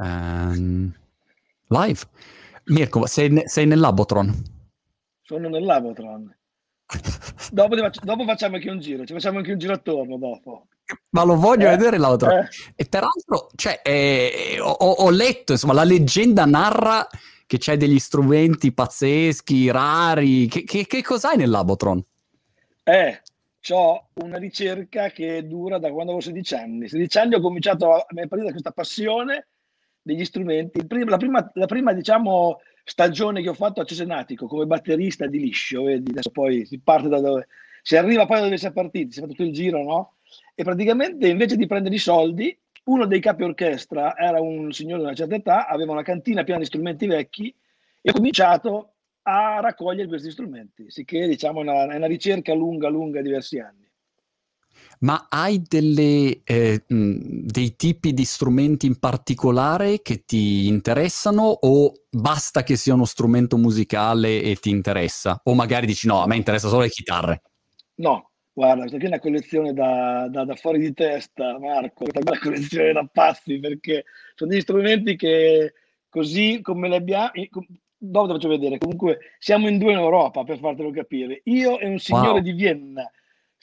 Um, 0.00 0.94
live. 1.68 2.00
Mirko, 2.64 3.06
sei, 3.06 3.42
sei 3.44 3.66
nell'Abotron? 3.66 4.32
Sono 5.22 5.48
nell'Abotron. 5.48 6.34
dopo, 7.52 7.76
dopo, 7.76 8.24
facciamo 8.24 8.56
anche 8.56 8.70
un 8.70 8.80
giro, 8.80 9.04
ci 9.04 9.12
facciamo 9.12 9.38
anche 9.38 9.52
un 9.52 9.58
giro 9.58 9.74
attorno 9.74 10.16
dopo. 10.16 10.68
Ma 11.10 11.22
lo 11.22 11.36
voglio 11.36 11.66
eh, 11.66 11.76
vedere 11.76 11.98
l'altro. 11.98 12.30
Eh. 12.30 12.48
E 12.74 12.86
peraltro, 12.86 13.48
cioè, 13.54 13.80
eh, 13.84 14.58
ho, 14.60 14.70
ho, 14.70 15.10
letto, 15.10 15.52
insomma, 15.52 15.74
la 15.74 15.84
leggenda 15.84 16.46
narra 16.46 17.06
che 17.46 17.58
c'è 17.58 17.76
degli 17.76 17.98
strumenti 17.98 18.72
pazzeschi, 18.72 19.70
rari. 19.70 20.46
Che, 20.46 20.64
che, 20.64 20.86
che 20.86 21.02
cos'hai 21.02 21.36
nell'Abotron? 21.36 22.02
Eh, 22.82 23.20
ho 23.68 24.08
una 24.14 24.38
ricerca 24.38 25.10
che 25.10 25.46
dura 25.46 25.78
da 25.78 25.90
quando 25.90 26.12
avevo 26.12 26.20
16 26.20 26.54
anni. 26.54 26.88
16 26.88 27.18
anni 27.18 27.34
ho 27.34 27.40
cominciato 27.40 27.92
a, 27.92 27.96
a 27.98 28.26
partire 28.26 28.50
questa 28.50 28.72
passione 28.72 29.49
degli 30.12 30.24
strumenti. 30.24 30.84
la 31.06 31.16
prima, 31.16 31.50
la 31.54 31.66
prima, 31.66 31.92
diciamo, 31.92 32.60
stagione 32.84 33.42
che 33.42 33.48
ho 33.48 33.54
fatto 33.54 33.80
a 33.80 33.84
Cesenatico 33.84 34.46
come 34.46 34.66
batterista 34.66 35.26
di 35.26 35.38
liscio, 35.38 35.84
vedi, 35.84 36.10
adesso 36.10 36.30
poi 36.30 36.66
si 36.66 36.80
parte 36.80 37.08
da 37.08 37.20
dove, 37.20 37.46
si 37.82 37.96
arriva 37.96 38.26
poi 38.26 38.38
da 38.38 38.44
dove 38.44 38.58
si 38.58 38.66
è 38.66 38.72
partiti, 38.72 39.12
si 39.12 39.20
fa 39.20 39.26
tutto 39.26 39.44
il 39.44 39.52
giro, 39.52 39.82
no? 39.82 40.14
E 40.54 40.64
praticamente 40.64 41.28
invece 41.28 41.56
di 41.56 41.66
prendere 41.66 41.94
i 41.94 41.98
soldi, 41.98 42.56
uno 42.84 43.06
dei 43.06 43.20
capi 43.20 43.42
orchestra 43.42 44.16
era 44.16 44.40
un 44.40 44.72
signore 44.72 45.00
di 45.00 45.06
una 45.06 45.14
certa 45.14 45.34
età, 45.34 45.66
aveva 45.66 45.92
una 45.92 46.02
cantina 46.02 46.42
piena 46.44 46.60
di 46.60 46.66
strumenti 46.66 47.06
vecchi 47.06 47.54
e 48.00 48.10
ho 48.10 48.12
cominciato 48.12 48.94
a 49.22 49.60
raccogliere 49.60 50.08
questi 50.08 50.30
strumenti, 50.30 50.90
sicché 50.90 51.26
diciamo 51.28 51.60
è 51.60 51.62
una, 51.62 51.96
una 51.96 52.06
ricerca 52.06 52.54
lunga, 52.54 52.88
lunga, 52.88 53.20
diversi 53.20 53.58
anni. 53.58 53.89
Ma 55.02 55.28
hai 55.30 55.62
delle, 55.66 56.42
eh, 56.44 56.84
dei 56.86 57.74
tipi 57.74 58.12
di 58.12 58.24
strumenti 58.24 58.84
in 58.84 58.98
particolare 58.98 60.02
che 60.02 60.24
ti 60.26 60.66
interessano 60.66 61.44
o 61.44 61.92
basta 62.10 62.62
che 62.62 62.76
sia 62.76 62.92
uno 62.92 63.06
strumento 63.06 63.56
musicale 63.56 64.42
e 64.42 64.56
ti 64.56 64.68
interessa? 64.68 65.40
O 65.44 65.54
magari 65.54 65.86
dici 65.86 66.06
no, 66.06 66.20
a 66.20 66.26
me 66.26 66.36
interessa 66.36 66.68
solo 66.68 66.82
le 66.82 66.90
chitarre. 66.90 67.42
No, 67.94 68.32
guarda, 68.52 68.80
questa 68.80 68.98
qui 68.98 69.06
è 69.06 69.08
una 69.08 69.20
collezione 69.20 69.72
da, 69.72 70.28
da, 70.28 70.44
da 70.44 70.54
fuori 70.54 70.78
di 70.80 70.92
testa, 70.92 71.58
Marco, 71.58 72.04
questa 72.04 72.18
è 72.18 72.22
una 72.22 72.38
collezione 72.38 72.92
da 72.92 73.08
pazzi 73.10 73.58
perché 73.58 74.04
sono 74.34 74.50
degli 74.50 74.60
strumenti 74.60 75.16
che 75.16 75.72
così 76.10 76.60
come 76.60 76.88
li 76.88 76.94
abbiamo, 76.96 77.30
dopo 77.96 78.26
te 78.26 78.32
faccio 78.34 78.48
vedere, 78.48 78.76
comunque 78.76 79.18
siamo 79.38 79.66
in 79.66 79.78
due 79.78 79.92
in 79.92 79.98
Europa 79.98 80.44
per 80.44 80.58
fartelo 80.58 80.90
capire. 80.90 81.40
Io 81.44 81.78
e 81.78 81.88
un 81.88 81.98
signore 81.98 82.32
wow. 82.32 82.40
di 82.40 82.52
Vienna 82.52 83.10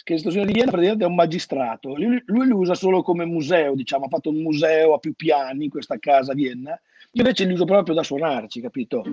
che 0.08 0.18
signore 0.20 0.46
di 0.46 0.54
Vienna 0.54 0.72
praticamente 0.72 1.04
è 1.04 1.08
un 1.08 1.16
magistrato, 1.16 1.94
lui, 1.96 2.24
lui, 2.28 2.48
lo 2.48 2.56
usa 2.56 2.76
solo 2.76 3.02
come 3.02 3.26
museo, 3.26 3.76
diciamo, 3.76 4.06
ha 4.06 4.08
fatto 4.08 4.30
un 4.30 4.38
museo 4.38 4.94
a 4.94 5.00
più 5.00 5.14
piani 5.14 5.66
in 5.66 5.70
questa 5.70 6.00
casa 6.00 6.32
a 6.32 6.36
Vienna, 6.36 6.72
io 7.12 7.24
invece 7.24 7.44
li 7.44 7.52
uso 7.52 7.66
proprio 7.66 7.94
da 7.94 8.04
suonarci, 8.04 8.62
capito? 8.62 9.04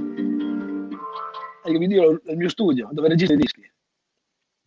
E 1.64 1.72
io 1.72 1.78
il 1.80 2.36
mio 2.36 2.48
studio, 2.48 2.90
dove 2.92 3.08
registro 3.08 3.36
i 3.36 3.40
dischi. 3.40 3.68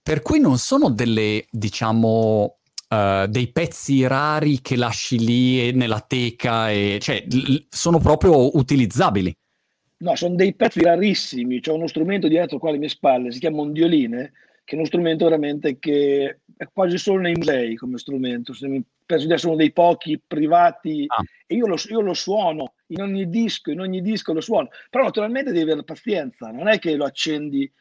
Per 0.04 0.22
cui 0.22 0.42
non 0.42 0.58
sono 0.58 0.90
delle, 0.90 1.46
diciamo, 1.50 2.58
uh, 2.90 3.26
dei 3.28 3.50
pezzi 3.54 4.06
rari 4.06 4.60
che 4.60 4.76
lasci 4.76 5.20
lì 5.20 5.72
nella 5.72 6.02
teca, 6.02 6.70
e, 6.70 6.98
cioè 7.00 7.24
l- 7.26 7.68
sono 7.70 8.00
proprio 8.00 8.58
utilizzabili. 8.58 9.34
No, 10.00 10.14
sono 10.18 10.36
dei 10.36 10.54
pezzi 10.54 10.82
rarissimi, 10.82 11.62
c'è 11.62 11.72
uno 11.72 11.88
strumento 11.88 12.28
dietro 12.28 12.58
qua 12.60 12.68
alle 12.68 12.80
mie 12.80 12.90
spalle, 12.90 13.32
si 13.32 13.40
chiama 13.40 13.62
ondioline, 13.62 14.34
che 14.68 14.76
è 14.76 14.78
uno 14.78 14.86
strumento 14.86 15.24
veramente 15.24 15.80
che 15.80 16.40
è 16.58 16.68
quasi 16.74 16.98
solo 16.98 17.22
nei 17.22 17.36
musei 17.36 17.76
come 17.76 17.98
strumento. 17.98 18.52
Penso 19.06 19.26
di 19.26 19.32
essere 19.32 19.48
uno 19.48 19.56
dei 19.56 19.72
pochi 19.72 20.20
privati 20.20 21.06
ah. 21.08 21.24
e 21.46 21.56
io 21.56 21.68
lo, 21.68 21.78
io 21.88 22.02
lo, 22.02 22.14
suono 22.14 22.74
in 22.88 23.02
ogni 23.02 23.30
disco, 23.30 23.72
in 23.72 23.80
ogni 23.80 24.02
disco 24.02 24.34
lo 24.34 24.42
suono. 24.42 24.68
Però 24.90 25.06
naturalmente 25.06 25.54
devi 25.54 25.64
avere 25.64 25.86
pazienza, 25.86 26.52
non 26.52 26.68
è 26.68 26.80
che 26.80 26.98
lo 26.98 27.06
accendi, 27.06 27.72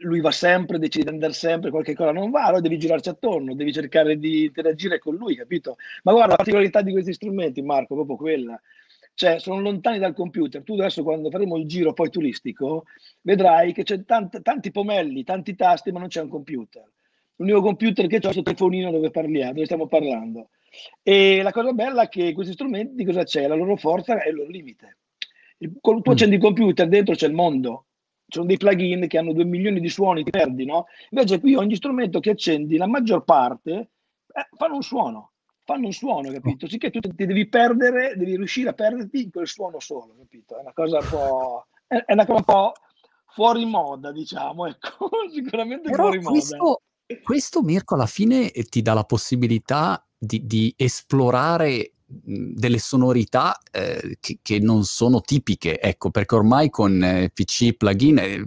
lui 0.00 0.20
va 0.20 0.30
sempre, 0.30 0.78
decidi 0.78 1.04
di 1.04 1.10
andare 1.12 1.32
sempre, 1.32 1.70
qualche 1.70 1.94
cosa 1.94 2.12
non 2.12 2.30
va, 2.30 2.44
allora 2.44 2.60
devi 2.60 2.78
girarci 2.78 3.08
attorno, 3.08 3.54
devi 3.54 3.72
cercare 3.72 4.18
di 4.18 4.44
interagire 4.44 4.98
con 4.98 5.14
lui, 5.14 5.34
capito? 5.34 5.76
Ma 6.02 6.12
guarda, 6.12 6.32
la 6.32 6.36
particolarità 6.36 6.82
di 6.82 6.92
questi 6.92 7.14
strumenti, 7.14 7.62
Marco, 7.62 7.94
è 7.94 7.96
proprio 7.96 8.16
quella 8.16 8.60
cioè 9.18 9.40
sono 9.40 9.60
lontani 9.60 9.98
dal 9.98 10.14
computer. 10.14 10.62
Tu 10.62 10.74
adesso 10.74 11.02
quando 11.02 11.28
faremo 11.28 11.56
il 11.56 11.66
giro 11.66 11.92
poi 11.92 12.08
turistico, 12.08 12.84
vedrai 13.22 13.72
che 13.72 13.82
c'è 13.82 14.04
tant- 14.04 14.40
tanti 14.42 14.70
pomelli, 14.70 15.24
tanti 15.24 15.56
tasti, 15.56 15.90
ma 15.90 15.98
non 15.98 16.06
c'è 16.06 16.22
un 16.22 16.28
computer. 16.28 16.88
L'unico 17.34 17.60
computer 17.60 18.06
che 18.06 18.14
ho 18.14 18.18
è 18.18 18.22
questo 18.22 18.42
telefonino 18.42 18.92
dove 18.92 19.10
parliamo, 19.10 19.54
dove 19.54 19.64
stiamo 19.64 19.88
parlando. 19.88 20.50
E 21.02 21.42
la 21.42 21.50
cosa 21.50 21.72
bella 21.72 22.02
è 22.02 22.08
che 22.08 22.32
questi 22.32 22.52
strumenti 22.52 23.04
cosa 23.04 23.24
c'è? 23.24 23.48
La 23.48 23.56
loro 23.56 23.74
forza 23.74 24.22
è 24.22 24.28
il 24.28 24.36
loro 24.36 24.50
limite. 24.50 24.98
tu 25.58 25.80
mm. 25.82 26.00
accendi 26.04 26.36
il 26.36 26.40
computer, 26.40 26.86
dentro 26.86 27.16
c'è 27.16 27.26
il 27.26 27.34
mondo. 27.34 27.86
Ci 28.24 28.38
sono 28.38 28.46
dei 28.46 28.56
plugin 28.56 29.08
che 29.08 29.18
hanno 29.18 29.32
due 29.32 29.44
milioni 29.44 29.80
di 29.80 29.88
suoni, 29.88 30.22
ti 30.22 30.30
perdi, 30.30 30.64
no? 30.64 30.86
Invece 31.10 31.40
qui 31.40 31.56
ogni 31.56 31.74
strumento 31.74 32.20
che 32.20 32.30
accendi, 32.30 32.76
la 32.76 32.86
maggior 32.86 33.24
parte, 33.24 33.72
eh, 33.72 34.48
fanno 34.56 34.76
un 34.76 34.82
suono 34.82 35.32
fanno 35.68 35.84
un 35.84 35.92
suono, 35.92 36.32
capito? 36.32 36.66
Sicché 36.66 36.88
tu 36.90 36.98
ti 36.98 37.26
devi 37.26 37.46
perdere, 37.46 38.14
devi 38.16 38.36
riuscire 38.36 38.70
a 38.70 38.72
perderti 38.72 39.24
in 39.24 39.30
quel 39.30 39.46
suono 39.46 39.78
solo, 39.80 40.14
capito? 40.16 40.56
È 40.56 40.60
una 40.62 40.72
cosa 40.72 40.98
un 40.98 41.06
po', 41.10 41.66
è 41.86 42.12
una 42.14 42.24
cosa 42.24 42.38
un 42.38 42.44
po' 42.44 42.72
fuori 43.26 43.66
moda, 43.66 44.10
diciamo, 44.10 44.66
ecco, 44.66 45.10
sicuramente 45.30 45.90
Però 45.90 46.04
fuori 46.04 46.22
questo, 46.22 46.56
moda. 46.56 47.20
Questo, 47.22 47.62
Mirko, 47.62 47.96
alla 47.96 48.06
fine 48.06 48.50
ti 48.50 48.80
dà 48.80 48.94
la 48.94 49.04
possibilità 49.04 50.02
di, 50.16 50.46
di 50.46 50.72
esplorare 50.74 51.92
delle 52.10 52.78
sonorità 52.78 53.60
eh, 53.70 54.16
che, 54.20 54.38
che, 54.40 54.58
non 54.60 54.84
sono 54.84 55.20
tipiche, 55.20 55.78
ecco, 55.78 56.10
perché 56.10 56.34
ormai 56.34 56.70
con 56.70 57.02
eh, 57.02 57.28
PC 57.28 57.74
plugin, 57.74 58.16
eh, 58.16 58.46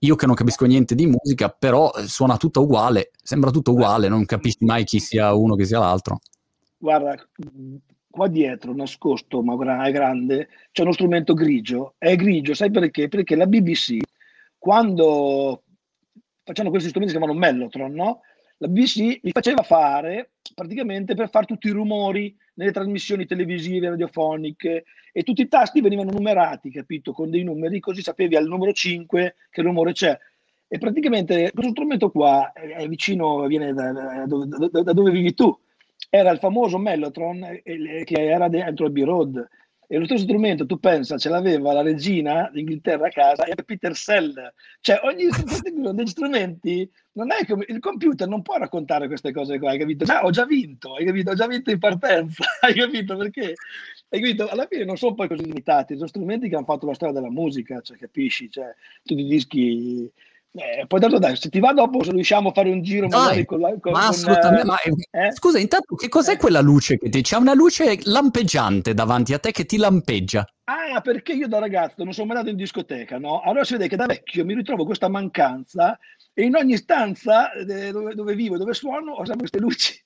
io 0.00 0.16
che 0.16 0.26
non 0.26 0.34
capisco 0.34 0.66
niente 0.66 0.94
di 0.94 1.06
musica, 1.06 1.48
però 1.48 1.90
eh, 1.92 2.06
suona 2.06 2.36
tutto 2.36 2.60
uguale, 2.60 3.12
sembra 3.22 3.50
tutto 3.50 3.70
uguale, 3.70 4.08
non 4.08 4.26
capisci 4.26 4.66
mai 4.66 4.84
chi 4.84 5.00
sia 5.00 5.32
uno 5.32 5.54
che 5.54 5.64
sia 5.64 5.78
l'altro 5.78 6.18
guarda, 6.78 7.16
qua 8.10 8.28
dietro, 8.28 8.74
nascosto, 8.74 9.42
ma 9.42 9.86
è 9.86 9.90
grande, 9.92 10.48
c'è 10.72 10.82
uno 10.82 10.92
strumento 10.92 11.34
grigio. 11.34 11.94
È 11.98 12.14
grigio, 12.16 12.54
sai 12.54 12.70
perché? 12.70 13.08
Perché 13.08 13.36
la 13.36 13.46
BBC, 13.46 13.98
quando 14.56 15.64
facciano 16.42 16.70
questi 16.70 16.88
strumenti 16.88 17.14
si 17.14 17.20
chiamano 17.20 17.38
Mellotron, 17.38 17.92
no? 17.92 18.20
La 18.60 18.68
BBC 18.68 19.20
li 19.22 19.30
faceva 19.30 19.62
fare 19.62 20.32
praticamente 20.54 21.14
per 21.14 21.30
fare 21.30 21.46
tutti 21.46 21.68
i 21.68 21.72
rumori 21.72 22.34
nelle 22.54 22.72
trasmissioni 22.72 23.24
televisive, 23.26 23.90
radiofoniche 23.90 24.84
e 25.12 25.22
tutti 25.22 25.42
i 25.42 25.48
tasti 25.48 25.80
venivano 25.80 26.10
numerati, 26.10 26.70
capito? 26.70 27.12
Con 27.12 27.30
dei 27.30 27.44
numeri, 27.44 27.78
così 27.78 28.02
sapevi 28.02 28.34
al 28.34 28.48
numero 28.48 28.72
5 28.72 29.34
che 29.50 29.62
rumore 29.62 29.92
c'è. 29.92 30.18
E 30.66 30.78
praticamente 30.78 31.52
questo 31.52 31.70
strumento 31.70 32.10
qua 32.10 32.52
è 32.52 32.86
vicino, 32.88 33.46
viene 33.46 33.72
da, 33.72 33.92
da, 33.92 34.26
da, 34.26 34.82
da 34.82 34.92
dove 34.92 35.10
vivi 35.10 35.34
tu, 35.34 35.56
era 36.08 36.30
il 36.30 36.38
famoso 36.38 36.78
Mellotron 36.78 37.60
eh, 37.62 38.04
che 38.04 38.28
era 38.28 38.48
dentro 38.48 38.86
il 38.86 38.92
B-Road. 38.92 39.48
E 39.90 39.96
lo 39.96 40.04
stesso 40.04 40.24
strumento, 40.24 40.66
tu 40.66 40.78
pensa, 40.78 41.16
ce 41.16 41.30
l'aveva 41.30 41.72
la 41.72 41.80
regina 41.80 42.50
d'Inghilterra 42.52 43.06
a 43.06 43.10
casa 43.10 43.44
e 43.44 43.54
Peter 43.64 43.96
Sell. 43.96 44.34
Cioè, 44.80 45.00
ogni 45.04 45.28
strumento 45.32 45.92
degli 45.92 46.06
strumenti, 46.06 46.90
non 47.12 47.32
è 47.32 47.46
come 47.46 47.64
il 47.68 47.78
computer 47.78 48.28
non 48.28 48.42
può 48.42 48.58
raccontare 48.58 49.06
queste 49.06 49.32
cose 49.32 49.58
qua, 49.58 49.70
hai 49.70 49.78
capito? 49.78 50.04
Già, 50.04 50.22
ho 50.24 50.30
già 50.30 50.44
vinto, 50.44 50.94
hai 50.94 51.06
capito? 51.06 51.30
Ho 51.30 51.34
già 51.34 51.46
vinto 51.46 51.70
in 51.70 51.78
partenza, 51.78 52.44
hai 52.60 52.74
capito? 52.74 53.16
Perché, 53.16 53.54
hai 54.10 54.20
capito? 54.20 54.46
Alla 54.48 54.66
fine 54.66 54.84
non 54.84 54.98
sono 54.98 55.14
poi 55.14 55.26
così 55.26 55.44
limitati, 55.44 55.94
sono 55.94 56.06
strumenti 56.06 56.50
che 56.50 56.56
hanno 56.56 56.66
fatto 56.66 56.84
la 56.84 56.92
storia 56.92 57.14
della 57.14 57.30
musica, 57.30 57.80
cioè, 57.80 57.96
capisci? 57.96 58.50
Cioè, 58.50 58.74
tutti 59.02 59.22
i 59.22 59.26
dischi 59.26 60.12
eh, 60.52 60.86
poi 60.86 61.00
tanto 61.00 61.18
dai, 61.18 61.36
se 61.36 61.50
ti 61.50 61.60
va 61.60 61.72
dopo 61.72 62.02
se 62.02 62.10
riusciamo 62.10 62.48
a 62.48 62.52
fare 62.52 62.70
un 62.70 62.82
giro 62.82 63.06
dai, 63.06 63.44
con 63.44 63.60
la 63.60 63.74
con, 63.78 63.92
ma 63.92 64.08
assolutamente, 64.08 64.66
con, 64.66 64.76
ma, 65.10 65.20
eh? 65.26 65.32
scusa, 65.32 65.58
intanto 65.58 65.94
che 65.94 66.08
cos'è 66.08 66.32
eh? 66.32 66.36
quella 66.36 66.60
luce 66.60 66.98
che 66.98 67.08
ti 67.10 67.20
c'è 67.20 67.36
una 67.36 67.54
luce 67.54 67.98
lampeggiante 68.04 68.94
davanti 68.94 69.34
a 69.34 69.38
te 69.38 69.50
che 69.50 69.66
ti 69.66 69.76
lampeggia. 69.76 70.46
Ah, 70.64 71.00
perché 71.00 71.32
io 71.32 71.48
da 71.48 71.58
ragazzo 71.58 72.02
non 72.04 72.12
sono 72.12 72.26
mai 72.26 72.36
andato 72.36 72.54
in 72.54 72.60
discoteca, 72.60 73.18
no? 73.18 73.40
Allora 73.40 73.64
si 73.64 73.74
vede 73.74 73.88
che 73.88 73.96
da 73.96 74.06
vecchio 74.06 74.44
mi 74.44 74.54
ritrovo 74.54 74.84
questa 74.84 75.08
mancanza 75.08 75.98
e 76.32 76.44
in 76.44 76.54
ogni 76.54 76.76
stanza 76.76 77.52
eh, 77.52 77.90
dove, 77.90 78.14
dove 78.14 78.34
vivo, 78.34 78.56
dove 78.56 78.74
suono, 78.74 79.12
ho 79.12 79.24
sempre 79.24 79.48
queste 79.48 79.58
luci. 79.58 80.02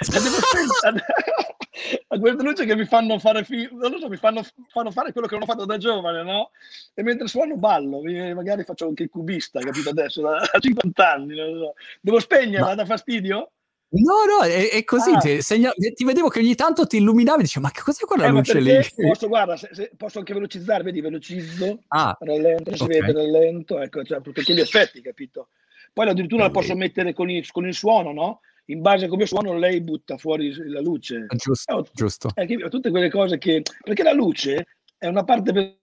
a 2.08 2.18
queste 2.18 2.42
luci 2.42 2.64
che 2.64 2.76
mi 2.76 2.84
fanno 2.84 3.18
fare 3.18 3.44
fi- 3.44 3.68
non 3.72 3.90
lo 3.90 3.98
so, 3.98 4.08
mi 4.08 4.16
fanno, 4.16 4.42
fanno, 4.68 4.90
fare 4.90 5.12
quello 5.12 5.26
che 5.26 5.34
non 5.34 5.42
ho 5.44 5.46
fatto 5.46 5.64
da 5.64 5.76
giovane, 5.76 6.22
no? 6.22 6.50
E 6.94 7.02
mentre 7.02 7.28
suono 7.28 7.56
ballo, 7.56 8.02
magari 8.34 8.64
faccio 8.64 8.86
anche 8.86 9.04
il 9.04 9.08
cubista, 9.08 9.60
capito 9.60 9.90
adesso, 9.90 10.22
da 10.22 10.40
50 10.58 11.10
anni, 11.12 11.36
so. 11.36 11.74
Devo 12.00 12.20
spegnerla, 12.20 12.68
Ma... 12.68 12.74
da 12.74 12.84
fastidio? 12.84 13.52
No, 13.90 14.24
no, 14.26 14.44
è, 14.44 14.68
è 14.68 14.84
così. 14.84 15.12
Ah. 15.12 15.18
Ti, 15.18 15.40
segna, 15.40 15.70
ti, 15.72 16.04
vedevo 16.04 16.28
che 16.28 16.40
ogni 16.40 16.54
tanto 16.54 16.86
ti 16.86 16.98
illuminavi 16.98 17.40
e 17.40 17.42
dicevo, 17.44 17.64
ma 17.64 17.72
che 17.72 17.80
cos'è 17.80 18.04
quella 18.04 18.26
eh, 18.26 18.30
luce 18.30 18.60
lì? 18.60 18.78
Posso, 18.94 19.28
guarda, 19.28 19.56
se, 19.56 19.70
se, 19.72 19.92
posso 19.96 20.18
anche 20.18 20.34
velocizzare, 20.34 20.82
vedi, 20.82 21.00
velocizzo, 21.00 21.84
ah. 21.88 22.14
rallento, 22.20 22.76
si 22.76 22.82
okay. 22.82 23.00
vede 23.00 23.12
rallento, 23.12 23.80
ecco, 23.80 24.04
cioè, 24.04 24.20
tutti 24.20 24.52
gli 24.52 24.60
effetti, 24.60 25.00
capito? 25.00 25.48
Poi 25.90 26.06
addirittura 26.06 26.44
la 26.44 26.50
posso 26.50 26.76
mettere 26.76 27.14
con 27.14 27.30
il, 27.30 27.50
con 27.50 27.66
il 27.66 27.74
suono, 27.74 28.12
no? 28.12 28.40
In 28.70 28.80
base 28.80 29.06
a 29.06 29.08
come 29.08 29.26
suono 29.26 29.56
lei 29.56 29.80
butta 29.80 30.16
fuori 30.16 30.54
la 30.68 30.80
luce. 30.80 31.26
Giusto, 31.36 31.84
eh, 31.84 31.90
giusto. 31.92 32.30
Eh, 32.34 32.68
tutte 32.68 32.90
quelle 32.90 33.10
cose 33.10 33.38
che... 33.38 33.62
Perché 33.82 34.02
la 34.02 34.12
luce 34.12 34.66
è 34.96 35.06
una 35.06 35.24
parte 35.24 35.52
per 35.52 35.78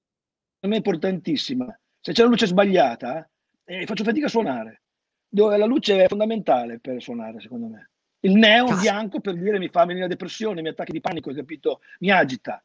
me 0.68 0.76
importantissima. 0.76 1.68
Se 2.00 2.12
c'è 2.12 2.24
la 2.24 2.30
luce 2.30 2.48
sbagliata, 2.48 3.28
eh, 3.64 3.86
faccio 3.86 4.04
fatica 4.04 4.28
a 4.28 4.30
suonare. 4.30 4.82
La 5.30 5.66
luce 5.66 6.04
è 6.04 6.08
fondamentale 6.08 6.80
per 6.80 7.02
suonare, 7.02 7.42
secondo 7.42 7.68
me. 7.68 7.90
Il 8.22 8.34
neon 8.34 8.68
Cazzo. 8.68 8.82
bianco 8.82 9.20
per 9.20 9.36
dire 9.36 9.60
mi 9.60 9.70
fa 9.70 9.86
venire 9.86 10.08
depressione, 10.08 10.62
mi 10.62 10.70
attacchi 10.70 10.92
di 10.92 11.02
panico, 11.02 11.30
hai 11.30 11.36
capito? 11.36 11.82
Mi 12.00 12.12
agita, 12.12 12.64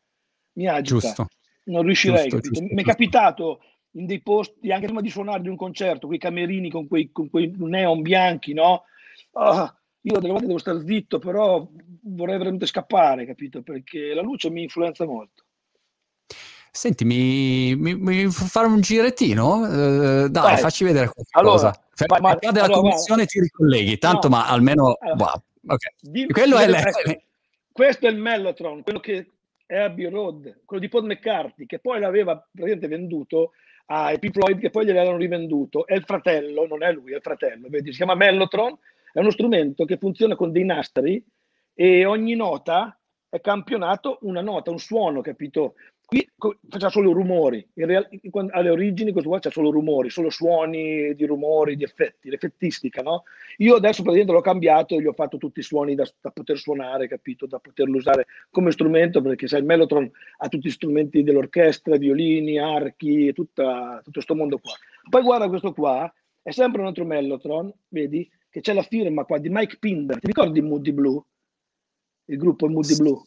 mi 0.52 0.66
agita. 0.66 1.00
Giusto. 1.00 1.26
Non 1.64 1.82
riuscirei. 1.82 2.28
Giusto, 2.28 2.48
giusto, 2.50 2.74
mi 2.74 2.82
è 2.82 2.84
capitato 2.84 3.62
in 3.92 4.06
dei 4.06 4.20
posti, 4.22 4.70
anche 4.70 4.86
prima 4.86 5.00
di 5.00 5.10
suonare 5.10 5.42
di 5.42 5.48
un 5.48 5.56
concerto, 5.56 6.06
quei 6.06 6.18
camerini 6.18 6.70
con 6.70 6.86
quei, 6.86 7.10
con 7.10 7.28
quei 7.28 7.52
neon 7.56 8.02
bianchi, 8.02 8.52
no? 8.52 8.84
Oh, 9.32 9.74
io 10.02 10.18
delle 10.18 10.32
volte 10.32 10.46
devo 10.46 10.58
stare 10.58 10.84
zitto, 10.84 11.18
però 11.18 11.66
vorrei 12.02 12.38
veramente 12.38 12.66
scappare, 12.66 13.26
capito? 13.26 13.62
Perché 13.62 14.14
la 14.14 14.22
luce 14.22 14.50
mi 14.50 14.62
influenza 14.62 15.04
molto. 15.04 15.44
Senti, 16.72 17.04
mi, 17.04 17.74
mi, 17.74 17.94
mi 17.96 18.30
fare 18.30 18.68
un 18.68 18.80
girettino? 18.80 19.56
Uh, 19.56 20.28
dai, 20.28 20.42
vai. 20.52 20.56
facci 20.58 20.84
vedere 20.84 21.10
qualcosa. 21.12 21.74
Allora, 22.00 22.20
ma, 22.20 22.34
della 22.36 22.64
allora, 22.66 22.80
commissione 22.80 23.26
ti 23.26 23.40
ricolleghi, 23.40 23.98
tanto 23.98 24.28
no. 24.28 24.36
ma 24.36 24.46
almeno... 24.46 24.96
Allora, 25.00 25.32
wow. 25.62 25.74
okay. 25.74 26.26
quello 26.28 26.58
è 26.58 26.68
le... 26.68 27.24
Questo 27.72 28.06
è 28.06 28.10
il 28.10 28.16
Mellotron, 28.16 28.82
quello 28.82 29.00
che 29.00 29.30
è 29.66 29.78
Abbey 29.78 30.08
Road, 30.08 30.60
quello 30.64 30.82
di 30.82 30.88
Paul 30.88 31.06
McCarthy, 31.06 31.66
che 31.66 31.78
poi 31.78 32.00
l'aveva 32.00 32.36
praticamente 32.36 32.88
venduto 32.88 33.52
ai 33.86 34.18
Pink 34.18 34.34
Floyd, 34.34 34.60
che 34.60 34.70
poi 34.70 34.84
gliel'hanno 34.84 35.16
rivenduto. 35.16 35.86
È 35.86 35.94
il 35.94 36.04
fratello, 36.04 36.66
non 36.66 36.82
è 36.82 36.92
lui, 36.92 37.12
è 37.12 37.16
il 37.16 37.22
fratello, 37.22 37.68
vedi? 37.68 37.90
Si 37.90 37.96
chiama 37.96 38.14
Mellotron, 38.14 38.76
è 39.12 39.18
uno 39.20 39.30
strumento 39.30 39.84
che 39.84 39.96
funziona 39.96 40.36
con 40.36 40.52
dei 40.52 40.64
nastri 40.64 41.24
e 41.74 42.04
ogni 42.04 42.34
nota 42.34 42.98
è 43.30 43.40
campionato 43.40 44.18
una 44.22 44.40
nota, 44.40 44.70
un 44.70 44.78
suono, 44.78 45.20
capito? 45.20 45.74
Qui 46.04 46.28
faceva 46.68 46.90
solo 46.90 47.12
rumori, 47.12 47.64
in 47.74 47.86
real, 47.86 48.08
alle 48.50 48.70
origini 48.70 49.12
questo 49.12 49.30
qua 49.30 49.38
c'è 49.38 49.52
solo 49.52 49.70
rumori, 49.70 50.10
solo 50.10 50.28
suoni 50.28 51.14
di 51.14 51.24
rumori, 51.24 51.76
di 51.76 51.84
effetti, 51.84 52.28
l'effettistica, 52.28 53.00
no? 53.00 53.22
Io 53.58 53.76
adesso 53.76 54.02
praticamente 54.02 54.32
l'ho 54.32 54.40
cambiato 54.40 54.96
e 54.96 55.00
gli 55.00 55.06
ho 55.06 55.12
fatto 55.12 55.36
tutti 55.36 55.60
i 55.60 55.62
suoni 55.62 55.94
da, 55.94 56.04
da, 56.20 56.32
poter 56.32 56.58
suonare, 56.58 57.06
capito? 57.06 57.46
Da 57.46 57.60
poterlo 57.60 57.96
usare 57.96 58.26
come 58.50 58.72
strumento, 58.72 59.22
perché 59.22 59.46
sai, 59.46 59.60
il 59.60 59.66
Mellotron 59.66 60.10
ha 60.38 60.48
tutti 60.48 60.66
gli 60.66 60.72
strumenti 60.72 61.22
dell'orchestra, 61.22 61.96
violini, 61.96 62.58
archi, 62.58 63.32
tutta, 63.32 63.98
tutto 63.98 64.10
questo 64.10 64.34
mondo 64.34 64.58
qua. 64.58 64.72
Poi 65.08 65.22
guarda 65.22 65.48
questo 65.48 65.72
qua, 65.72 66.12
è 66.42 66.50
sempre 66.50 66.80
un 66.80 66.88
altro 66.88 67.04
Mellotron, 67.04 67.72
vedi? 67.86 68.28
Che 68.50 68.60
c'è 68.60 68.72
la 68.72 68.82
firma 68.82 69.24
qua 69.24 69.38
di 69.38 69.48
Mike 69.48 69.76
Pinder, 69.78 70.18
ti 70.18 70.26
ricordi 70.26 70.60
Moody 70.60 70.92
Blue? 70.92 71.22
Il 72.24 72.36
gruppo 72.36 72.68
Moody 72.68 72.96
Blue? 72.96 73.22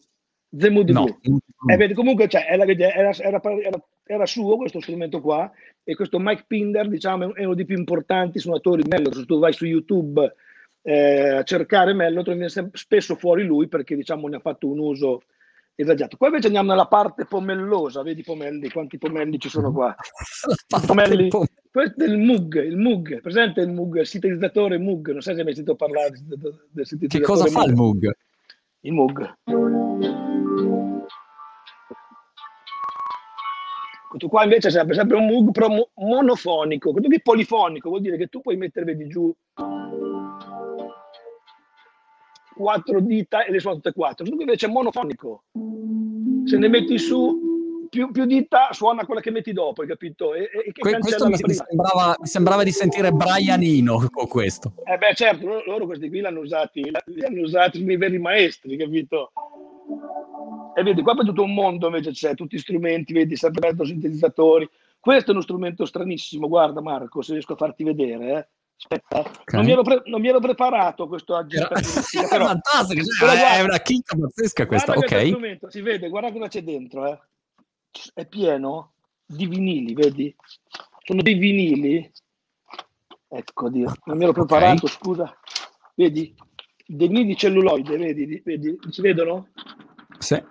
The 0.50 0.70
Moody 0.70 0.92
no. 0.92 1.06
Blue. 1.22 1.40
Eh, 1.72 1.78
vedi, 1.78 1.94
comunque 1.94 2.28
cioè, 2.28 2.46
era, 2.48 2.66
era, 2.66 3.12
era, 3.12 3.42
era, 4.04 4.26
suo 4.26 4.58
questo 4.58 4.82
strumento 4.82 5.22
qua 5.22 5.50
e 5.84 5.96
questo 5.96 6.20
Mike 6.20 6.44
Pinder 6.46 6.90
diciamo, 6.90 7.34
è 7.34 7.44
uno 7.46 7.56
dei 7.56 7.66
più 7.66 7.78
importanti 7.78 8.38
suonatori 8.38 8.84
Mellotron. 8.86 9.22
Se 9.22 9.26
tu 9.26 9.40
vai 9.40 9.54
su 9.54 9.66
YouTube 9.66 10.36
eh, 10.82 11.30
a 11.30 11.44
cercare 11.44 11.94
Mellotron 11.94 12.38
viene 12.38 12.70
spesso 12.74 13.16
fuori 13.16 13.44
lui 13.44 13.68
perché 13.68 13.96
diciamo, 13.96 14.28
ne 14.28 14.36
ha 14.36 14.42
fatto 14.42 14.70
un 14.70 14.80
uso 14.80 15.24
esagerato. 15.76 16.18
Poi 16.18 16.30
invece 16.30 16.48
andiamo 16.48 16.70
nella 16.70 16.88
parte 16.88 17.26
pomellosa, 17.26 18.04
vedi 18.04 18.24
pomelli, 18.24 18.70
quanti 18.70 18.98
pomelli 18.98 19.40
ci 19.40 19.50
sono 19.50 19.72
qua? 19.72 19.96
pomelli, 20.86 21.30
questo 21.30 22.04
è 22.04 22.08
il 22.08 22.18
Moog, 22.18 22.64
il 22.64 22.78
Moog, 22.78 23.22
presente 23.22 23.62
il 23.62 23.72
Moog, 23.72 24.00
il 24.00 24.08
sintetizzatore 24.08 24.78
Moog, 24.78 25.12
non 25.12 25.22
so 25.22 25.32
se 25.32 25.40
hai 25.40 25.44
mai 25.44 25.56
sentito 25.56 25.76
parlare 25.76 26.12
del 26.12 26.86
sintetizzatore 26.86 27.08
Che 27.08 27.22
cosa 27.22 27.46
fa 27.48 27.66
il 27.66 27.74
Moog? 27.74 28.16
Il 28.82 28.94
Moog. 28.94 29.34
Questo 34.10 34.28
qua 34.28 34.44
invece 34.44 34.68
è 34.68 34.72
sempre 34.72 35.18
un 35.18 35.26
Moog 35.26 35.52
però 35.52 35.70
monofonico, 35.96 36.92
questo 36.92 37.10
qui 37.10 37.22
polifonico, 37.22 37.90
vuol 37.90 38.02
dire 38.02 38.18
che 38.18 38.28
tu 38.28 38.42
puoi 38.42 38.58
mettere, 38.58 38.86
vedi 38.86 39.08
giù, 39.08 39.34
quattro 42.54 43.00
dita 43.00 43.44
e 43.46 43.52
le 43.52 43.60
suoni 43.60 43.78
tutte 43.78 43.90
e 43.90 43.94
quattro. 43.94 44.18
Questo 44.18 44.36
qui 44.36 44.44
invece 44.44 44.68
è 44.68 44.70
monofonico. 44.70 45.44
Se 46.46 46.58
ne 46.58 46.68
metti 46.68 46.98
su 46.98 47.88
più, 47.90 48.12
più, 48.12 48.26
dita 48.26 48.70
suona 48.72 49.06
quella 49.06 49.22
che 49.22 49.30
metti 49.30 49.54
dopo, 49.54 49.82
hai 49.82 49.88
capito? 49.88 50.34
E, 50.34 50.50
e 50.66 50.72
que- 50.72 50.98
questo 50.98 51.28
mi 51.28 51.38
sembrava, 51.38 52.16
mi 52.20 52.28
sembrava, 52.28 52.64
di 52.64 52.72
sentire 52.72 53.12
Brian 53.12 53.62
Eno 53.62 54.08
con 54.10 54.28
questo. 54.28 54.74
Eh 54.84 54.98
beh 54.98 55.14
certo, 55.14 55.46
loro, 55.46 55.64
loro 55.66 55.86
questi 55.86 56.10
qui 56.10 56.20
l'hanno 56.20 56.40
usati, 56.40 56.82
l'hanno 56.90 57.42
usati 57.42 57.84
i 57.84 57.98
veri 57.98 58.18
maestri, 58.18 58.78
capito? 58.78 59.32
E 60.76 60.82
vedi, 60.82 61.04
qua 61.04 61.14
per 61.14 61.26
tutto 61.26 61.44
un 61.44 61.54
mondo 61.54 61.86
invece 61.86 62.12
c'è, 62.12 62.34
tutti 62.34 62.58
strumenti, 62.58 63.14
vedi, 63.14 63.36
sempre 63.36 63.76
sintetizzatori. 63.86 64.68
Questo 65.00 65.30
è 65.30 65.34
uno 65.34 65.44
strumento 65.44 65.86
stranissimo, 65.86 66.48
guarda 66.48 66.82
Marco, 66.82 67.22
se 67.22 67.34
riesco 67.34 67.54
a 67.54 67.58
farti 67.58 67.84
vedere. 67.84 68.38
Eh. 68.38 68.48
Aspetta, 68.86 69.20
okay. 69.20 69.44
non, 69.54 69.66
mi 69.66 69.84
pre- 69.84 70.02
non, 70.06 70.22
mi 70.22 70.28
ero 70.28 70.40
preparato 70.40 71.08
questo. 71.08 71.36
Era... 71.48 71.70
però, 72.28 72.46
fantastico, 72.48 73.04
cioè, 73.04 73.30
però 73.30 73.48
è 73.48 73.62
una 73.62 73.80
chicca 73.80 74.18
pazzesca 74.18 74.66
questa, 74.66 74.94
ok. 74.94 75.60
Si 75.70 75.82
vede, 75.82 76.10
guarda 76.10 76.32
cosa 76.32 76.48
c'è 76.50 76.64
dentro, 76.64 77.06
eh. 77.08 77.20
è 78.14 78.26
pieno 78.26 78.94
di 79.26 79.48
vinili, 79.48 79.94
vedi? 79.94 80.36
Sono 81.06 81.22
dei 81.22 81.36
vinili. 81.36 82.12
Ecco, 83.30 83.70
Dio, 83.70 83.92
non 84.04 84.18
mi 84.18 84.24
ero 84.24 84.34
preparato, 84.34 84.86
okay. 84.86 84.98
scusa. 84.98 85.40
Vedi? 85.96 86.36
Dei 86.86 87.08
vinili 87.08 87.28
di 87.28 87.38
celluloide, 87.38 87.98
vedi? 87.98 88.42
vedi? 88.44 88.78
Si 88.90 89.02
vedono? 89.02 89.48
Sì. 90.20 90.42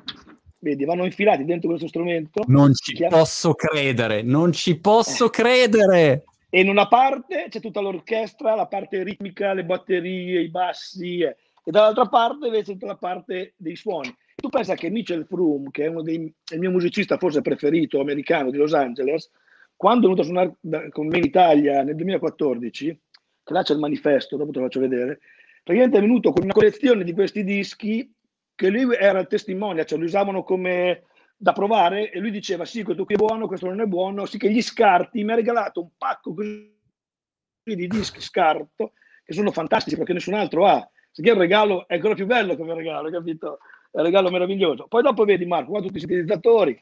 Vedi, 0.59 0.85
vanno 0.85 1.05
infilati 1.05 1.45
dentro 1.45 1.69
questo 1.69 1.89
strumento. 1.89 2.43
Non 2.47 2.73
ci 2.73 3.07
posso 3.09 3.55
credere, 3.55 4.23
non 4.23 4.53
ci 4.53 4.79
posso 4.79 5.27
eh. 5.27 5.31
credere. 5.31 6.25
E 6.55 6.61
in 6.61 6.69
una 6.69 6.87
parte 6.87 7.47
c'è 7.49 7.61
tutta 7.61 7.81
l'orchestra, 7.81 8.55
la 8.55 8.67
parte 8.67 9.03
ritmica, 9.03 9.55
le 9.55 9.65
batterie, 9.65 10.43
i 10.43 10.51
bassi, 10.51 11.21
eh. 11.21 11.35
e 11.65 11.71
dall'altra 11.71 12.05
parte 12.05 12.49
invece 12.49 12.73
tutta 12.73 12.89
la 12.89 12.97
parte 12.97 13.55
dei 13.57 13.75
suoni. 13.75 14.15
Tu 14.35 14.51
pensa 14.51 14.75
che 14.75 14.91
Mitchell 14.91 15.25
Froome, 15.25 15.71
che 15.71 15.85
è 15.85 15.89
uno 15.89 16.03
dei 16.03 16.17
il 16.17 16.59
mio 16.59 16.71
musicista 16.71 17.17
forse 17.17 17.41
preferito 17.41 18.03
americano 18.03 18.51
di 18.51 18.59
Los 18.59 18.75
Angeles, 18.75 19.31
quando 19.75 20.01
è 20.01 20.15
venuto 20.15 20.21
a 20.21 20.25
suonare 20.27 20.91
con 20.91 21.07
me 21.07 21.17
in 21.17 21.25
Italia 21.25 21.83
nel 21.83 21.97
2014, 21.97 23.01
che 23.45 23.53
là 23.55 23.63
c'è 23.63 23.73
il 23.73 23.81
manifesto, 23.81 24.37
dopo 24.37 24.51
te 24.51 24.59
lo 24.59 24.67
faccio 24.67 24.81
vedere, 24.81 25.21
praticamente 25.65 25.97
è 25.97 26.01
venuto 26.03 26.33
con 26.33 26.45
una 26.45 26.53
collezione 26.53 27.03
di 27.03 27.15
questi 27.15 27.45
dischi 27.45 28.13
che 28.55 28.69
lui 28.69 28.95
era 28.95 29.21
il 29.21 29.27
testimone, 29.27 29.87
cioè 29.87 29.99
lo 29.99 30.05
usavano 30.05 30.43
come 30.43 31.05
da 31.43 31.53
provare 31.53 32.13
e 32.13 32.21
lui 32.21 32.31
diceva 32.31 32.65
sì, 32.65 32.85
questo 32.85 33.05
qui 33.05 33.17
è 33.17 33.19
buono, 33.19 33.49
questo 33.49 33.67
non 33.67 33.81
è 33.81 33.87
buono, 33.87 34.27
sì 34.27 34.39
che 34.39 34.49
gli 34.49 34.63
scarti, 34.63 35.25
mi 35.25 35.33
ha 35.33 35.35
regalato 35.35 35.81
un 35.81 35.89
pacco 35.99 36.33
di 36.37 37.87
dischi 37.89 38.21
scarto 38.21 38.93
che 39.25 39.33
sono 39.33 39.51
fantastici 39.51 39.97
perché 39.97 40.13
nessun 40.13 40.35
altro 40.35 40.67
ha. 40.67 40.89
Se 41.11 41.21
che 41.21 41.31
il 41.31 41.37
regalo 41.37 41.89
è 41.89 41.95
ancora 41.95 42.15
più 42.15 42.27
bello 42.27 42.57
come 42.57 42.75
regalo, 42.75 43.11
capito? 43.11 43.59
È 43.91 43.99
un 43.99 44.05
regalo 44.05 44.31
meraviglioso. 44.31 44.87
Poi 44.87 45.03
dopo 45.03 45.25
vedi 45.25 45.45
Marco, 45.45 45.73
qua 45.73 45.81
tutti 45.81 45.97
i 45.97 45.99
sintetizzatori. 45.99 46.81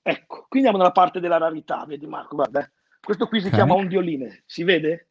Ecco, 0.00 0.46
qui 0.48 0.58
andiamo 0.60 0.78
nella 0.78 0.92
parte 0.92 1.18
della 1.18 1.38
rarità, 1.38 1.84
vedi 1.84 2.06
Marco, 2.06 2.36
guarda. 2.36 2.60
Eh. 2.60 2.70
Questo 3.00 3.26
qui 3.26 3.40
si 3.40 3.48
okay. 3.48 3.58
chiama 3.58 3.74
ondioline, 3.74 4.44
si 4.46 4.62
vede? 4.62 5.08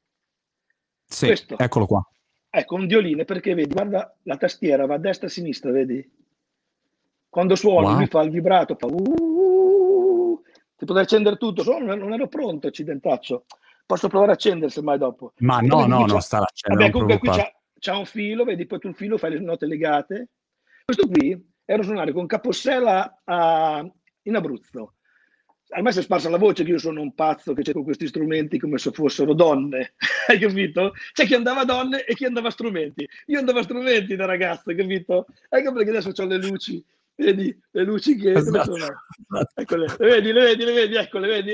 Sì, 1.04 1.26
Questo. 1.26 1.58
eccolo 1.58 1.86
qua. 1.88 2.10
Ecco, 2.50 2.76
un 2.76 2.88
violine 2.88 3.26
perché 3.26 3.54
vedi, 3.54 3.74
guarda 3.74 4.18
la 4.24 4.38
tastiera 4.38 4.86
va 4.86 4.96
a 4.96 4.98
destra 4.98 5.28
e 5.28 5.30
a 5.30 5.34
sinistra, 5.34 5.72
vedi? 5.72 6.20
Quando 7.32 7.56
suona 7.56 7.92
wow. 7.92 7.98
lui 7.98 8.08
fa 8.08 8.24
il 8.24 8.30
vibrato, 8.30 8.76
fa 8.76 8.88
uh, 8.88 10.42
ti 10.76 10.84
potrei 10.84 11.06
accendere 11.06 11.38
tutto, 11.38 11.64
solo 11.64 11.96
non 11.96 12.12
ero 12.12 12.28
pronto, 12.28 12.68
accidentaccio. 12.68 13.46
Posso 13.86 14.10
provare 14.10 14.32
a 14.32 14.34
accendere 14.34 14.70
semmai 14.70 14.98
dopo. 14.98 15.32
Ma 15.38 15.60
no, 15.62 15.86
no, 15.86 16.06
non 16.06 16.20
sta 16.20 16.40
accendendo. 16.40 16.84
Vabbè, 16.84 16.92
comunque 16.92 17.20
qui 17.20 17.30
c'è, 17.30 17.50
c'è, 17.80 17.94
un 17.94 18.06
filo, 18.06 18.44
vedi, 18.44 18.66
poi 18.66 18.80
tu 18.80 18.90
il 18.90 18.96
filo 18.96 19.18
fai 19.18 19.32
le 19.32 19.40
note 19.40 19.66
legate. 19.66 20.28
Questo 20.84 21.08
qui 21.08 21.42
era 21.64 21.82
suonare 21.84 22.12
con 22.12 22.26
Capossela 22.26 23.22
a, 23.24 23.90
in 24.24 24.36
Abruzzo 24.36 24.96
a 25.74 25.82
me 25.82 25.92
si 25.92 26.00
è 26.00 26.02
sparsa 26.02 26.30
la 26.30 26.38
voce 26.38 26.64
che 26.64 26.72
io 26.72 26.78
sono 26.78 27.02
un 27.02 27.14
pazzo 27.14 27.54
che 27.54 27.64
cerco 27.64 27.84
questi 27.84 28.08
strumenti 28.08 28.60
come 28.60 28.78
se 28.78 28.92
fossero 28.92 29.34
donne, 29.34 29.94
hai 30.28 30.38
capito? 30.38 30.94
C'è 31.14 31.26
chi 31.26 31.34
andava 31.34 31.64
donne 31.64 32.04
e 32.04 32.14
chi 32.14 32.26
andava 32.26 32.50
strumenti. 32.50 33.08
Io 33.28 33.40
andavo 33.40 33.60
a 33.60 33.64
strumenti 33.64 34.16
da 34.16 34.26
ragazzo, 34.26 34.70
hai 34.70 34.76
capito? 34.76 35.28
Ecco 35.48 35.72
perché 35.72 35.90
adesso 35.90 36.12
ho 36.14 36.26
le 36.26 36.38
luci, 36.38 36.84
vedi? 37.16 37.62
Le 37.72 37.84
luci 37.84 38.16
che... 38.16 38.32
Esatto. 38.34 38.76
Eccole, 39.56 39.86
le 39.98 40.08
vedi, 40.08 40.32
le 40.32 40.42
vedi, 40.42 40.64
le 40.66 40.74
vedi, 40.74 40.96
ecco, 40.96 41.20
le 41.20 41.28
vedi. 41.28 41.54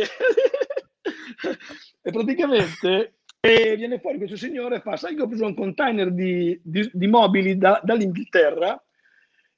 e 2.01 2.11
praticamente 2.11 3.17
e 3.39 3.75
viene 3.75 3.99
fuori 3.99 4.17
questo 4.17 4.35
signore 4.35 4.77
e 4.77 4.81
fa, 4.81 4.97
sai 4.97 5.15
che 5.15 5.21
ho 5.21 5.27
preso 5.27 5.45
un 5.45 5.53
container 5.53 6.11
di, 6.11 6.59
di, 6.63 6.89
di 6.91 7.07
mobili 7.07 7.57
da, 7.57 7.79
dall'Inghilterra 7.83 8.83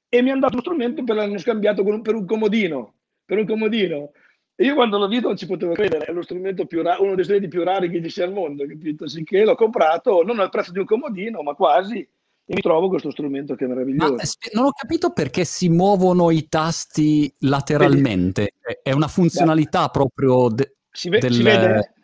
e 0.08 0.22
mi 0.22 0.30
hanno 0.30 0.40
dato 0.40 0.54
uno 0.54 0.62
strumento 0.62 1.02
per 1.02 1.16
l'hanno 1.16 1.38
scambiato 1.38 1.82
un, 1.82 2.02
per 2.02 2.14
un 2.14 2.26
comodino, 2.26 2.94
per 3.24 3.38
un 3.38 3.46
comodino 3.46 4.12
E 4.54 4.64
io 4.64 4.74
quando 4.74 4.98
l'ho 4.98 5.08
visto 5.08 5.28
non 5.28 5.36
ci 5.36 5.46
potevo 5.46 5.72
credere, 5.72 6.04
è 6.04 6.12
lo 6.12 6.22
strumento 6.22 6.66
più 6.66 6.82
ra- 6.82 7.00
uno 7.00 7.14
dei 7.14 7.24
strumenti 7.24 7.48
più 7.48 7.64
rari 7.64 7.88
che 7.88 8.02
ci 8.02 8.10
sia 8.10 8.24
al 8.24 8.32
mondo, 8.32 8.66
capito? 8.66 9.08
Sicché 9.08 9.44
l'ho 9.44 9.54
comprato 9.54 10.22
non 10.22 10.38
al 10.40 10.50
prezzo 10.50 10.72
di 10.72 10.78
un 10.78 10.84
comodino, 10.84 11.42
ma 11.42 11.54
quasi, 11.54 12.06
e 12.44 12.54
mi 12.54 12.60
trovo 12.60 12.88
questo 12.88 13.10
strumento 13.10 13.54
che 13.54 13.64
è 13.64 13.68
meraviglioso. 13.68 14.14
Ma 14.14 14.22
non 14.54 14.66
ho 14.66 14.72
capito 14.72 15.12
perché 15.12 15.44
si 15.44 15.68
muovono 15.68 16.30
i 16.30 16.48
tasti 16.48 17.32
lateralmente, 17.40 18.54
Vedi? 18.60 18.80
è 18.82 18.92
una 18.92 19.08
funzionalità 19.08 19.84
Beh, 19.84 19.90
proprio 19.90 20.48
de- 20.48 20.76
si, 20.90 21.08
ve- 21.08 21.20
del... 21.20 21.32
si 21.32 21.42
vede? 21.42 21.94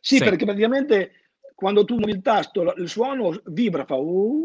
Sì, 0.00 0.16
sì, 0.16 0.24
perché 0.24 0.44
praticamente 0.44 1.12
quando 1.54 1.84
tu 1.84 1.96
muovi 1.96 2.12
il 2.12 2.22
tasto, 2.22 2.72
il 2.74 2.88
suono 2.88 3.38
vibra, 3.46 3.84
fa... 3.84 3.96
Ok. 3.96 4.36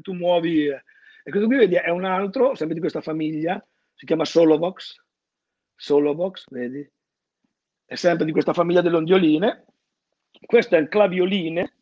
Tu 0.00 0.12
muovi... 0.12 0.68
E 0.68 1.30
questo 1.30 1.48
qui 1.48 1.56
vedi 1.56 1.74
è 1.74 1.90
un 1.90 2.04
altro, 2.04 2.54
sempre 2.54 2.74
di 2.74 2.80
questa 2.80 3.00
famiglia, 3.00 3.60
si 3.92 4.06
chiama 4.06 4.24
Solovox, 4.24 5.02
Solovox, 5.74 6.44
vedi? 6.50 6.88
È 7.84 7.96
sempre 7.96 8.24
di 8.24 8.30
questa 8.30 8.52
famiglia 8.52 8.80
delle 8.80 8.96
ondioline. 8.96 9.64
Questo 10.46 10.76
è 10.76 10.78
il 10.78 10.88
clavioline, 10.88 11.77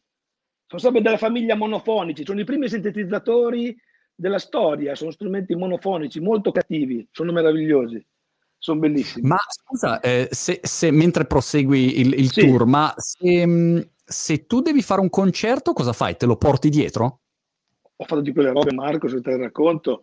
sono 0.67 0.81
sempre 0.81 1.03
della 1.03 1.17
famiglia 1.17 1.55
monofonici, 1.55 2.25
sono 2.25 2.41
i 2.41 2.45
primi 2.45 2.69
sintetizzatori 2.69 3.77
della 4.15 4.39
storia, 4.39 4.95
sono 4.95 5.11
strumenti 5.11 5.55
monofonici 5.55 6.21
molto 6.21 6.51
cattivi, 6.51 7.07
sono 7.13 7.33
meravigliosi, 7.33 8.05
sono 8.59 8.81
bellissimi. 8.81 9.29
Ma 9.29 9.39
scusa, 9.49 10.01
eh, 10.01 10.29
se, 10.31 10.61
se, 10.63 10.91
mentre 10.91 11.27
prosegui 11.27 12.01
il, 12.01 12.15
il 12.15 12.33
sì. 12.33 12.41
tour, 12.41 12.67
ma 12.67 12.93
se, 12.97 13.91
se, 14.05 14.47
tu 14.47 14.61
devi 14.61 14.83
fare 14.83 15.01
un 15.01 15.11
concerto, 15.11 15.73
cosa 15.73 15.93
fai? 15.93 16.17
Te 16.17 16.27
lo 16.27 16.37
porti 16.37 16.69
dietro? 16.69 17.21
Ho 17.97 18.05
fatto 18.05 18.21
di 18.21 18.33
quelle 18.33 18.51
robe, 18.51 18.73
Marco, 18.73 19.09
se 19.09 19.21
te 19.21 19.31
le 19.31 19.37
racconto. 19.39 20.03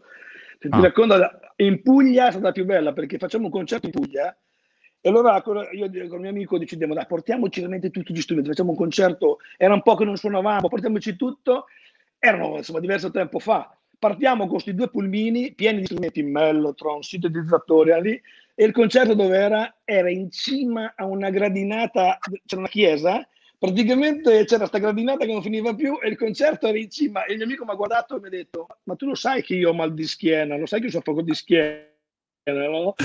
Se 0.59 0.69
ti 0.69 0.77
ah. 0.77 0.81
racconto, 0.81 1.15
in 1.57 1.81
Puglia 1.81 2.27
è 2.27 2.31
stata 2.31 2.51
più 2.53 2.63
bella 2.63 2.93
perché 2.93 3.17
facciamo 3.17 3.45
un 3.45 3.51
concerto 3.51 3.87
in 3.87 3.91
Puglia 3.91 4.35
e 5.05 5.09
allora 5.09 5.43
io 5.73 5.89
con 6.07 6.15
il 6.15 6.21
mio 6.21 6.29
amico 6.29 6.57
decidiamo, 6.57 6.93
dai, 6.93 7.05
portiamoci 7.05 7.59
veramente 7.59 7.89
tutti 7.89 8.13
gli 8.13 8.21
strumenti, 8.21 8.51
facciamo 8.51 8.69
un 8.69 8.77
concerto, 8.77 9.39
era 9.57 9.73
un 9.73 9.81
po' 9.81 9.95
che 9.95 10.05
non 10.05 10.15
suonavamo, 10.15 10.69
portiamoci 10.69 11.17
tutto, 11.17 11.65
erano 12.17 12.55
insomma 12.55 12.79
diverso 12.79 13.11
tempo 13.11 13.39
fa. 13.39 13.75
Partiamo 13.99 14.43
con 14.43 14.51
questi 14.51 14.73
due 14.73 14.87
pulmini 14.87 15.51
pieni 15.55 15.79
di 15.79 15.87
strumenti, 15.87 16.23
mellotron, 16.23 17.03
sintetizzatori, 17.03 18.01
lì, 18.01 18.21
e 18.55 18.63
il 18.63 18.71
concerto 18.71 19.13
dove 19.13 19.35
era? 19.35 19.75
Era 19.83 20.09
in 20.09 20.31
cima 20.31 20.93
a 20.95 21.03
una 21.03 21.29
gradinata, 21.29 22.17
c'era 22.45 22.61
una 22.61 22.69
chiesa, 22.69 23.27
praticamente 23.59 24.45
c'era 24.45 24.59
questa 24.59 24.77
gradinata 24.77 25.25
che 25.25 25.33
non 25.33 25.41
finiva 25.41 25.75
più 25.75 25.99
e 26.01 26.07
il 26.07 26.17
concerto 26.17 26.67
era 26.67 26.77
in 26.77 26.89
cima 26.89 27.25
e 27.25 27.31
il 27.31 27.37
mio 27.39 27.45
amico 27.45 27.65
mi 27.65 27.71
ha 27.71 27.75
guardato 27.75 28.15
e 28.15 28.19
mi 28.21 28.27
ha 28.27 28.29
detto 28.29 28.67
ma 28.83 28.95
tu 28.95 29.07
lo 29.07 29.15
sai 29.15 29.43
che 29.43 29.55
io 29.55 29.71
ho 29.71 29.73
mal 29.73 29.93
di 29.93 30.05
schiena, 30.05 30.55
lo 30.55 30.65
sai 30.65 30.79
che 30.79 30.85
io 30.85 30.91
soffro 30.93 31.21
di 31.21 31.33
schiena, 31.33 31.83
no? 32.45 32.95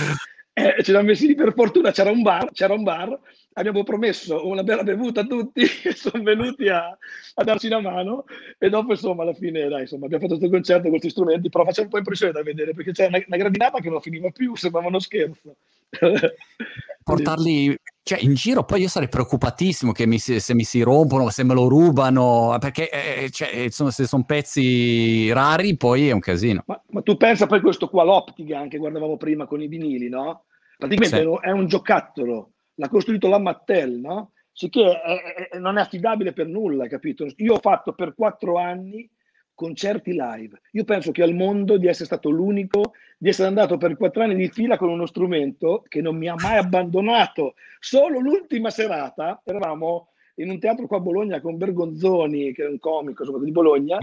Eh, 0.58 0.82
ci 0.82 0.90
siamo 0.90 1.06
messi 1.06 1.28
lì 1.28 1.36
per 1.36 1.52
fortuna, 1.54 1.92
c'era 1.92 2.10
un 2.10 2.22
bar, 2.22 2.50
c'era 2.50 2.74
un 2.74 2.82
bar, 2.82 3.16
abbiamo 3.52 3.84
promesso 3.84 4.44
una 4.44 4.64
bella 4.64 4.82
bevuta 4.82 5.20
a 5.20 5.24
tutti 5.24 5.60
e 5.84 5.92
sono 5.92 6.20
venuti 6.24 6.68
a, 6.68 6.88
a, 7.34 7.44
darci 7.44 7.68
una 7.68 7.80
mano 7.80 8.24
e 8.58 8.68
dopo 8.68 8.90
insomma 8.90 9.22
alla 9.22 9.34
fine 9.34 9.68
dai, 9.68 9.82
insomma, 9.82 10.06
abbiamo 10.06 10.24
fatto 10.24 10.36
questo 10.36 10.52
concerto 10.52 10.82
con 10.82 10.90
questi 10.90 11.10
strumenti, 11.10 11.48
però 11.48 11.64
faceva 11.64 11.84
un 11.86 11.92
po' 11.92 11.98
impressione 11.98 12.32
da 12.32 12.42
vedere 12.42 12.74
perché 12.74 12.90
c'era 12.90 13.08
una, 13.08 13.22
una 13.24 13.36
gradinata 13.36 13.78
che 13.78 13.88
non 13.88 14.00
finiva 14.00 14.30
più, 14.30 14.56
sembrava 14.56 14.88
uno 14.88 14.98
scherzo. 14.98 15.54
Portarli 17.04 17.78
cioè, 18.02 18.18
in 18.22 18.34
giro 18.34 18.64
poi 18.64 18.80
io 18.80 18.88
sarei 18.88 19.08
preoccupatissimo 19.08 19.92
che 19.92 20.06
mi 20.06 20.18
si, 20.18 20.40
se 20.40 20.54
mi 20.54 20.64
si 20.64 20.82
rompono, 20.82 21.30
se 21.30 21.44
me 21.44 21.54
lo 21.54 21.68
rubano, 21.68 22.56
perché 22.58 22.90
eh, 22.90 23.30
cioè, 23.30 23.54
insomma, 23.54 23.90
se 23.90 24.06
sono 24.06 24.24
pezzi 24.24 25.30
rari 25.32 25.76
poi 25.76 26.08
è 26.08 26.12
un 26.12 26.20
casino. 26.20 26.62
Ma, 26.66 26.82
ma 26.88 27.02
tu 27.02 27.16
pensa 27.16 27.46
poi 27.46 27.60
questo 27.60 27.88
qua, 27.88 28.04
l'Optica, 28.04 28.58
anche 28.58 28.78
guardavamo 28.78 29.16
prima 29.16 29.46
con 29.46 29.60
i 29.60 29.68
vinili, 29.68 30.08
no? 30.08 30.44
Praticamente 30.78 31.22
sì. 31.22 31.38
è 31.48 31.50
un 31.50 31.66
giocattolo, 31.66 32.52
l'ha 32.74 32.88
costruito 32.88 33.28
la 33.28 33.40
Mattel, 33.40 33.98
no? 33.98 34.32
Sicché 34.52 35.00
è, 35.00 35.48
è, 35.50 35.58
non 35.58 35.76
è 35.76 35.80
affidabile 35.80 36.32
per 36.32 36.46
nulla, 36.46 36.86
capito? 36.86 37.26
Io 37.36 37.54
ho 37.54 37.58
fatto 37.58 37.92
per 37.94 38.14
quattro 38.14 38.58
anni 38.58 39.10
concerti 39.54 40.12
live. 40.12 40.60
Io 40.72 40.84
penso 40.84 41.10
che 41.10 41.24
al 41.24 41.34
mondo 41.34 41.78
di 41.78 41.88
essere 41.88 42.04
stato 42.04 42.30
l'unico, 42.30 42.92
di 43.18 43.28
essere 43.28 43.48
andato 43.48 43.76
per 43.76 43.96
quattro 43.96 44.22
anni 44.22 44.36
di 44.36 44.48
fila 44.50 44.76
con 44.76 44.88
uno 44.88 45.04
strumento 45.06 45.82
che 45.88 46.00
non 46.00 46.16
mi 46.16 46.28
ha 46.28 46.36
mai 46.40 46.58
abbandonato. 46.58 47.54
Solo 47.80 48.20
l'ultima 48.20 48.70
serata 48.70 49.42
eravamo 49.44 50.10
in 50.36 50.50
un 50.50 50.60
teatro 50.60 50.86
qua 50.86 50.98
a 50.98 51.00
Bologna 51.00 51.40
con 51.40 51.56
Bergonzoni, 51.56 52.52
che 52.52 52.64
è 52.64 52.68
un 52.68 52.78
comico 52.78 53.24
di 53.40 53.50
Bologna, 53.50 53.98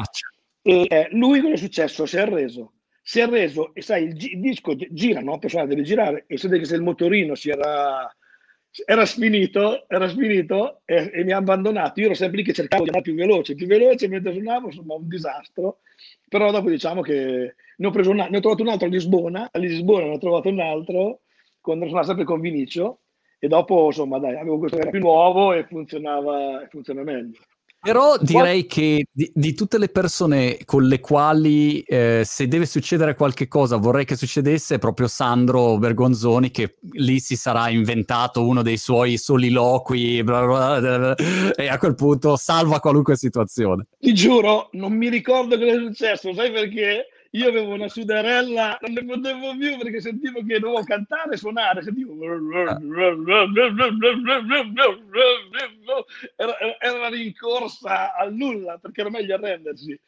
e 0.62 0.86
eh, 0.90 1.08
lui 1.12 1.40
cosa 1.40 1.54
è 1.54 1.58
successo? 1.58 2.06
Si 2.06 2.18
è 2.18 2.22
arreso 2.22 2.74
si 3.08 3.20
è 3.20 3.28
reso, 3.28 3.76
e 3.76 3.84
sai, 3.84 4.06
il, 4.06 4.18
il 4.20 4.40
disco 4.40 4.76
gira, 4.76 5.20
no? 5.22 5.38
Persona 5.38 5.68
deve 5.68 5.84
girare, 5.84 6.24
e 6.26 6.40
si 6.40 6.48
vede 6.48 6.62
che 6.62 6.66
se 6.66 6.76
il 6.76 6.82
motorino 6.82 7.36
si 7.36 7.52
era, 7.52 8.12
era 8.84 9.06
sfinito, 9.06 9.88
era 9.88 10.10
sfinito 10.10 10.82
e, 10.86 11.12
e, 11.14 11.24
mi 11.24 11.32
ha 11.32 11.38
abbandonato. 11.38 12.00
Io 12.00 12.08
ero 12.08 12.16
sempre 12.16 12.40
lì 12.40 12.44
che 12.44 12.54
cercavo 12.54 12.82
di 12.82 12.90
andare 12.90 13.06
più 13.06 13.14
veloce, 13.14 13.54
più 13.54 13.68
veloce 13.68 14.08
mentre 14.08 14.34
suonavo, 14.34 14.66
insomma, 14.66 14.96
un 14.96 15.08
disastro. 15.08 15.82
Però 16.28 16.50
dopo 16.50 16.68
diciamo 16.68 17.02
che 17.02 17.56
ne 17.78 17.88
ho, 17.88 17.92
preso 17.92 18.10
una, 18.10 18.28
ne 18.28 18.38
ho 18.38 18.40
trovato 18.40 18.64
un 18.64 18.70
altro 18.70 18.88
a 18.88 18.90
Lisbona, 18.90 19.50
a 19.52 19.60
Lisbona 19.60 20.06
ne 20.06 20.14
ho 20.14 20.18
trovato 20.18 20.50
un 20.50 20.60
altro, 20.60 21.20
quando 21.62 21.88
sono 21.88 22.02
sempre 22.02 22.26
con 22.26 22.40
Vinicio, 22.40 23.02
e 23.38 23.48
dopo, 23.48 23.86
insomma, 23.86 24.18
dai, 24.18 24.36
avevo 24.36 24.58
questo 24.58 24.80
era 24.80 24.90
più 24.90 25.00
nuovo 25.00 25.54
e 25.54 25.64
funzionava, 25.66 26.66
funziona 26.72 27.04
meglio. 27.04 27.38
Però 27.86 28.18
direi 28.20 28.66
che 28.66 29.06
di, 29.12 29.32
di, 29.34 29.54
tutte 29.54 29.78
le 29.78 29.90
persone 29.90 30.58
con 30.66 30.86
le 30.86 31.00
quali 31.00 31.82
eh, 31.82 32.24
se 32.26 32.48
deve 32.48 32.66
succedere 32.66 33.14
qualche 33.16 33.48
cosa 33.48 33.78
vorrei 33.78 34.06
che 34.06 34.16
succedesse 34.16 34.76
è 34.76 34.80
proprio 34.80 35.08
Sandro 35.08 35.78
Bergonzoni 35.78 36.50
che 36.50 36.78
lì 36.94 37.20
si 37.20 37.36
sarà 37.36 37.70
inventato 37.70 38.44
uno 38.44 38.64
dei 38.64 38.78
suoi 38.78 39.18
soliloqui 39.18 40.24
bla 40.24 40.46
bla 40.46 40.80
bla, 40.80 41.16
e 41.56 41.68
a 41.68 41.78
quel 41.78 41.94
punto 41.94 42.36
salva 42.38 42.80
qualunque 42.80 43.16
situazione. 43.16 43.86
Ti 44.00 44.14
giuro, 44.16 44.70
non 44.72 44.94
mi 44.94 45.10
ricordo 45.10 45.56
cosa 45.56 45.72
è 45.72 45.76
successo, 45.76 46.34
sai 46.34 46.52
perché? 46.52 47.06
Io 47.36 47.50
avevo 47.50 47.74
una 47.74 47.90
sudarella, 47.90 48.78
non 48.82 48.94
ne 48.94 49.06
potevo 49.06 49.58
più 49.58 49.78
perché 49.78 50.00
sentivo 50.00 50.44
che 50.46 50.60
dovevo 50.60 50.84
cantare 50.84 51.34
e 51.34 51.38
suonare, 51.38 51.84
sentivo... 51.84 52.16
Era, 56.36 56.58
era 56.80 56.98
una 56.98 57.10
rincorsa 57.10 58.16
al 58.16 58.34
nulla 58.34 58.78
perché 58.82 59.02
era 59.02 59.10
meglio 59.10 59.36
arrendersi. 59.36 60.00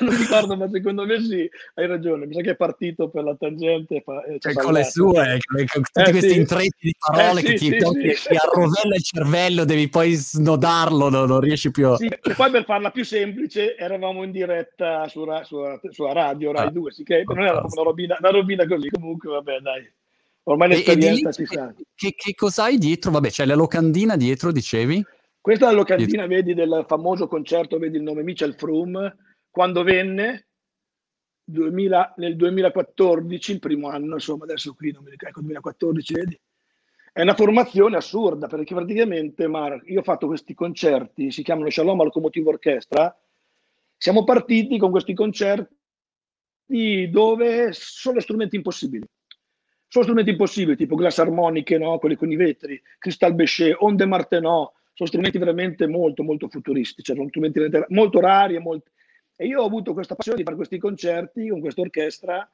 non 0.00 0.16
ricordo, 0.16 0.56
ma 0.56 0.68
secondo 0.68 1.04
me 1.04 1.20
sì, 1.20 1.48
hai 1.74 1.86
ragione. 1.86 2.26
Mi 2.26 2.34
sa 2.34 2.40
che 2.40 2.50
è 2.50 2.56
partito 2.56 3.08
per 3.08 3.24
la 3.24 3.34
tangente. 3.34 3.96
Eh, 3.96 4.38
cioè, 4.38 4.54
con 4.54 4.72
le 4.72 4.84
sue, 4.84 5.38
con 5.46 5.82
tutti 5.82 6.08
eh, 6.08 6.10
questi 6.10 6.30
sì. 6.30 6.38
intrecci 6.38 6.76
di 6.80 6.94
parole 6.98 7.40
eh, 7.40 7.44
che 7.44 7.58
sì, 7.58 7.70
ti, 7.70 7.78
sì, 8.14 8.28
ti 8.28 8.36
arrovella 8.36 8.94
il 8.94 9.02
cervello, 9.02 9.64
devi 9.64 9.88
poi 9.88 10.14
snodarlo, 10.14 11.08
no, 11.08 11.26
non 11.26 11.40
riesci 11.40 11.70
più 11.70 11.88
a... 11.88 11.96
Sì, 11.96 12.06
e 12.06 12.34
poi 12.34 12.50
per 12.50 12.64
farla 12.64 12.90
più 12.90 13.04
semplice, 13.04 13.76
eravamo 13.76 14.22
in 14.22 14.30
diretta 14.30 15.06
su, 15.08 15.26
su, 15.44 15.58
sulla 15.90 16.12
radio 16.12 16.52
Rai 16.60 16.68
ah, 16.68 16.72
2, 16.72 16.92
sì, 16.92 17.02
che 17.02 17.22
non 17.26 17.40
era 17.40 17.60
una 17.60 17.82
robina, 17.82 18.16
una 18.18 18.30
robina 18.30 18.66
così, 18.66 18.88
comunque 18.88 19.30
vabbè 19.30 19.58
dai. 19.60 19.92
Ormai 20.44 20.68
l'esperienza 20.68 21.32
ci 21.32 21.44
sa. 21.46 21.72
Che, 21.94 22.14
che 22.14 22.34
cos'hai 22.34 22.78
dietro? 22.78 23.10
Vabbè, 23.10 23.28
c'è 23.28 23.44
la 23.44 23.54
locandina 23.54 24.16
dietro, 24.16 24.52
dicevi? 24.52 25.04
Questa 25.40 25.66
è 25.66 25.70
la 25.70 25.76
locandina, 25.76 26.26
dietro. 26.26 26.52
vedi, 26.52 26.54
del 26.54 26.84
famoso 26.88 27.28
concerto, 27.28 27.78
vedi 27.78 27.96
il 27.96 28.02
nome 28.02 28.22
Michel 28.22 28.54
Froome, 28.54 29.16
quando 29.50 29.82
venne 29.82 30.48
2000, 31.44 32.14
nel 32.16 32.36
2014, 32.36 33.52
il 33.52 33.58
primo 33.58 33.88
anno, 33.88 34.14
insomma, 34.14 34.44
adesso 34.44 34.74
qui 34.74 34.92
non 34.92 35.02
mi 35.02 35.10
ricordo, 35.10 35.30
ecco, 35.30 35.40
2014, 35.40 36.14
vedi? 36.14 36.40
È 37.12 37.22
una 37.22 37.34
formazione 37.34 37.96
assurda 37.96 38.46
perché 38.46 38.74
praticamente, 38.74 39.48
Mark, 39.48 39.88
io 39.88 40.00
ho 40.00 40.04
fatto 40.04 40.26
questi 40.26 40.54
concerti, 40.54 41.32
si 41.32 41.42
chiamano 41.42 41.68
Shalom 41.68 42.02
Locomotive 42.04 42.48
Orchestra, 42.48 43.14
siamo 43.96 44.24
partiti 44.24 44.78
con 44.78 44.90
questi 44.90 45.12
concerti 45.12 45.78
dove 47.10 47.70
sono 47.72 48.20
strumenti 48.20 48.56
impossibili. 48.56 49.04
Sono 49.88 50.04
strumenti 50.04 50.30
impossibili, 50.30 50.76
tipo 50.76 50.94
glass 50.94 51.18
armoniche, 51.18 51.76
no? 51.76 51.98
quelli 51.98 52.14
con 52.14 52.30
i 52.30 52.36
vetri, 52.36 52.80
Crystal 52.98 53.34
Bechet, 53.34 53.76
onde 53.80 54.06
Martenot, 54.06 54.72
sono 54.92 55.08
strumenti 55.08 55.38
veramente 55.38 55.86
molto, 55.86 56.22
molto 56.22 56.48
futuristici, 56.48 57.02
cioè 57.02 57.16
sono 57.16 57.28
strumenti 57.28 57.60
molto 57.88 58.20
rari 58.20 58.54
e 58.54 58.60
molto, 58.60 58.90
e 59.34 59.46
io 59.46 59.62
ho 59.62 59.64
avuto 59.64 59.94
questa 59.94 60.14
passione 60.14 60.36
di 60.36 60.44
fare 60.44 60.56
questi 60.56 60.78
concerti 60.78 61.48
con 61.48 61.60
questa 61.60 61.80
orchestra, 61.80 62.48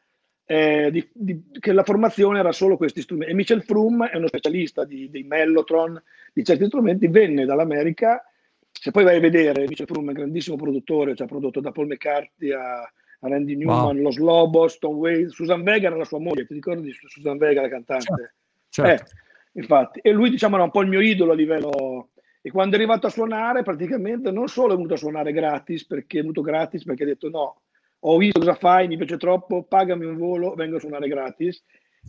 eh, 0.44 1.10
che 1.58 1.72
la 1.72 1.82
formazione 1.82 2.38
era 2.38 2.52
solo 2.52 2.76
questi 2.76 3.00
strumenti. 3.00 3.32
E 3.32 3.34
Michel 3.34 3.64
Froome 3.64 4.10
è 4.10 4.16
uno 4.16 4.28
specialista 4.28 4.84
di, 4.84 5.10
dei 5.10 5.24
mellotron, 5.24 6.00
di 6.32 6.44
certi 6.44 6.66
strumenti, 6.66 7.08
venne 7.08 7.44
dall'America. 7.44 8.24
Se 8.70 8.92
poi 8.92 9.02
vai 9.02 9.16
a 9.16 9.20
vedere, 9.20 9.66
Michel 9.66 9.86
Froome 9.86 10.06
è 10.06 10.10
un 10.10 10.14
grandissimo 10.14 10.54
produttore, 10.54 11.16
cioè 11.16 11.26
ha 11.26 11.28
prodotto 11.28 11.60
da 11.60 11.72
Paul 11.72 11.88
McCartney 11.88 12.52
a, 12.52 12.88
a 13.20 13.28
Randy 13.28 13.56
Newman, 13.56 13.96
wow. 13.96 14.02
Los 14.02 14.18
Lobos, 14.18 14.78
Tom 14.78 14.96
Waits, 14.96 15.32
Susan 15.32 15.62
Vega 15.62 15.88
era 15.88 15.96
la 15.96 16.04
sua 16.04 16.18
moglie, 16.18 16.46
ti 16.46 16.54
ricordi 16.54 16.82
di 16.82 16.92
Susan 16.92 17.38
Vega, 17.38 17.62
la 17.62 17.68
cantante? 17.68 18.34
Certo. 18.68 18.94
certo. 19.04 19.12
Eh, 19.12 19.60
infatti, 19.60 20.00
e 20.00 20.12
lui 20.12 20.30
diciamo 20.30 20.56
era 20.56 20.64
un 20.64 20.70
po' 20.70 20.82
il 20.82 20.88
mio 20.88 21.00
idolo 21.00 21.32
a 21.32 21.34
livello 21.34 22.10
e 22.46 22.50
quando 22.52 22.76
è 22.76 22.78
arrivato 22.78 23.08
a 23.08 23.10
suonare, 23.10 23.64
praticamente 23.64 24.30
non 24.30 24.46
solo 24.46 24.72
è 24.72 24.76
venuto 24.76 24.94
a 24.94 24.98
suonare 24.98 25.32
gratis, 25.32 25.84
perché 25.84 26.18
è 26.18 26.20
venuto 26.20 26.42
gratis, 26.42 26.84
perché 26.84 27.02
ha 27.02 27.06
detto 27.06 27.28
no, 27.28 27.62
ho 27.98 28.16
visto 28.18 28.38
cosa 28.38 28.54
fai, 28.54 28.86
mi 28.86 28.96
piace 28.96 29.16
troppo, 29.16 29.64
pagami 29.64 30.04
un 30.04 30.16
volo, 30.16 30.54
vengo 30.54 30.76
a 30.76 30.78
suonare 30.78 31.08
gratis. 31.08 31.60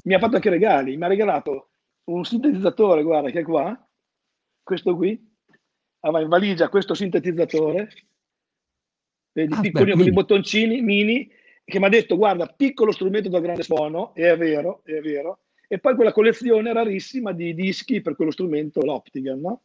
mi 0.03 0.13
ha 0.13 0.19
fatto 0.19 0.35
anche 0.35 0.51
regali, 0.51 0.95
mi 0.95 1.05
ha 1.05 1.07
regalato 1.07 1.69
un 2.03 2.23
sintetizzatore, 2.23 3.01
guarda 3.01 3.31
che 3.31 3.39
è 3.39 3.43
qua, 3.43 3.83
questo 4.61 4.95
qui, 4.95 5.19
aveva 6.01 6.21
in 6.21 6.29
valigia 6.29 6.69
questo 6.69 6.93
sintetizzatore, 6.93 7.89
vedi, 9.37 9.53
ah, 9.53 9.59
piccoli 9.61 9.91
con 9.91 10.01
i 10.01 10.11
bottoncini 10.11 10.81
mini, 10.81 11.29
che 11.63 11.79
mi 11.79 11.85
ha 11.85 11.89
detto 11.89 12.17
guarda, 12.17 12.47
piccolo 12.47 12.91
strumento 12.91 13.29
da 13.29 13.39
grande 13.39 13.61
suono, 13.61 14.15
e 14.15 14.31
è 14.31 14.37
vero, 14.37 14.81
è 14.83 14.99
vero, 14.99 15.39
e 15.67 15.77
poi 15.77 15.95
quella 15.95 16.11
collezione 16.11 16.73
rarissima 16.73 17.33
di 17.33 17.53
dischi 17.53 18.01
per 18.01 18.15
quello 18.15 18.31
strumento, 18.31 18.81
l'Optigan, 18.81 19.39
no? 19.39 19.61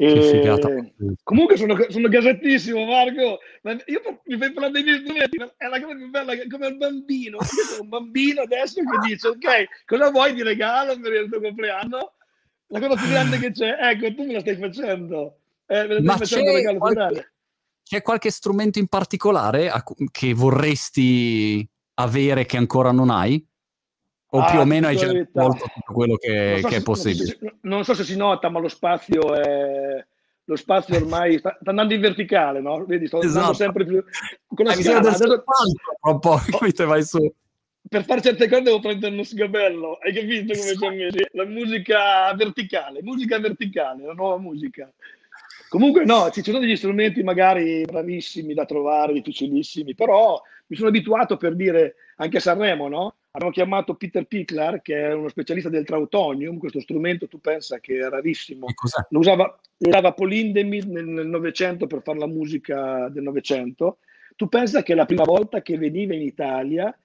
E... 0.00 0.92
Comunque 1.24 1.56
sono, 1.56 1.76
sono 1.88 2.08
gasettissimo, 2.08 2.84
Marco. 2.84 3.40
Io 3.86 4.20
mi 4.26 4.36
fai 4.36 4.52
parlare 4.52 4.82
miei 4.82 5.00
strumenti, 5.00 5.38
è 5.56 5.66
la 5.66 5.80
cosa 5.80 5.96
più 5.96 6.08
bella, 6.08 6.34
come 6.48 6.66
il 6.68 6.76
bambino. 6.76 7.38
Io 7.38 7.64
sono 7.64 7.82
un 7.82 7.88
bambino 7.88 8.42
adesso 8.42 8.80
che 8.80 9.08
dice: 9.08 9.26
Ok, 9.26 9.84
cosa 9.86 10.10
vuoi 10.10 10.34
di 10.34 10.44
regalo 10.44 10.96
per 11.00 11.12
il 11.14 11.28
tuo 11.28 11.40
compleanno? 11.40 12.12
La 12.68 12.78
cosa 12.78 12.94
più 12.94 13.08
grande 13.08 13.38
che 13.38 13.50
c'è, 13.50 13.76
ecco, 13.76 14.14
tu 14.14 14.24
me 14.24 14.34
la 14.34 14.40
stai 14.40 14.56
facendo. 14.56 15.38
Eh, 15.66 15.86
me 15.88 16.00
la 16.00 16.14
stai 16.14 16.26
facendo 16.26 16.52
c'è 16.52 16.76
qualche, 16.76 17.32
c'è 17.88 18.02
qualche 18.02 18.30
strumento 18.30 18.78
in 18.78 18.86
particolare 18.86 19.72
che 20.10 20.34
vorresti 20.34 21.66
avere 21.94 22.44
che 22.44 22.58
ancora 22.58 22.92
non 22.92 23.08
hai? 23.08 23.42
O 24.32 24.40
ah, 24.40 24.50
più 24.50 24.60
o 24.60 24.66
meno 24.66 24.88
hai 24.88 24.96
già 24.96 25.06
tolto 25.06 25.64
tutto 25.72 25.92
quello 25.94 26.16
che, 26.16 26.58
so 26.60 26.68
che 26.68 26.74
se, 26.74 26.80
è 26.80 26.82
possibile. 26.82 27.38
Non 27.40 27.40
so, 27.40 27.48
se, 27.48 27.58
non 27.62 27.84
so, 27.84 27.94
se, 27.94 28.04
si 28.04 28.16
nota, 28.16 28.50
ma 28.50 28.60
lo 28.60 28.68
spazio 28.68 29.34
è. 29.34 30.06
Lo 30.44 30.56
spazio 30.56 30.96
ormai 30.96 31.38
sta, 31.38 31.56
sta 31.58 31.70
andando 31.70 31.94
in 31.94 32.00
verticale, 32.02 32.60
no? 32.60 32.84
Vedi, 32.84 33.06
sto 33.06 33.22
esatto. 33.22 33.38
andando 33.38 33.54
sempre 33.54 33.86
più. 33.86 34.04
Con 34.54 34.66
la 34.66 34.74
scala, 34.74 34.98
adesso... 34.98 35.44
un 36.02 36.18
po', 36.18 36.40
capito? 36.44 36.86
Vai 36.86 37.02
su. 37.02 37.34
Per 37.88 38.04
fare 38.04 38.20
certe 38.20 38.50
cose 38.50 38.62
devo 38.62 38.80
prendere 38.80 39.14
uno 39.14 39.22
sgabello. 39.22 39.98
Hai 40.02 40.12
capito 40.12 40.52
come 40.52 40.76
ci 40.76 40.84
ho 40.84 40.90
messo? 40.90 41.28
La 41.32 41.46
musica 41.46 42.34
verticale, 42.34 43.02
musica 43.02 43.38
verticale, 43.38 44.04
la 44.04 44.12
nuova 44.12 44.36
musica. 44.36 44.92
Comunque, 45.68 46.04
no, 46.04 46.30
ci 46.30 46.42
sono 46.42 46.58
degli 46.58 46.76
strumenti 46.76 47.22
magari 47.22 47.84
bravissimi 47.84 48.54
da 48.54 48.64
trovare, 48.64 49.12
difficilissimi, 49.12 49.94
però 49.94 50.40
mi 50.66 50.76
sono 50.76 50.88
abituato 50.88 51.36
per 51.36 51.54
dire 51.54 51.96
anche 52.16 52.38
a 52.38 52.40
Sanremo, 52.40 52.88
no? 52.88 53.14
Abbiamo 53.30 53.52
chiamato 53.52 53.94
Peter 53.94 54.24
Pickler, 54.24 54.80
che 54.82 55.08
è 55.08 55.12
uno 55.12 55.28
specialista 55.28 55.68
del 55.68 55.84
trautonium, 55.84 56.58
questo 56.58 56.80
strumento 56.80 57.28
tu 57.28 57.40
pensa 57.40 57.78
che 57.78 57.98
è 57.98 58.08
rarissimo. 58.08 58.66
Lo 59.10 59.18
usava, 59.18 59.44
lo 59.76 59.88
usava 59.88 60.12
Polindemir 60.12 60.86
nel 60.86 61.26
Novecento 61.26 61.86
per 61.86 62.02
fare 62.02 62.18
la 62.18 62.26
musica 62.26 63.08
del 63.10 63.22
Novecento. 63.22 63.98
Tu 64.34 64.48
pensa 64.48 64.82
che 64.82 64.94
la 64.94 65.04
prima 65.04 65.24
volta 65.24 65.62
che 65.62 65.76
veniva 65.76 66.14
in 66.14 66.22
Italia 66.22 66.96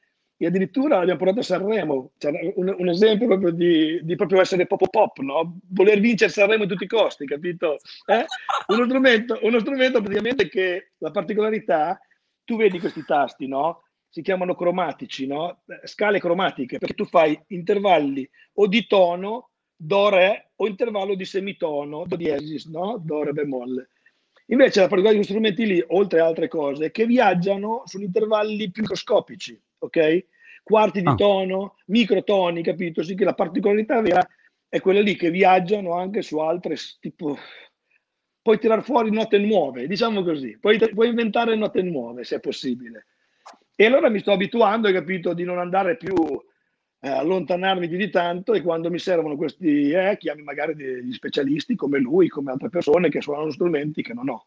e 0.44 0.48
addirittura 0.48 0.98
l'abbiamo 0.98 1.20
portato 1.20 1.40
a 1.40 1.44
Sanremo, 1.44 2.12
cioè, 2.18 2.54
un, 2.56 2.76
un, 2.78 2.90
esempio 2.90 3.28
proprio 3.28 3.52
di, 3.52 4.02
di, 4.04 4.16
proprio 4.18 4.42
essere 4.42 4.68
pop 4.68 4.90
pop, 4.90 5.20
no? 5.20 5.60
voler 5.70 6.02
vincere 6.02 6.32
Sanremo 6.32 6.64
a 6.64 6.68
tutti 6.68 6.84
i 6.84 6.88
costi, 6.88 7.26
capito? 7.26 7.78
Eh? 8.06 8.26
Uno, 8.68 8.84
strumento, 8.84 9.40
uno 9.42 9.60
strumento 9.60 10.02
praticamente 10.02 10.50
che 10.50 10.92
la 10.98 11.12
particolarità, 11.12 11.98
tu 12.44 12.58
vedi 12.58 12.80
questi 12.80 13.06
tasti, 13.06 13.48
no? 13.48 13.84
si 14.10 14.22
chiamano 14.22 14.54
cromatici, 14.54 15.28
no? 15.28 15.64
scale 15.86 16.20
cromatiche, 16.20 16.78
perché 16.78 16.94
tu 16.94 17.06
fai 17.06 17.42
intervalli 17.48 18.30
o 18.56 18.68
di 18.68 18.86
tono, 18.86 19.52
do, 19.76 20.10
re, 20.10 20.52
o 20.58 20.68
intervallo 20.68 21.16
di 21.16 21.24
semitono, 21.24 22.04
do 22.06 22.18
diesis, 22.18 22.66
no? 22.66 23.02
do, 23.02 23.24
re, 23.24 23.32
bemolle. 23.32 23.90
Invece 24.48 24.82
la 24.82 24.88
particolarità 24.88 25.22
di 25.22 25.24
strumenti 25.24 25.66
lì, 25.66 25.84
oltre 25.88 26.20
a 26.20 26.26
altre 26.26 26.50
cose, 26.50 26.88
è 26.88 26.92
che 26.92 27.06
viaggiano 27.06 27.84
su 27.86 28.02
intervalli 28.02 28.70
microscopici, 28.76 29.58
ok? 29.80 30.26
Quarti 30.64 31.02
di 31.02 31.08
ah. 31.08 31.16
tono, 31.16 31.76
microtoni, 31.88 32.64
capito? 32.64 33.04
Sì 33.04 33.16
che 33.16 33.26
la 33.26 33.34
particolarità 33.34 34.02
vera 34.02 34.26
è 34.70 34.80
quella 34.80 35.02
lì 35.02 35.16
che 35.16 35.30
viaggiano 35.30 35.94
anche 35.94 36.22
su 36.22 36.40
altre, 36.40 36.76
tipo, 37.00 37.38
puoi 38.42 38.58
tirare 38.58 38.82
fuori 38.82 39.12
note 39.12 39.38
nuove, 39.38 39.88
diciamo 39.88 40.24
così, 40.24 40.58
puoi, 40.60 40.78
puoi 40.94 41.10
inventare 41.10 41.56
note 41.56 41.82
nuove 41.82 42.24
se 42.24 42.38
è 42.38 42.40
possibile. 42.40 43.08
E 43.76 43.86
allora 43.86 44.10
mi 44.10 44.20
sto 44.20 44.32
abituando, 44.32 44.88
hai 44.88 44.94
capito, 44.94 45.34
di 45.34 45.44
non 45.44 45.60
andare 45.60 45.98
più 45.98 46.14
eh, 47.04 47.10
allontanarmi 47.10 47.90
più 47.90 47.98
di 47.98 48.10
tanto 48.10 48.54
e 48.54 48.62
quando 48.62 48.90
mi 48.90 48.98
servono 48.98 49.36
questi, 49.36 49.92
eh, 49.92 50.16
chiami 50.18 50.42
magari 50.42 50.74
degli 50.74 51.12
specialisti 51.12 51.76
come 51.76 52.00
lui, 52.00 52.30
come 52.30 52.52
altre 52.52 52.70
persone 52.70 53.10
che 53.10 53.22
suonano 53.22 53.52
strumenti 53.52 54.02
che 54.02 54.14
non 54.14 54.30
ho. 54.30 54.46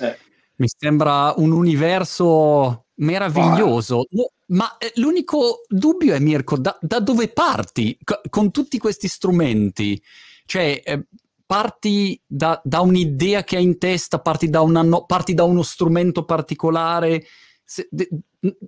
Eh. 0.00 0.16
Mi 0.56 0.68
sembra 0.68 1.32
un 1.36 1.52
universo 1.52 2.86
meraviglioso. 3.00 4.06
Oh. 4.10 4.32
Ma 4.46 4.78
eh, 4.78 4.92
l'unico 4.96 5.62
dubbio 5.68 6.14
è, 6.14 6.18
Mirko, 6.18 6.56
da, 6.56 6.76
da 6.80 7.00
dove 7.00 7.28
parti 7.28 7.96
con 8.28 8.50
tutti 8.50 8.78
questi 8.78 9.08
strumenti? 9.08 10.00
Cioè, 10.44 10.82
eh, 10.84 11.04
parti 11.44 12.20
da, 12.26 12.60
da, 12.64 12.80
un'idea 12.80 13.44
che 13.44 13.56
hai 13.56 13.64
in 13.64 13.78
testa, 13.78 14.20
parti 14.20 14.48
da, 14.48 14.60
una, 14.62 14.84
parti 15.04 15.34
da 15.34 15.44
uno 15.44 15.62
strumento 15.62 16.24
particolare? 16.24 17.24
se, 17.70 17.86
de, 17.88 18.08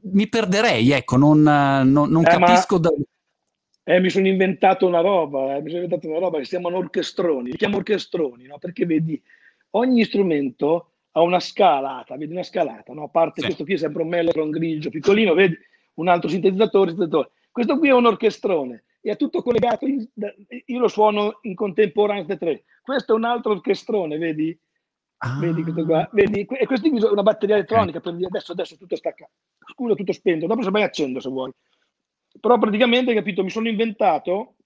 mi 0.03 0.29
perderei, 0.29 0.93
ecco, 0.93 1.17
non, 1.17 1.43
non, 1.43 2.09
non 2.09 2.25
eh, 2.25 2.29
capisco. 2.29 2.79
Ma... 2.79 2.81
Da... 2.83 2.91
Eh, 3.83 4.01
mi 4.01 4.11
sono 4.11 4.29
inventato 4.29 4.87
una 4.87 5.01
roba, 5.01 5.57
eh, 5.57 5.61
mi 5.61 5.71
sono 5.71 5.83
inventato 5.83 6.09
una 6.09 6.21
roba 6.21 6.39
che 6.39 6.45
si 6.45 6.51
chiamano 6.51 6.77
orchestroni, 6.77 7.51
li 7.51 7.57
chiamo 7.57 7.79
orchestroni, 7.79 8.45
no? 8.45 8.59
perché 8.59 8.87
vedi, 8.87 9.21
ogni 9.71 10.05
strumento 10.05 10.92
ha 11.13 11.21
una 11.21 11.41
scalata, 11.41 12.17
vedi 12.17 12.33
una 12.33 12.43
scalata, 12.43 12.93
no? 12.93 13.05
a 13.05 13.09
parte 13.09 13.41
sì. 13.41 13.47
questo 13.47 13.65
qui 13.65 13.75
è 13.75 13.79
sempre 13.79 14.03
un 14.03 14.09
mellotron 14.09 14.51
grigio, 14.51 14.91
piccolino, 14.91 15.35
vedi 15.35 15.57
un 15.95 16.09
altro 16.09 16.29
sintetizzatore, 16.29 16.91
sintetizzatore. 16.91 17.31
questo 17.51 17.79
qui 17.79 17.89
è 17.89 17.93
un 17.93 18.07
orchestrone 18.07 18.85
e 19.01 19.11
è 19.11 19.17
tutto 19.17 19.43
collegato, 19.43 19.87
in, 19.87 20.07
io 20.67 20.79
lo 20.79 20.89
suono 20.89 21.39
in 21.43 21.55
contemporanea 21.55 22.23
tutte 22.23 22.39
tre, 22.39 22.65
questo 22.83 23.13
è 23.13 23.17
un 23.17 23.25
altro 23.25 23.53
orchestrone, 23.53 24.17
vedi? 24.17 24.59
Ah. 25.25 25.39
Vedi 25.39 25.63
questo 25.63 25.85
qua? 25.85 26.09
Vedi? 26.13 26.41
E 26.41 26.67
questo 26.67 26.89
è 26.89 27.11
una 27.11 27.23
batteria 27.23 27.55
elettronica 27.55 28.01
per 28.01 28.15
dire 28.15 28.27
adesso, 28.27 28.53
adesso 28.53 28.77
tutto 28.77 28.97
stacca, 28.97 29.29
scusa 29.73 29.95
tutto 29.95 30.13
spento, 30.13 30.47
dopo 30.47 30.63
se 30.63 30.71
vai 30.71 30.83
accendo 30.83 31.21
se 31.21 31.29
vuoi. 31.29 31.53
Però 32.41 32.59
praticamente, 32.59 33.15
capito, 33.15 33.45
mi 33.45 33.51
sono 33.51 33.69
inventato 33.69 34.57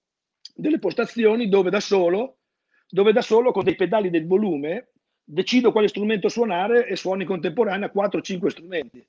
delle 0.54 0.78
postazioni 0.78 1.48
dove 1.48 1.68
da 1.68 1.80
solo, 1.80 2.38
dove 2.88 3.12
da 3.12 3.20
solo 3.20 3.52
con 3.52 3.64
dei 3.64 3.74
pedali 3.74 4.08
del 4.08 4.26
volume 4.26 4.92
decido 5.28 5.72
quale 5.72 5.88
strumento 5.88 6.28
suonare 6.28 6.86
e 6.86 6.96
suono 6.96 7.22
in 7.22 7.28
contemporanea 7.28 7.90
4-5 7.94 8.46
strumenti. 8.46 9.06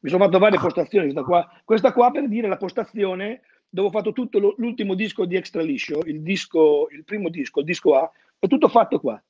Mi 0.00 0.10
sono 0.10 0.24
fatto 0.24 0.38
varie 0.38 0.58
postazioni, 0.58 1.12
questa 1.12 1.22
qua, 1.22 1.60
questa 1.64 1.92
qua 1.92 2.10
per 2.10 2.28
dire 2.28 2.48
la 2.48 2.58
postazione 2.58 3.40
dove 3.68 3.88
ho 3.88 3.90
fatto 3.90 4.12
tutto 4.12 4.38
lo, 4.38 4.54
l'ultimo 4.58 4.94
disco 4.94 5.24
di 5.24 5.36
Extra 5.36 5.62
Liscio, 5.62 6.00
il, 6.04 6.20
disco, 6.20 6.88
il 6.90 7.04
primo 7.04 7.28
disco, 7.28 7.60
il 7.60 7.66
disco 7.66 7.96
A, 7.96 8.10
ho 8.38 8.46
tutto 8.46 8.68
fatto 8.68 9.00
qua 9.00 9.22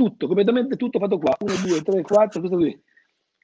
tutto, 0.00 0.26
completamente 0.26 0.76
tutto 0.76 0.98
fatto 0.98 1.18
qua. 1.18 1.36
1, 1.38 1.54
2, 1.66 1.82
3, 1.82 2.02
4, 2.02 2.40
questo 2.40 2.56
qui. 2.56 2.82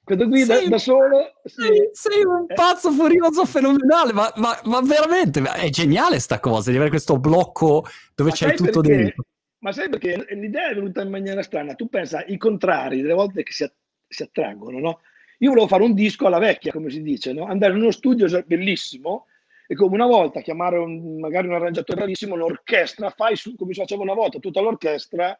Questo 0.02 0.28
qui 0.28 0.44
sei, 0.44 0.64
da, 0.64 0.68
da, 0.70 0.78
solo. 0.78 1.32
Sei, 1.44 1.90
sei 1.92 2.24
un 2.24 2.46
eh. 2.48 2.54
pazzo 2.54 2.92
furioso 2.92 3.44
fenomenale, 3.44 4.12
ma, 4.12 4.32
ma, 4.36 4.58
ma, 4.64 4.80
veramente 4.80 5.42
è 5.42 5.68
geniale 5.68 6.20
sta 6.20 6.38
cosa 6.38 6.70
di 6.70 6.76
avere 6.76 6.90
questo 6.90 7.18
blocco 7.18 7.84
dove 8.14 8.30
ma 8.30 8.34
c'è 8.36 8.54
tutto 8.54 8.80
perché, 8.80 8.96
dentro. 8.96 9.24
Ma 9.58 9.72
sai 9.72 9.88
perché 9.88 10.26
l'idea 10.30 10.70
è 10.70 10.74
venuta 10.74 11.02
in 11.02 11.10
maniera 11.10 11.42
strana? 11.42 11.74
Tu 11.74 11.88
pensa 11.88 12.24
i 12.26 12.36
contrari, 12.36 13.00
delle 13.00 13.14
volte 13.14 13.42
che 13.42 13.52
si, 13.52 13.68
si 14.06 14.22
attraggono, 14.22 14.78
no? 14.78 15.00
Io 15.38 15.50
volevo 15.50 15.66
fare 15.66 15.82
un 15.82 15.94
disco 15.94 16.26
alla 16.26 16.38
vecchia, 16.38 16.72
come 16.72 16.90
si 16.90 17.02
dice, 17.02 17.32
no? 17.32 17.44
andare 17.44 17.74
in 17.74 17.80
uno 17.80 17.90
studio 17.90 18.26
bellissimo 18.46 19.26
e 19.66 19.74
come 19.74 19.94
una 19.94 20.06
volta 20.06 20.40
chiamare 20.40 20.78
un, 20.78 21.18
magari 21.18 21.46
un 21.46 21.54
arrangiatore 21.54 21.98
bravissimo, 21.98 22.34
un'orchestra, 22.34 23.10
fai 23.10 23.36
su, 23.36 23.54
come 23.54 23.74
si 23.74 23.80
faceva 23.80 24.02
una 24.02 24.14
volta, 24.14 24.38
tutta 24.38 24.60
l'orchestra 24.60 25.38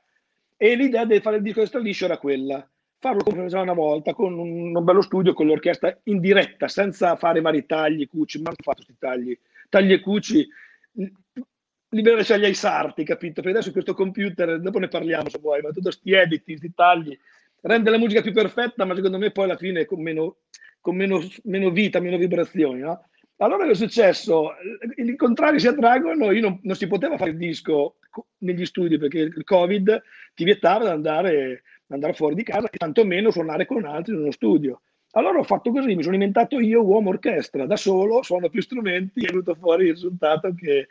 e 0.56 0.74
l'idea 0.74 1.04
di 1.04 1.20
fare 1.20 1.36
il 1.36 1.42
disco 1.42 1.60
extra 1.60 1.80
liscio 1.80 2.06
era 2.06 2.18
quella, 2.18 2.68
farlo 2.98 3.22
come 3.22 3.42
faceva 3.42 3.62
una 3.62 3.72
volta, 3.72 4.12
con 4.12 4.38
un, 4.38 4.76
un, 4.76 4.84
bello 4.84 5.02
studio, 5.02 5.32
con 5.32 5.46
l'orchestra 5.46 5.98
in 6.04 6.20
diretta, 6.20 6.68
senza 6.68 7.16
fare 7.16 7.40
vari 7.40 7.64
tagli, 7.64 8.08
cuci, 8.08 8.38
ma 8.38 8.50
non 8.50 8.56
ho 8.58 8.62
fatto 8.62 8.82
questi 8.84 8.96
tagli, 8.98 9.38
tagli 9.68 9.92
e 9.92 10.00
cuci, 10.00 10.46
libero 11.96 12.16
lasciarli 12.16 12.44
ai 12.44 12.54
sarti, 12.54 13.04
capito? 13.04 13.42
Perché 13.42 13.58
adesso 13.58 13.72
questo 13.72 13.94
computer, 13.94 14.60
dopo 14.60 14.78
ne 14.78 14.88
parliamo 14.88 15.28
se 15.28 15.38
vuoi, 15.40 15.60
ma 15.62 15.68
tutti 15.68 15.82
questi 15.82 16.12
edit, 16.12 16.44
questi 16.44 16.72
tagli, 16.74 17.18
rende 17.62 17.90
la 17.90 17.98
musica 17.98 18.22
più 18.22 18.32
perfetta, 18.32 18.84
ma 18.84 18.94
secondo 18.94 19.18
me 19.18 19.30
poi 19.30 19.44
alla 19.44 19.56
fine 19.56 19.84
con 19.84 20.00
meno, 20.00 20.36
con 20.80 20.94
meno, 20.96 21.20
meno 21.44 21.70
vita, 21.70 22.00
meno 22.00 22.16
vibrazioni, 22.16 22.80
no? 22.80 23.08
Allora 23.38 23.64
che 23.66 23.72
è 23.72 23.74
successo? 23.74 24.52
I 24.96 25.16
contrari 25.16 25.60
si 25.60 25.66
attraggono, 25.66 26.30
io 26.30 26.40
non, 26.40 26.58
non, 26.62 26.74
si 26.74 26.86
poteva 26.86 27.18
fare 27.18 27.32
il 27.32 27.36
disco 27.36 27.96
negli 28.38 28.64
studi 28.64 28.96
perché 28.96 29.18
il 29.18 29.44
Covid 29.44 30.02
ti 30.34 30.44
vietava 30.44 30.84
di 30.84 30.90
andare, 30.90 31.62
andare 31.88 32.14
fuori 32.14 32.34
di 32.34 32.42
casa 32.42 32.70
e 32.70 32.78
tantomeno 32.78 33.30
suonare 33.30 33.66
con 33.66 33.84
altri 33.84 34.14
in 34.14 34.20
uno 34.20 34.30
studio. 34.30 34.80
Allora 35.12 35.38
ho 35.38 35.44
fatto 35.44 35.70
così, 35.70 35.94
mi 35.94 36.02
sono 36.02 36.14
inventato 36.14 36.60
io 36.60 36.82
uomo 36.82 37.10
orchestra, 37.10 37.66
da 37.66 37.76
solo, 37.76 38.22
suono 38.22 38.48
più 38.48 38.62
strumenti 38.62 39.20
e 39.20 39.24
è 39.24 39.30
venuto 39.30 39.54
fuori 39.54 39.86
il 39.86 39.92
risultato 39.92 40.54
che 40.54 40.88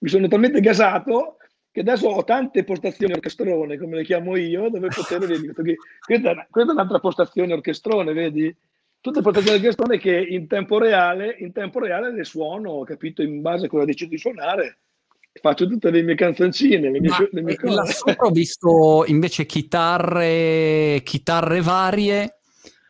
mi 0.00 0.08
sono 0.08 0.28
talmente 0.28 0.60
gasato 0.60 1.36
che 1.70 1.80
adesso 1.80 2.08
ho 2.08 2.24
tante 2.24 2.64
postazioni 2.64 3.12
orchestrone, 3.12 3.78
come 3.78 3.96
le 3.96 4.04
chiamo 4.04 4.36
io, 4.36 4.68
dove 4.68 4.88
poter, 4.94 5.20
vedi, 5.26 5.46
questa, 5.46 6.30
è, 6.30 6.46
questa 6.50 6.70
è 6.70 6.74
un'altra 6.74 6.98
postazione 6.98 7.52
orchestrone, 7.52 8.12
vedi? 8.12 8.54
Tutto 9.00 9.22
portato 9.22 9.50
alla 9.50 9.60
questione 9.60 9.98
che 9.98 10.14
in 10.14 10.46
tempo 10.46 10.78
reale, 10.78 11.36
in 11.38 11.52
tempo 11.52 11.78
reale 11.78 12.12
le 12.12 12.24
suono, 12.24 12.82
capito, 12.82 13.22
in 13.22 13.40
base 13.40 13.66
a 13.66 13.68
cosa 13.68 13.84
decido 13.86 14.10
di 14.10 14.18
suonare 14.18 14.78
faccio 15.40 15.68
tutte 15.68 15.90
le 15.90 16.02
mie 16.02 16.16
canzoncine, 16.16 16.90
le 16.90 17.00
mie, 17.00 17.08
Ma, 17.08 17.28
le 17.30 17.42
mie 17.42 17.56
cose. 17.56 17.74
Là 17.74 17.84
sopra 17.84 18.26
ho 18.26 18.30
visto 18.30 19.04
invece 19.06 19.46
chitarre, 19.46 21.00
chitarre 21.04 21.60
varie. 21.60 22.39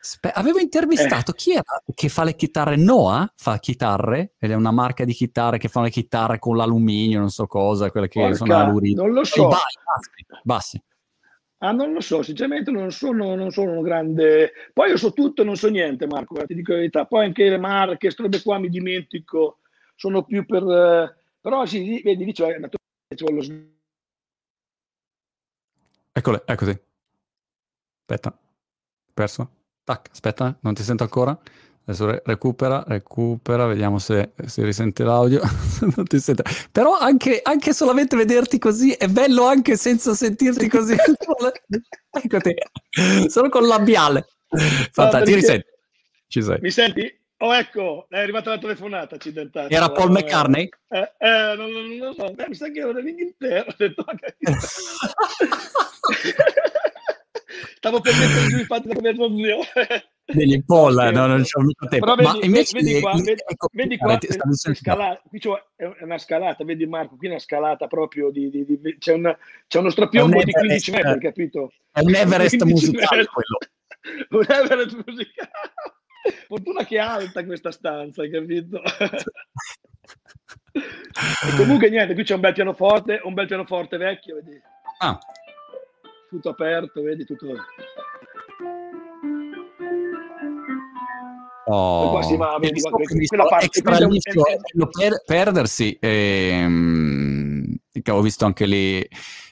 Spe- 0.03 0.31
avevo 0.31 0.57
intervistato 0.57 1.31
eh. 1.31 1.35
chi 1.35 1.51
era 1.51 1.83
che 1.93 2.09
fa 2.09 2.23
le 2.23 2.35
chitarre? 2.35 2.75
Noah 2.75 3.31
fa 3.35 3.59
chitarre, 3.59 4.33
ed 4.39 4.49
è 4.49 4.55
una 4.55 4.71
marca 4.71 5.05
di 5.05 5.13
chitarre 5.13 5.59
che 5.59 5.67
fa 5.67 5.81
le 5.81 5.91
chitarre 5.91 6.39
con 6.39 6.57
l'alluminio, 6.57 7.19
non 7.19 7.29
so 7.29 7.45
cosa, 7.45 7.91
quelle 7.91 8.07
che 8.07 8.19
Porca, 8.19 8.35
sono 8.35 8.55
alurite. 8.57 9.01
Non 9.01 9.11
lo 9.11 9.23
so. 9.23 9.47
Bassi, 9.47 10.25
bassi. 10.43 10.83
Ah, 11.59 11.71
non 11.71 11.93
lo 11.93 12.01
so, 12.01 12.23
sinceramente 12.23 12.71
non 12.71 12.91
sono, 12.91 13.35
non 13.35 13.51
sono 13.51 13.73
un 13.73 13.83
grande... 13.83 14.51
Poi 14.73 14.89
io 14.89 14.97
so 14.97 15.13
tutto 15.13 15.43
e 15.43 15.45
non 15.45 15.55
so 15.55 15.69
niente, 15.69 16.07
Marco, 16.07 16.43
ti 16.47 16.55
dico 16.55 16.71
la 16.71 16.79
verità. 16.79 17.05
Poi 17.05 17.25
anche 17.25 17.47
le 17.47 17.59
marche, 17.59 17.97
queste 17.97 18.23
robe 18.23 18.41
qua 18.41 18.57
mi 18.57 18.69
dimentico, 18.69 19.59
sono 19.95 20.23
più 20.23 20.43
per... 20.45 20.63
Eh 20.63 21.19
però 21.41 21.65
sì, 21.65 22.01
vedi, 22.03 22.23
lì 22.23 22.33
c'è 22.33 22.59
lo 22.59 22.69
Eccole, 26.13 26.43
eccoti. 26.45 26.81
Aspetta, 28.01 28.37
perso. 29.13 29.60
Tac, 29.91 30.09
aspetta, 30.11 30.57
non 30.61 30.73
ti 30.73 30.83
sento 30.83 31.03
ancora. 31.03 31.37
Adesso 31.83 32.05
re- 32.05 32.21
recupera, 32.23 32.83
recupera, 32.87 33.65
vediamo 33.65 33.99
se 33.99 34.31
si 34.45 34.63
risente 34.63 35.03
l'audio. 35.03 35.41
non 35.95 36.05
ti 36.05 36.19
sento. 36.19 36.43
Però 36.71 36.97
anche, 36.97 37.41
anche, 37.43 37.73
solamente 37.73 38.15
vederti 38.15 38.57
così 38.57 38.93
è 38.93 39.07
bello 39.07 39.45
anche 39.45 39.75
senza 39.75 40.13
sentirti 40.13 40.69
così. 40.69 40.95
Eccoti, 42.09 42.55
solo 43.27 43.49
con 43.49 43.67
labiale. 43.67 44.27
Fantastico, 44.91 45.25
ti 45.25 45.33
risenti. 45.33 45.67
Ci 46.27 46.41
sei. 46.41 46.59
Mi 46.61 46.71
senti? 46.71 47.19
Oh, 47.39 47.53
ecco, 47.53 48.05
è 48.07 48.19
arrivata 48.19 48.51
la 48.51 48.59
telefonata 48.59 49.15
accidentale. 49.15 49.69
Era 49.69 49.91
Paul 49.91 50.11
McCartney? 50.11 50.69
Eh, 50.87 51.11
eh, 51.17 51.55
non, 51.57 51.69
lo 51.97 52.13
so, 52.13 52.31
Beh, 52.31 52.47
mi 52.47 52.55
sa 52.55 52.69
che 52.69 52.79
era 52.79 52.93
dell'Inghilterra. 52.93 53.75
Stavo 57.75 57.99
per 58.01 58.13
mettere 58.13 58.47
giù 58.47 58.57
il 58.57 58.67
della 58.67 58.93
conversazione. 58.93 60.03
Degli 60.25 60.63
Paul, 60.63 60.93
no, 61.11 61.27
non 61.27 61.43
c'è 61.43 61.61
mica 61.61 61.87
tempo. 61.87 62.15
Vedi, 62.15 62.23
Ma 62.23 62.37
invece, 62.45 62.79
vedi 62.79 63.01
qua, 63.01 63.13
vedi, 63.13 63.41
ecco, 63.45 63.67
vedi 63.73 63.97
qua 63.97 64.17
è, 64.17 64.73
scalata, 64.73 65.21
qui 65.27 65.39
è 65.75 66.03
una 66.03 66.17
scalata, 66.17 66.63
vedi 66.63 66.85
Marco, 66.85 67.17
qui 67.17 67.27
è 67.27 67.31
una 67.31 67.39
scalata 67.39 67.87
proprio 67.87 68.31
di... 68.31 68.49
di, 68.49 68.65
di 68.65 68.97
c'è, 68.97 69.13
una, 69.13 69.37
c'è, 69.67 69.79
uno 69.79 69.89
strapiombo 69.89 70.41
di 70.43 70.51
15 70.51 70.91
metri, 70.91 71.19
capito? 71.19 71.73
È 71.91 71.99
un 71.99 72.15
Everest 72.15 72.63
musicale 72.63 73.25
quello. 73.25 73.57
un 74.29 74.45
Everest 74.47 75.03
musicale. 75.05 75.51
Fortuna 76.47 76.85
che 76.85 76.95
è 76.95 76.99
alta 76.99 77.43
questa 77.43 77.71
stanza, 77.71 78.21
hai 78.21 78.29
capito? 78.29 78.81
e 80.71 81.55
comunque 81.57 81.89
niente, 81.89 82.13
qui 82.13 82.23
c'è 82.23 82.35
un 82.35 82.41
bel 82.41 82.53
pianoforte, 82.53 83.19
un 83.23 83.33
bel 83.33 83.47
pianoforte 83.47 83.97
vecchio, 83.97 84.35
vedi? 84.35 84.61
Ah. 84.99 85.19
Tutto 86.31 86.47
aperto, 86.47 87.01
vedi, 87.01 87.25
tutto... 87.25 87.47
Oh, 91.65 92.09
qua 92.11 92.21
si 92.23 92.37
va, 92.37 92.57
vedi, 92.57 92.79
qua, 92.79 92.91
quella 92.91 93.45
parte, 93.47 93.81
per, 93.81 95.23
perdersi 95.25 95.97
ehm, 95.99 97.75
ho 98.09 98.21
visto 98.21 98.45
anche 98.45 98.65
lì. 98.65 99.05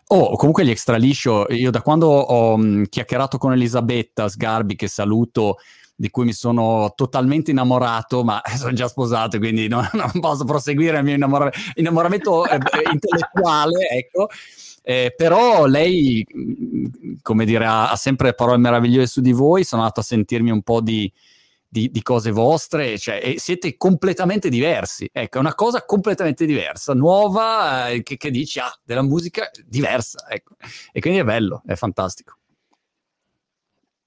Oh, 0.08 0.38
comunque 0.38 0.63
gli 0.63 0.70
extra 0.70 0.96
liscio, 0.96 1.48
io 1.50 1.70
da 1.70 1.82
quando 1.82 2.08
ho 2.08 2.56
mh, 2.56 2.86
chiacchierato 2.86 3.38
con 3.38 3.52
Elisabetta 3.52 4.30
Sgarbi, 4.30 4.78
che 4.78 4.88
saluto, 4.88 5.58
di 6.00 6.10
cui 6.10 6.24
mi 6.24 6.32
sono 6.32 6.94
totalmente 6.96 7.52
innamorato, 7.52 8.24
ma 8.24 8.42
sono 8.56 8.72
già 8.72 8.88
sposato, 8.88 9.38
quindi 9.38 9.68
non, 9.68 9.88
non 9.94 10.12
posso 10.22 10.46
proseguire 10.46 10.98
il 10.98 11.04
mio 11.04 11.16
innamora- 11.16 11.52
innamoramento 11.76 12.48
eh, 12.48 12.58
intellettuale, 12.94 13.90
ecco. 13.90 14.30
Eh, 14.82 15.14
però 15.16 15.66
lei, 15.66 16.26
mm, 16.34 16.86
come 17.22 17.44
dire, 17.44 17.66
ha, 17.66 17.92
ha, 17.92 17.96
sempre 17.98 18.34
parole 18.34 18.58
meravigliose 18.58 19.08
su 19.08 19.20
di 19.20 19.34
voi, 19.34 19.66
sono 19.66 19.82
andato 19.82 20.00
a 20.00 20.04
sentirmi 20.04 20.52
un 20.52 20.62
po' 20.62 20.80
di, 20.80 21.12
di, 21.68 21.92
di 21.92 22.02
cose 22.02 22.32
vostre, 22.32 22.98
cioè, 22.98 23.20
e 23.22 23.38
siete 23.38 23.76
completamente 23.76 24.48
diversi, 24.48 25.10
ecco, 25.12 25.38
è 25.38 25.42
una 25.42 25.54
cosa 25.54 25.84
completamente 25.84 26.46
diversa, 26.46 26.94
nuova, 26.94 27.90
eh, 27.90 28.04
che, 28.04 28.16
che 28.16 28.32
dici, 28.32 28.58
ah, 28.60 28.74
della 28.86 29.04
musica 29.04 29.50
diversa, 29.66 30.26
ecco, 30.30 30.56
e 30.94 31.02
quindi 31.02 31.20
è 31.20 31.24
bello, 31.26 31.62
è 31.66 31.76
fantastico. 31.76 32.38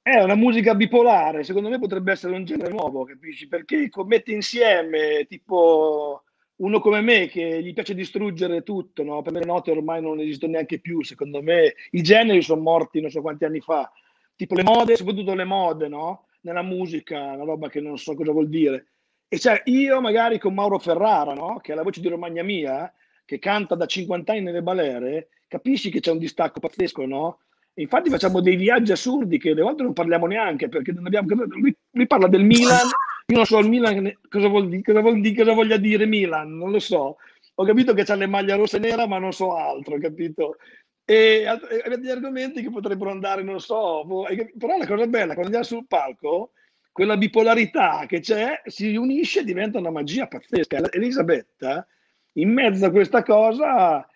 È 0.05 0.21
una 0.21 0.35
musica 0.35 0.75
bipolare, 0.75 1.45
secondo 1.45 1.69
me 1.69 1.79
potrebbe 1.79 2.11
essere 2.11 2.35
un 2.35 2.45
genere 2.45 2.73
nuovo, 2.73 3.05
capisci? 3.05 3.47
Perché 3.47 3.89
mette 4.05 4.33
insieme 4.33 5.27
tipo 5.29 6.25
uno 6.57 6.81
come 6.81 7.01
me 7.01 7.29
che 7.29 7.63
gli 7.63 7.73
piace 7.73 7.95
distruggere 7.95 8.65
tutto, 8.65 9.05
no? 9.05 9.23
Per 9.23 9.33
me 9.33 9.39
le 9.39 9.45
note 9.45 9.71
ormai 9.71 10.03
non 10.03 10.19
esistono 10.19 10.53
neanche 10.53 10.81
più, 10.81 11.05
secondo 11.05 11.41
me 11.41 11.75
i 11.93 12.03
generi 12.03 12.43
sono 12.43 12.61
morti 12.63 13.01
non 13.01 13.11
so 13.11 13.21
quanti 13.21 13.45
anni 13.45 13.61
fa, 13.61 13.93
tipo 14.35 14.57
le 14.57 14.65
mode, 14.65 14.97
soprattutto 14.97 15.35
le 15.35 15.45
mode, 15.45 15.87
no? 15.87 16.27
Nella 16.41 16.63
musica, 16.63 17.21
una 17.35 17.45
roba 17.45 17.69
che 17.69 17.81
non 17.81 17.97
so 17.97 18.17
cosa 18.17 18.33
vuol 18.33 18.49
dire. 18.49 18.87
E 19.29 19.39
cioè 19.39 19.63
io 19.67 20.01
magari 20.01 20.41
con 20.41 20.53
Mauro 20.53 20.81
Ferrara, 20.81 21.33
no? 21.33 21.59
Che 21.63 21.71
è 21.73 21.77
la 21.77 21.85
voce 21.85 22.01
di 22.01 22.09
Romagna 22.09 22.43
Mia, 22.43 22.93
che 23.25 23.39
canta 23.39 23.77
da 23.77 23.87
50 23.87 24.33
anni 24.33 24.43
nelle 24.43 24.63
balere, 24.63 25.29
capisci 25.47 25.91
che 25.91 26.01
c'è 26.01 26.11
un 26.11 26.19
distacco 26.19 26.59
pazzesco, 26.59 27.07
no? 27.07 27.39
Infatti 27.75 28.11
facciamo 28.11 28.41
dei 28.41 28.57
viaggi 28.57 28.93
assurdi 28.93 29.39
che 29.39 29.51
alle 29.51 29.63
volte 29.63 29.83
non 29.83 29.93
parliamo 29.93 30.27
neanche 30.27 30.69
perché 30.69 30.93
non 30.93 31.07
abbiamo... 31.07 31.29
Lui, 31.45 31.75
lui 31.91 32.07
parla 32.07 32.29
del 32.29 32.45
Milan, 32.45 32.87
io 33.27 33.37
non 33.37 33.47
so 33.47 33.59
il 33.59 33.69
Milan 33.69 34.19
cosa 34.29 34.49
vuol 34.49 34.69
dire, 34.69 34.83
cosa, 34.83 35.01
vuol 35.01 35.21
dire, 35.21 35.35
cosa 35.35 35.55
voglia 35.55 35.77
dire 35.77 36.07
Milan, 36.07 36.57
non 36.57 36.71
lo 36.71 36.79
so. 36.79 37.17
Ho 37.55 37.65
capito 37.65 37.95
che 37.95 38.05
c'ha 38.05 38.15
le 38.15 38.27
maglie 38.27 38.57
rosse 38.57 38.77
e 38.77 38.81
nera, 38.81 39.07
ma 39.07 39.19
non 39.19 39.33
so 39.33 39.57
altro, 39.57 39.99
capito? 39.99 40.57
E 41.05 41.45
avete 41.47 41.99
degli 41.99 42.11
argomenti 42.11 42.63
che 42.63 42.71
potrebbero 42.71 43.11
andare, 43.11 43.43
non 43.43 43.61
so, 43.61 44.05
boh, 44.05 44.27
però 44.57 44.77
la 44.77 44.87
cosa 44.87 45.07
bella, 45.07 45.35
quando 45.35 45.45
andiamo 45.45 45.65
sul 45.65 45.87
palco, 45.87 46.53
quella 46.93 47.17
bipolarità 47.17 48.05
che 48.07 48.21
c'è 48.21 48.61
si 48.67 48.95
unisce 48.97 49.41
e 49.41 49.45
diventa 49.45 49.79
una 49.79 49.91
magia 49.91 50.27
pazzesca. 50.27 50.91
Elisabetta, 50.93 51.87
in 52.35 52.53
mezzo 52.53 52.87
a 52.87 52.91
questa 52.91 53.23
cosa, 53.23 54.07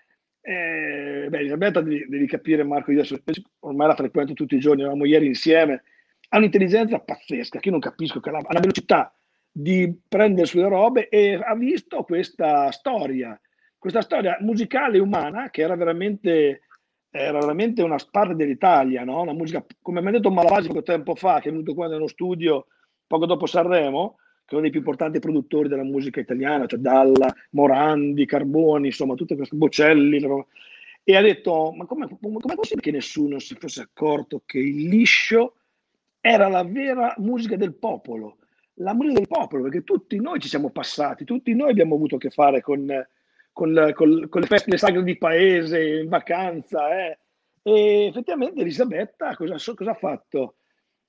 eh, 0.48 1.26
beh, 1.28 1.38
Elisabetta 1.38 1.80
devi, 1.80 2.06
devi, 2.08 2.26
capire, 2.28 2.62
Marco, 2.62 2.92
io 2.92 3.02
ormai 3.60 3.88
la 3.88 3.96
frequento 3.96 4.32
tutti 4.32 4.54
i 4.54 4.60
giorni, 4.60 4.82
eravamo 4.82 5.04
ieri 5.04 5.26
insieme, 5.26 5.82
ha 6.28 6.38
un'intelligenza 6.38 7.00
pazzesca, 7.00 7.58
che 7.58 7.66
io 7.66 7.72
non 7.72 7.80
capisco, 7.80 8.20
che 8.20 8.30
ha 8.30 8.34
una 8.34 8.60
velocità 8.60 9.12
di 9.50 9.92
prendere 10.06 10.46
sulle 10.46 10.68
robe 10.68 11.08
e 11.08 11.34
ha 11.34 11.56
visto 11.56 12.04
questa 12.04 12.70
storia, 12.70 13.38
questa 13.76 14.02
storia 14.02 14.36
musicale 14.40 15.00
umana 15.00 15.50
che 15.50 15.62
era 15.62 15.74
veramente, 15.74 16.60
era 17.10 17.40
veramente 17.40 17.82
una 17.82 17.96
parte 18.08 18.36
dell'Italia, 18.36 19.02
no? 19.02 19.22
una 19.22 19.32
musica, 19.32 19.64
come 19.82 20.00
mi 20.00 20.08
ha 20.08 20.12
detto 20.12 20.30
Malavasi 20.30 20.68
poco 20.68 20.82
tempo 20.82 21.16
fa, 21.16 21.40
che 21.40 21.48
è 21.48 21.50
venuto 21.50 21.74
qua 21.74 21.88
nello 21.88 22.06
studio 22.06 22.66
poco 23.04 23.26
dopo 23.26 23.46
Sanremo, 23.46 24.18
che 24.46 24.54
è 24.54 24.54
uno 24.54 24.62
dei 24.62 24.70
più 24.70 24.78
importanti 24.78 25.18
produttori 25.18 25.68
della 25.68 25.82
musica 25.82 26.20
italiana, 26.20 26.66
cioè 26.66 26.78
Dalla, 26.78 27.34
Morandi, 27.50 28.24
Carboni, 28.26 28.86
insomma, 28.86 29.14
tutte 29.14 29.34
queste 29.34 29.56
Bocelli, 29.56 30.24
e 31.02 31.16
ha 31.16 31.20
detto, 31.20 31.72
ma 31.72 31.84
come 31.84 32.06
è 32.06 32.54
possibile 32.54 32.80
che 32.80 32.90
nessuno 32.92 33.40
si 33.40 33.56
fosse 33.58 33.82
accorto 33.82 34.42
che 34.46 34.58
il 34.58 34.88
liscio 34.88 35.56
era 36.20 36.48
la 36.48 36.62
vera 36.64 37.14
musica 37.18 37.56
del 37.56 37.74
popolo, 37.74 38.38
la 38.74 38.94
musica 38.94 39.18
del 39.18 39.28
popolo, 39.28 39.64
perché 39.64 39.82
tutti 39.82 40.20
noi 40.20 40.38
ci 40.40 40.48
siamo 40.48 40.70
passati, 40.70 41.24
tutti 41.24 41.54
noi 41.54 41.70
abbiamo 41.70 41.96
avuto 41.96 42.16
a 42.16 42.18
che 42.18 42.30
fare 42.30 42.60
con, 42.60 42.86
con, 43.52 43.92
con, 43.94 44.26
con 44.28 44.40
le 44.40 44.46
feste 44.46 44.76
sacre 44.78 45.02
di 45.02 45.18
paese, 45.18 46.00
in 46.00 46.08
vacanza, 46.08 46.96
eh. 46.96 47.18
e 47.62 48.06
effettivamente 48.06 48.60
Elisabetta 48.60 49.34
cosa, 49.34 49.56
cosa 49.74 49.90
ha 49.90 49.94
fatto? 49.94 50.56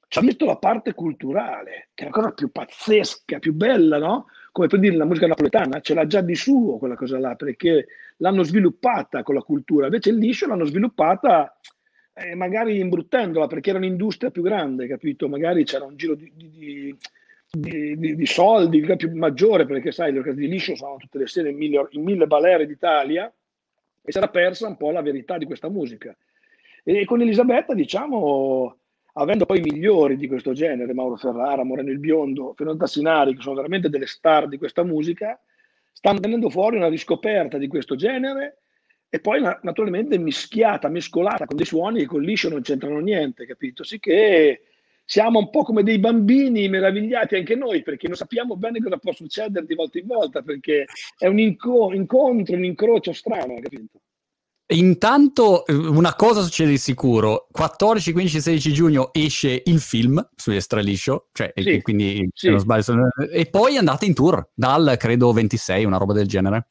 Ci 0.09 0.19
ha 0.19 0.21
messo 0.21 0.45
la 0.45 0.55
parte 0.57 0.93
culturale, 0.93 1.89
che 1.93 2.03
è 2.03 2.05
la 2.05 2.13
cosa 2.13 2.31
più 2.31 2.51
pazzesca, 2.51 3.39
più 3.39 3.53
bella, 3.53 3.97
no? 3.97 4.27
Come 4.51 4.67
per 4.67 4.79
dire 4.79 4.95
la 4.95 5.05
musica 5.05 5.27
napoletana, 5.27 5.81
ce 5.81 5.93
l'ha 5.93 6.07
già 6.07 6.21
di 6.21 6.35
suo 6.35 6.77
quella 6.77 6.95
cosa 6.95 7.19
là, 7.19 7.35
perché 7.35 7.87
l'hanno 8.17 8.43
sviluppata 8.43 9.21
con 9.23 9.35
la 9.35 9.41
cultura, 9.41 9.85
invece 9.85 10.09
il 10.09 10.17
liscio 10.17 10.47
l'hanno 10.47 10.65
sviluppata 10.65 11.57
eh, 12.13 12.35
magari 12.35 12.79
imbruttendola, 12.79 13.47
perché 13.47 13.69
era 13.69 13.79
un'industria 13.79 14.31
più 14.31 14.41
grande, 14.41 14.87
capito? 14.87 15.27
Magari 15.27 15.65
c'era 15.65 15.85
un 15.85 15.97
giro 15.97 16.15
di, 16.15 16.31
di, 16.33 16.97
di, 17.51 18.15
di 18.15 18.25
soldi 18.25 18.79
più 18.79 19.13
maggiore, 19.13 19.65
perché 19.65 19.91
sai, 19.91 20.13
le 20.13 20.19
occasioni 20.19 20.47
di 20.47 20.51
liscio 20.53 20.75
sono 20.75 20.95
tutte 20.97 21.17
le 21.17 21.27
sere 21.27 21.49
in 21.49 21.57
mille, 21.57 21.85
in 21.91 22.03
mille 22.03 22.25
balere 22.27 22.65
d'Italia, 22.65 23.31
e 24.01 24.11
si 24.11 24.17
era 24.17 24.29
persa 24.29 24.67
un 24.67 24.77
po' 24.77 24.89
la 24.91 25.01
verità 25.01 25.37
di 25.37 25.45
questa 25.45 25.69
musica. 25.69 26.15
E 26.83 27.03
con 27.03 27.21
Elisabetta, 27.21 27.73
diciamo 27.73 28.77
avendo 29.17 29.45
poi 29.45 29.61
migliori 29.61 30.15
di 30.15 30.27
questo 30.27 30.53
genere, 30.53 30.93
Mauro 30.93 31.15
Ferrara, 31.15 31.63
Moreno 31.63 31.89
il 31.89 31.99
Biondo, 31.99 32.53
Fernando 32.55 32.83
Tassinari, 32.83 33.35
che 33.35 33.41
sono 33.41 33.55
veramente 33.55 33.89
delle 33.89 34.05
star 34.05 34.47
di 34.47 34.57
questa 34.57 34.83
musica, 34.83 35.39
stanno 35.91 36.19
venendo 36.19 36.49
fuori 36.49 36.77
una 36.77 36.89
riscoperta 36.89 37.57
di 37.57 37.67
questo 37.67 37.95
genere 37.95 38.59
e 39.09 39.19
poi 39.19 39.41
naturalmente 39.41 40.17
mischiata, 40.17 40.89
mescolata 40.89 41.45
con 41.45 41.55
dei 41.55 41.65
suoni 41.65 41.99
che 41.99 42.05
con 42.05 42.21
liscio 42.21 42.49
non 42.49 42.61
c'entrano 42.61 42.99
niente, 42.99 43.45
capito? 43.45 43.83
Sì 43.83 43.99
che 43.99 44.61
siamo 45.03 45.39
un 45.39 45.49
po' 45.49 45.63
come 45.63 45.83
dei 45.83 45.99
bambini 45.99 46.67
meravigliati 46.67 47.35
anche 47.35 47.55
noi 47.55 47.81
perché 47.81 48.07
non 48.07 48.17
sappiamo 48.17 48.57
bene 48.57 48.81
cosa 48.81 48.97
può 48.97 49.13
succedere 49.13 49.65
di 49.65 49.73
volta 49.73 49.97
in 49.97 50.05
volta 50.05 50.41
perché 50.41 50.85
è 51.17 51.27
un 51.27 51.39
inco- 51.39 51.93
incontro, 51.93 52.55
un 52.55 52.65
incrocio 52.65 53.13
strano, 53.13 53.55
capito? 53.61 54.01
Intanto 54.69 55.65
eh, 55.65 55.73
una 55.73 56.13
cosa 56.15 56.41
succede 56.41 56.71
di 56.71 56.77
sicuro, 56.77 57.47
14, 57.51 58.11
15, 58.11 58.41
16 58.41 58.73
giugno 58.73 59.13
esce 59.13 59.61
il 59.65 59.79
film 59.79 60.29
su 60.35 60.51
Estraliscio, 60.51 61.29
cioè 61.31 61.53
sì, 61.55 61.81
quindi 61.81 62.27
sì. 62.33 62.49
non 62.49 62.59
sbaglio, 62.59 62.83
e 63.31 63.45
poi 63.45 63.77
andate 63.77 64.05
in 64.05 64.13
tour 64.13 64.49
dal 64.53 64.95
credo 64.97 65.31
26, 65.31 65.85
una 65.85 65.97
roba 65.97 66.11
del 66.11 66.27
genere. 66.27 66.67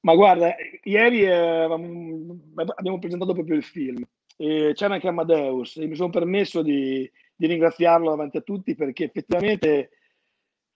Ma 0.00 0.14
guarda, 0.14 0.54
ieri 0.84 1.24
eh, 1.24 1.64
abbiamo 1.64 2.98
presentato 3.00 3.34
proprio 3.34 3.56
il 3.56 3.64
film 3.64 4.02
e 4.36 4.72
c'era 4.74 4.94
anche 4.94 5.08
Amadeus 5.08 5.76
e 5.76 5.86
mi 5.86 5.96
sono 5.96 6.10
permesso 6.10 6.62
di, 6.62 7.10
di 7.34 7.46
ringraziarlo 7.46 8.10
davanti 8.10 8.36
a 8.36 8.42
tutti 8.42 8.74
perché 8.74 9.04
effettivamente 9.04 9.90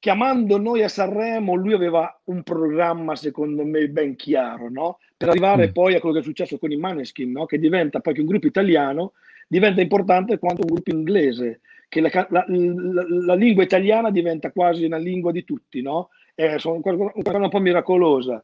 chiamando 0.01 0.59
noi 0.59 0.83
a 0.83 0.89
Sanremo, 0.89 1.55
lui 1.55 1.75
aveva 1.75 2.21
un 2.25 2.43
programma, 2.43 3.15
secondo 3.15 3.65
me, 3.65 3.87
ben 3.89 4.17
chiaro, 4.17 4.69
no? 4.71 4.99
Per 5.17 5.29
arrivare 5.29 5.69
mm. 5.69 5.73
poi 5.73 5.95
a 5.95 6.01
quello 6.01 6.15
che 6.17 6.23
è 6.23 6.25
successo 6.25 6.59
con 6.59 6.73
i 6.73 6.77
Maneskin, 6.77 7.31
no? 7.31 7.45
Che 7.45 7.59
diventa 7.59 8.01
poi 8.01 8.15
che 8.15 8.21
un 8.21 8.27
gruppo 8.27 8.47
italiano 8.47 9.13
diventa 9.47 9.83
importante 9.83 10.39
quanto 10.39 10.63
un 10.63 10.73
gruppo 10.73 10.91
inglese, 10.91 11.61
che 11.89 12.01
la, 12.01 12.11
la, 12.31 12.45
la, 12.49 13.05
la 13.09 13.35
lingua 13.35 13.63
italiana 13.63 14.11
diventa 14.11 14.51
quasi 14.51 14.87
una 14.87 14.97
lingua 14.97 15.33
di 15.33 15.45
tutti, 15.45 15.83
no? 15.83 16.09
È 16.35 16.47
una 16.47 16.81
cosa 16.81 17.37
un 17.37 17.49
po' 17.51 17.61
miracolosa. 17.61 18.43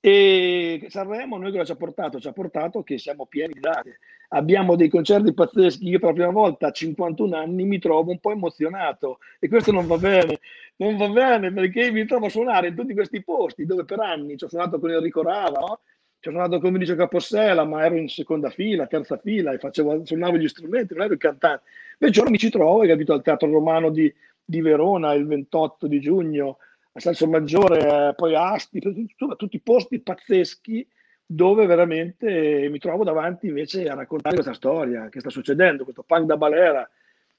E 0.00 0.86
Sanremo 0.88 1.38
noi 1.38 1.50
cosa 1.50 1.64
ci 1.64 1.72
ha 1.72 1.76
portato? 1.76 2.20
Ci 2.20 2.28
ha 2.28 2.32
portato 2.32 2.82
che 2.82 2.98
siamo 2.98 3.26
pieni 3.26 3.54
di 3.54 3.60
dati. 3.60 3.90
Abbiamo 4.28 4.76
dei 4.76 4.88
concerti 4.88 5.32
pazzeschi. 5.34 5.88
Io 5.88 5.98
per 5.98 6.08
la 6.08 6.14
prima 6.14 6.30
volta 6.30 6.68
a 6.68 6.70
51 6.70 7.36
anni 7.36 7.64
mi 7.64 7.78
trovo 7.78 8.10
un 8.10 8.18
po' 8.18 8.32
emozionato 8.32 9.18
e 9.38 9.48
questo 9.48 9.72
non 9.72 9.86
va 9.86 9.98
bene. 9.98 10.38
Non 10.76 10.96
va 10.96 11.08
bene 11.08 11.52
perché 11.52 11.90
mi 11.90 12.06
trovo 12.06 12.26
a 12.26 12.30
suonare 12.30 12.68
in 12.68 12.74
tutti 12.74 12.94
questi 12.94 13.22
posti 13.22 13.66
dove 13.66 13.84
per 13.84 14.00
anni 14.00 14.36
ci 14.36 14.44
ho 14.44 14.48
suonato 14.48 14.78
con 14.78 14.90
Enrico 14.90 15.22
Rava, 15.22 15.58
no? 15.58 15.80
ci 16.20 16.28
ho 16.28 16.30
suonato 16.32 16.60
con 16.60 16.72
Vinicio 16.72 16.94
Capossela, 16.94 17.64
ma 17.64 17.84
ero 17.84 17.96
in 17.96 18.08
seconda 18.08 18.50
fila, 18.50 18.86
terza 18.86 19.16
fila 19.18 19.52
e 19.52 19.58
facevo, 19.58 20.04
suonavo 20.04 20.36
gli 20.36 20.48
strumenti, 20.48 20.94
non 20.94 21.04
ero 21.04 21.12
il 21.14 21.18
cantante. 21.18 21.64
Invece 21.98 22.20
ora 22.20 22.30
mi 22.30 22.38
ci 22.38 22.50
trovo, 22.50 22.86
capito, 22.86 23.12
al 23.12 23.22
Teatro 23.22 23.50
Romano 23.50 23.90
di, 23.90 24.12
di 24.44 24.60
Verona 24.60 25.12
il 25.14 25.26
28 25.26 25.86
di 25.86 26.00
giugno 26.00 26.58
a 26.92 27.00
Salso 27.00 27.28
Maggiore, 27.28 28.14
poi 28.16 28.34
Asti, 28.34 28.80
tutti 28.80 29.56
i 29.56 29.60
posti 29.60 30.00
pazzeschi 30.00 30.86
dove 31.30 31.66
veramente 31.66 32.68
mi 32.70 32.78
trovo 32.78 33.04
davanti 33.04 33.48
invece 33.48 33.86
a 33.86 33.94
raccontare 33.94 34.34
questa 34.34 34.54
storia 34.54 35.10
che 35.10 35.20
sta 35.20 35.28
succedendo, 35.28 35.84
questo 35.84 36.02
punk 36.02 36.24
da 36.24 36.38
balera, 36.38 36.88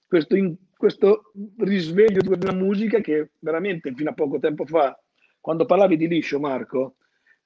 questo, 0.05 0.35
in, 0.35 0.55
questo 0.77 1.31
risveglio 1.57 2.21
di 2.21 2.27
una 2.27 2.53
musica 2.53 2.99
che 2.99 3.31
veramente 3.39 3.91
fino 3.95 4.11
a 4.11 4.13
poco 4.13 4.37
tempo 4.37 4.65
fa, 4.65 4.95
quando 5.39 5.65
parlavi 5.65 5.97
di 5.97 6.07
liscio 6.07 6.39
Marco, 6.39 6.97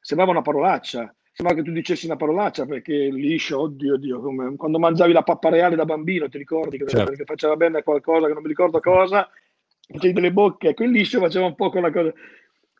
sembrava 0.01 0.31
una 0.31 0.41
parolaccia, 0.41 1.15
sembrava 1.31 1.61
che 1.61 1.65
tu 1.65 1.73
dicessi 1.73 2.07
una 2.07 2.17
parolaccia 2.17 2.65
perché 2.65 2.93
liscio, 2.93 3.61
oddio, 3.61 3.93
oddio, 3.93 4.19
come 4.19 4.55
quando 4.57 4.79
mangiavi 4.79 5.13
la 5.13 5.23
pappa 5.23 5.47
reale 5.47 5.77
da 5.77 5.85
bambino, 5.85 6.27
ti 6.27 6.37
ricordi 6.37 6.77
che, 6.77 6.87
certo. 6.87 7.13
che 7.13 7.23
faceva 7.23 7.55
bene 7.55 7.79
a 7.79 7.83
qualcosa 7.83 8.27
che 8.27 8.33
non 8.33 8.41
mi 8.41 8.49
ricordo 8.49 8.81
cosa, 8.81 9.29
facevi 9.87 10.13
delle 10.13 10.31
bocche, 10.31 10.73
quel 10.73 10.91
liscio 10.91 11.19
faceva 11.19 11.45
un 11.45 11.55
po' 11.55 11.69
quella 11.69 11.91
cosa. 11.91 12.13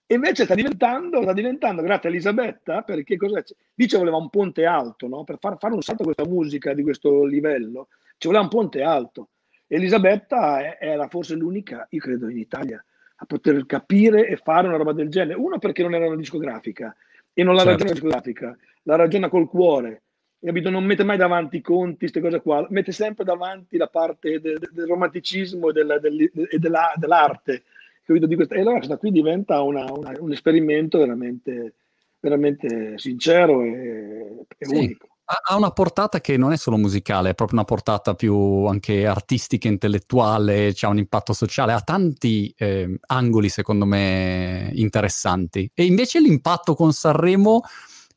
E 0.06 0.16
invece 0.16 0.44
sta 0.44 0.56
diventando, 0.56 1.22
sta 1.22 1.34
diventando, 1.34 1.82
grazie 1.82 2.10
a 2.10 2.12
Elisabetta, 2.12 2.82
perché 2.82 3.18
cos'è? 3.18 3.44
Dice 3.74 3.98
voleva 3.98 4.18
un 4.18 4.30
ponte 4.30 4.66
alto, 4.66 5.08
no? 5.08 5.24
Per 5.24 5.38
far, 5.40 5.58
fare 5.58 5.74
un 5.74 5.82
salto 5.82 6.02
a 6.02 6.06
questa 6.06 6.26
musica 6.26 6.74
di 6.74 6.84
questo 6.84 7.26
livello, 7.26 7.88
ci 8.18 8.28
voleva 8.28 8.44
un 8.44 8.50
ponte 8.50 8.84
alto. 8.84 9.30
Elisabetta 9.68 10.78
era 10.78 11.08
forse 11.08 11.36
l'unica, 11.36 11.88
io 11.90 12.00
credo, 12.00 12.30
in 12.30 12.38
Italia 12.38 12.84
a 13.16 13.26
poter 13.26 13.66
capire 13.66 14.28
e 14.28 14.36
fare 14.38 14.68
una 14.68 14.78
roba 14.78 14.92
del 14.92 15.10
genere. 15.10 15.40
Uno 15.40 15.58
perché 15.58 15.82
non 15.82 15.96
era 15.96 16.08
una 16.08 16.16
discografica 16.16 16.96
e 17.34 17.44
non 17.44 17.56
la 17.56 17.62
certo. 17.62 17.72
ragiona 17.72 17.94
discografica, 17.94 18.58
la 18.84 18.96
ragiona 18.96 19.30
col 19.30 19.48
cuore 19.48 20.04
capito? 20.44 20.70
Non 20.70 20.84
mette 20.84 21.04
mai 21.04 21.18
davanti 21.18 21.58
i 21.58 21.62
conti, 21.62 21.98
queste 22.00 22.22
cose 22.22 22.42
qua, 22.42 22.66
mette 22.70 22.92
sempre 22.92 23.24
davanti 23.24 23.78
la 23.78 23.88
parte 23.88 24.40
del, 24.40 24.60
del 24.72 24.86
romanticismo 24.88 25.70
e, 25.70 25.74
della, 25.74 26.00
del, 26.00 26.32
e 26.50 26.60
della, 26.60 26.94
dell'arte. 26.96 27.64
Capito? 28.06 28.28
Di 28.28 28.36
questa, 28.36 28.56
e 28.56 28.60
allora 28.60 28.78
questa 28.78 28.98
qui 28.98 29.12
diventa 29.12 29.62
una, 29.62 29.90
una, 29.92 30.14
un 30.20 30.32
esperimento 30.32 30.98
veramente, 30.98 31.74
veramente 32.20 32.98
sincero 32.98 33.62
e, 33.64 34.46
e 34.58 34.66
sì. 34.66 34.76
unico 34.76 35.08
ha 35.26 35.56
una 35.56 35.72
portata 35.72 36.20
che 36.20 36.36
non 36.36 36.52
è 36.52 36.58
solo 36.58 36.78
musicale, 36.78 37.30
è 37.30 37.34
proprio 37.34 37.58
una 37.58 37.68
portata 37.68 38.14
più 38.14 38.66
anche 38.66 39.06
artistica, 39.06 39.68
intellettuale, 39.68 40.74
ha 40.82 40.88
un 40.90 40.98
impatto 40.98 41.32
sociale, 41.32 41.72
ha 41.72 41.80
tanti 41.80 42.54
eh, 42.58 43.00
angoli 43.08 43.48
secondo 43.48 43.86
me 43.86 44.70
interessanti. 44.74 45.70
E 45.74 45.86
invece 45.86 46.20
l'impatto 46.20 46.76
con 46.76 46.92
Sanremo 46.92 47.62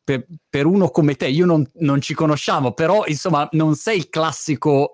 per, 0.07 0.25
per, 0.49 0.67
uno 0.67 0.91
come 0.91 1.17
te, 1.17 1.27
io 1.27 1.47
non, 1.47 1.69
non, 1.81 2.01
ci 2.01 2.15
conosciamo, 2.15 2.71
però 2.71 3.05
insomma 3.07 3.49
non 3.53 3.75
sei 3.75 3.97
il 3.97 4.09
classico, 4.09 4.91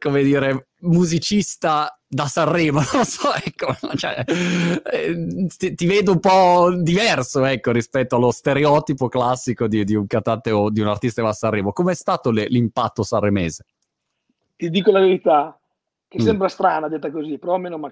come 0.00 0.24
dire, 0.24 0.70
musicista 0.80 1.96
da 2.04 2.26
Sanremo, 2.26 2.80
non 2.92 3.04
so, 3.04 3.32
ecco, 3.32 3.72
cioè, 3.94 4.24
eh, 4.26 5.46
ti, 5.56 5.74
ti, 5.76 5.86
vedo 5.86 6.10
un 6.10 6.18
po' 6.18 6.74
diverso, 6.74 7.44
ecco, 7.44 7.70
rispetto 7.70 8.16
allo 8.16 8.32
stereotipo 8.32 9.06
classico 9.08 9.68
di, 9.68 9.84
di 9.84 9.94
un 9.94 10.08
cantante 10.08 10.50
o 10.50 10.70
di 10.70 10.80
un 10.80 10.88
artista 10.88 11.22
da 11.22 11.32
Sanremo. 11.32 11.72
Com'è 11.72 11.94
stato 11.94 12.32
le, 12.32 12.48
l'impatto 12.48 13.04
sanremese? 13.04 13.64
Ti 14.56 14.70
dico 14.70 14.90
la 14.90 14.98
verità, 14.98 15.56
che 16.08 16.20
mm. 16.20 16.24
sembra 16.24 16.48
strana 16.48 16.88
detta 16.88 17.12
così, 17.12 17.38
però 17.38 17.54
a 17.54 17.58
me 17.58 17.68
non 17.68 17.80
mi 17.80 17.90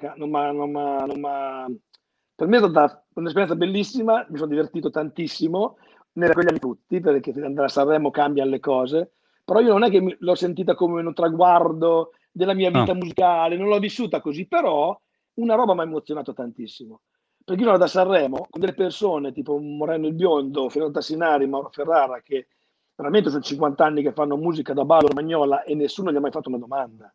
Per 2.35 2.49
me 2.49 2.57
è 2.57 2.59
stata 2.59 3.05
un'esperienza 3.15 3.55
bellissima, 3.55 4.27
mi 4.29 4.37
sono 4.37 4.51
divertito 4.51 4.91
tantissimo, 4.91 5.77
ne 6.17 6.27
raccogliamo 6.27 6.59
tutti 6.59 7.01
perché 7.01 7.33
andare 7.43 7.67
a 7.67 7.71
Sanremo 7.71 8.11
cambiano 8.11 8.51
le 8.51 8.61
cose, 8.61 9.13
però 9.45 9.61
io 9.61 9.73
non 9.73 9.85
è 9.85 9.91
che 9.91 10.17
l'ho 10.19 10.35
sentita 10.35 10.75
come 10.75 11.01
un 11.01 11.15
traguardo 11.15 12.13
della 12.33 12.55
mia 12.55 12.71
vita 12.71 12.93
no. 12.93 12.99
musicale, 12.99 13.57
non 13.57 13.69
l'ho 13.69 13.79
vissuta 13.79 14.21
così, 14.21 14.47
però 14.47 14.99
una 15.35 15.55
roba 15.55 15.75
mi 15.75 15.81
ha 15.81 15.85
emozionato 15.85 16.33
tantissimo. 16.33 17.01
Perché 17.45 17.63
io 17.63 17.69
ero 17.69 17.79
da 17.79 17.87
Sanremo 17.87 18.47
con 18.51 18.61
delle 18.61 18.75
persone 18.75 19.33
tipo 19.33 19.59
Moreno 19.59 20.07
il 20.07 20.15
Biondo, 20.15 20.69
Fernando 20.69 20.99
Tassinari, 20.99 21.47
Mauro 21.47 21.71
Ferrara, 21.71 22.21
che 22.21 22.49
veramente 22.97 23.31
sono 23.31 23.43
50 23.43 23.85
anni 23.85 24.03
che 24.03 24.13
fanno 24.13 24.37
musica 24.37 24.73
da 24.73 24.85
ballo 24.85 25.11
Magnola 25.15 25.63
e 25.63 25.75
nessuno 25.75 26.11
gli 26.11 26.17
ha 26.17 26.21
mai 26.21 26.33
fatto 26.33 26.49
una 26.49 26.59
domanda. 26.59 27.13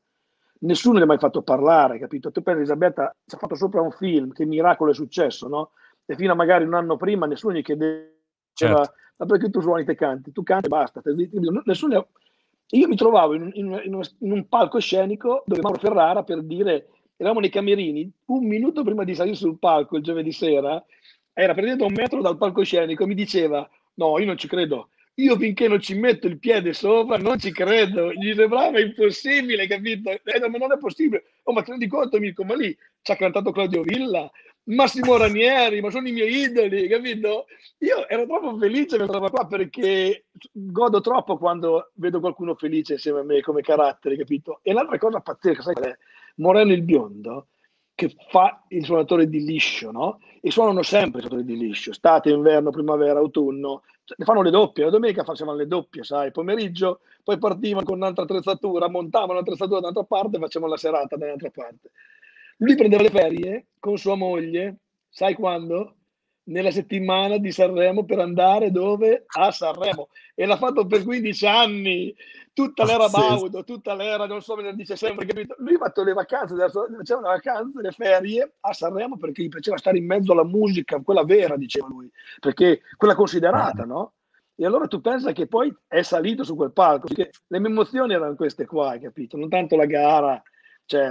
Nessuno 0.59 0.99
gli 0.99 1.01
ha 1.01 1.07
mai 1.07 1.17
fatto 1.17 1.41
parlare, 1.41 1.99
capito? 1.99 2.31
Tu 2.31 2.43
per 2.43 2.55
Elisabetta 2.55 3.13
ci 3.25 3.35
ha 3.35 3.39
fatto 3.39 3.55
sopra 3.55 3.81
un 3.81 3.91
film, 3.91 4.31
che 4.31 4.45
miracolo 4.45 4.91
è 4.91 4.93
successo, 4.93 5.47
no? 5.47 5.71
E 6.05 6.15
fino 6.15 6.31
a 6.31 6.35
magari 6.35 6.63
un 6.63 6.75
anno 6.75 6.95
prima 6.97 7.25
nessuno 7.25 7.55
gli 7.55 7.63
chiedeva 7.63 8.19
certo. 8.53 8.93
ma 9.17 9.25
perché 9.25 9.49
tu 9.49 9.61
suoni 9.61 9.85
te 9.85 9.95
canti? 9.95 10.31
Tu 10.31 10.43
canti 10.43 10.65
e 10.65 10.69
basta. 10.69 11.01
Nessuno, 11.65 12.07
io 12.69 12.87
mi 12.87 12.95
trovavo 12.95 13.33
in, 13.33 13.51
in, 13.53 13.81
in, 13.83 14.31
un 14.31 14.47
palcoscenico 14.47 15.43
dove 15.45 15.61
Mauro 15.61 15.79
Ferrara 15.79 16.23
per 16.23 16.41
dire, 16.43 16.87
eravamo 17.17 17.41
nei 17.41 17.49
camerini, 17.49 18.09
un 18.25 18.45
minuto 18.45 18.83
prima 18.83 19.03
di 19.03 19.15
salire 19.15 19.35
sul 19.35 19.59
palco 19.59 19.97
il 19.97 20.03
giovedì 20.03 20.31
sera, 20.31 20.83
era 21.33 21.53
praticamente 21.53 21.83
un 21.83 21.93
metro 21.93 22.21
dal 22.21 22.37
palcoscenico, 22.37 23.05
mi 23.05 23.15
diceva, 23.15 23.67
no, 23.95 24.19
io 24.19 24.25
non 24.25 24.37
ci 24.37 24.47
credo, 24.47 24.89
io 25.15 25.37
finché 25.37 25.67
non 25.67 25.81
ci 25.81 25.93
metto 25.95 26.27
il 26.27 26.39
piede 26.39 26.73
sopra 26.73 27.17
non 27.17 27.37
ci 27.37 27.51
credo, 27.51 28.13
gli 28.13 28.33
sembrava 28.33 28.79
impossibile, 28.79 29.67
capito? 29.67 30.09
Eh, 30.09 30.49
ma 30.49 30.57
non 30.57 30.71
è 30.71 30.77
possibile. 30.77 31.25
Oh, 31.43 31.53
ma 31.53 31.61
ti 31.61 31.71
rendi 31.71 31.87
conto, 31.87 32.17
amico, 32.17 32.43
ma 32.43 32.55
lì 32.55 32.75
ci 33.01 33.11
ha 33.11 33.15
cantato 33.15 33.51
Claudio 33.51 33.81
Villa, 33.81 34.31
Massimo 34.63 35.17
Ranieri, 35.17 35.81
ma 35.81 35.89
sono 35.89 36.07
i 36.07 36.11
miei 36.11 36.43
idoli, 36.43 36.87
capito? 36.87 37.47
Io 37.79 38.07
ero 38.07 38.25
troppo 38.27 38.57
felice 38.57 38.97
per 38.97 39.07
questa 39.07 39.29
qua 39.29 39.47
perché 39.47 40.25
godo 40.51 41.01
troppo 41.01 41.37
quando 41.37 41.91
vedo 41.95 42.19
qualcuno 42.19 42.53
felice 42.53 42.93
insieme 42.93 43.21
a 43.21 43.23
me 43.23 43.41
come 43.41 43.61
carattere, 43.61 44.15
capito? 44.17 44.59
E 44.61 44.71
l'altra 44.73 44.99
cosa 44.99 45.19
pazzesca, 45.19 45.63
sai 45.63 45.73
qual 45.73 45.87
è? 45.87 45.97
Moreno 46.35 46.73
il 46.73 46.83
biondo, 46.83 47.47
che 47.95 48.15
fa 48.29 48.63
il 48.69 48.85
suonatore 48.85 49.27
di 49.27 49.43
liscio, 49.43 49.91
no? 49.91 50.19
E 50.39 50.51
suonano 50.51 50.83
sempre 50.83 51.21
i 51.21 51.23
suonatori 51.23 51.57
di 51.57 51.57
liscio, 51.57 51.91
estate, 51.91 52.29
inverno, 52.29 52.69
primavera, 52.69 53.19
autunno, 53.19 53.83
cioè, 54.03 54.23
fanno 54.23 54.41
le 54.41 54.51
doppie, 54.51 54.85
la 54.85 54.89
domenica 54.91 55.23
facevano 55.23 55.57
le 55.57 55.67
doppie, 55.67 56.03
sai, 56.03 56.31
pomeriggio, 56.31 57.01
poi 57.23 57.37
partivano 57.37 57.85
con 57.85 57.97
un'altra 57.97 58.23
attrezzatura, 58.23 58.89
montavano 58.89 59.33
l'attrezzatura 59.33 59.79
da 59.79 59.89
un'altra 59.89 60.03
parte 60.03 60.37
e 60.37 60.39
facevano 60.39 60.71
la 60.71 60.77
serata 60.77 61.15
da 61.15 61.25
un'altra 61.25 61.49
parte. 61.49 61.91
Lui 62.61 62.75
prendeva 62.75 63.01
le 63.01 63.09
ferie 63.09 63.67
con 63.79 63.97
sua 63.97 64.15
moglie, 64.15 64.81
sai 65.09 65.33
quando? 65.33 65.95
Nella 66.43 66.69
settimana 66.69 67.37
di 67.37 67.51
Sanremo 67.51 68.05
per 68.05 68.19
andare 68.19 68.69
dove? 68.69 69.23
A 69.25 69.51
Sanremo. 69.51 70.09
E 70.35 70.45
l'ha 70.45 70.57
fatto 70.57 70.85
per 70.85 71.03
15 71.03 71.45
anni, 71.47 72.15
tutta 72.53 72.83
l'era 72.83 73.07
Baudo, 73.09 73.63
tutta 73.63 73.95
l'era, 73.95 74.27
non 74.27 74.41
so, 74.41 74.55
me 74.55 74.61
ne 74.61 74.75
dice 74.75 74.95
sempre, 74.95 75.25
capito? 75.25 75.55
Lui 75.57 75.73
ha 75.73 75.79
fatto 75.79 76.03
le 76.03 76.13
vacanze, 76.13 76.55
faceva 76.55 77.21
le 77.21 77.27
vacanze, 77.27 77.81
le 77.81 77.91
ferie 77.91 78.53
a 78.59 78.73
Sanremo 78.73 79.17
perché 79.17 79.41
gli 79.41 79.49
piaceva 79.49 79.77
stare 79.77 79.97
in 79.97 80.05
mezzo 80.05 80.31
alla 80.31 80.45
musica, 80.45 81.01
quella 81.01 81.23
vera, 81.23 81.57
diceva 81.57 81.87
lui, 81.87 82.11
perché 82.39 82.81
quella 82.95 83.15
considerata, 83.15 83.85
no? 83.85 84.13
E 84.55 84.65
allora 84.67 84.85
tu 84.85 85.01
pensa 85.01 85.31
che 85.31 85.47
poi 85.47 85.75
è 85.87 86.03
salito 86.03 86.43
su 86.43 86.55
quel 86.55 86.73
palco, 86.73 87.07
perché 87.07 87.31
le 87.47 87.59
mie 87.59 87.69
emozioni 87.69 88.13
erano 88.13 88.35
queste 88.35 88.67
qua, 88.67 88.95
capito? 88.99 89.35
Non 89.35 89.49
tanto 89.49 89.75
la 89.75 89.85
gara, 89.85 90.39
Cioè, 90.91 91.09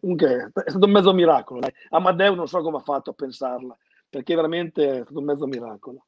comunque 0.00 0.50
è 0.64 0.70
stato 0.70 0.86
un 0.86 0.90
mezzo 0.90 1.14
miracolo. 1.14 1.60
Dai. 1.60 1.72
Amadeo 1.90 2.34
non 2.34 2.48
so 2.48 2.60
come 2.60 2.78
ha 2.78 2.80
fatto 2.80 3.10
a 3.10 3.12
pensarla, 3.12 3.76
perché 4.08 4.34
veramente 4.34 4.98
è 4.98 5.02
stato 5.04 5.20
un 5.20 5.24
mezzo 5.24 5.46
miracolo. 5.46 6.06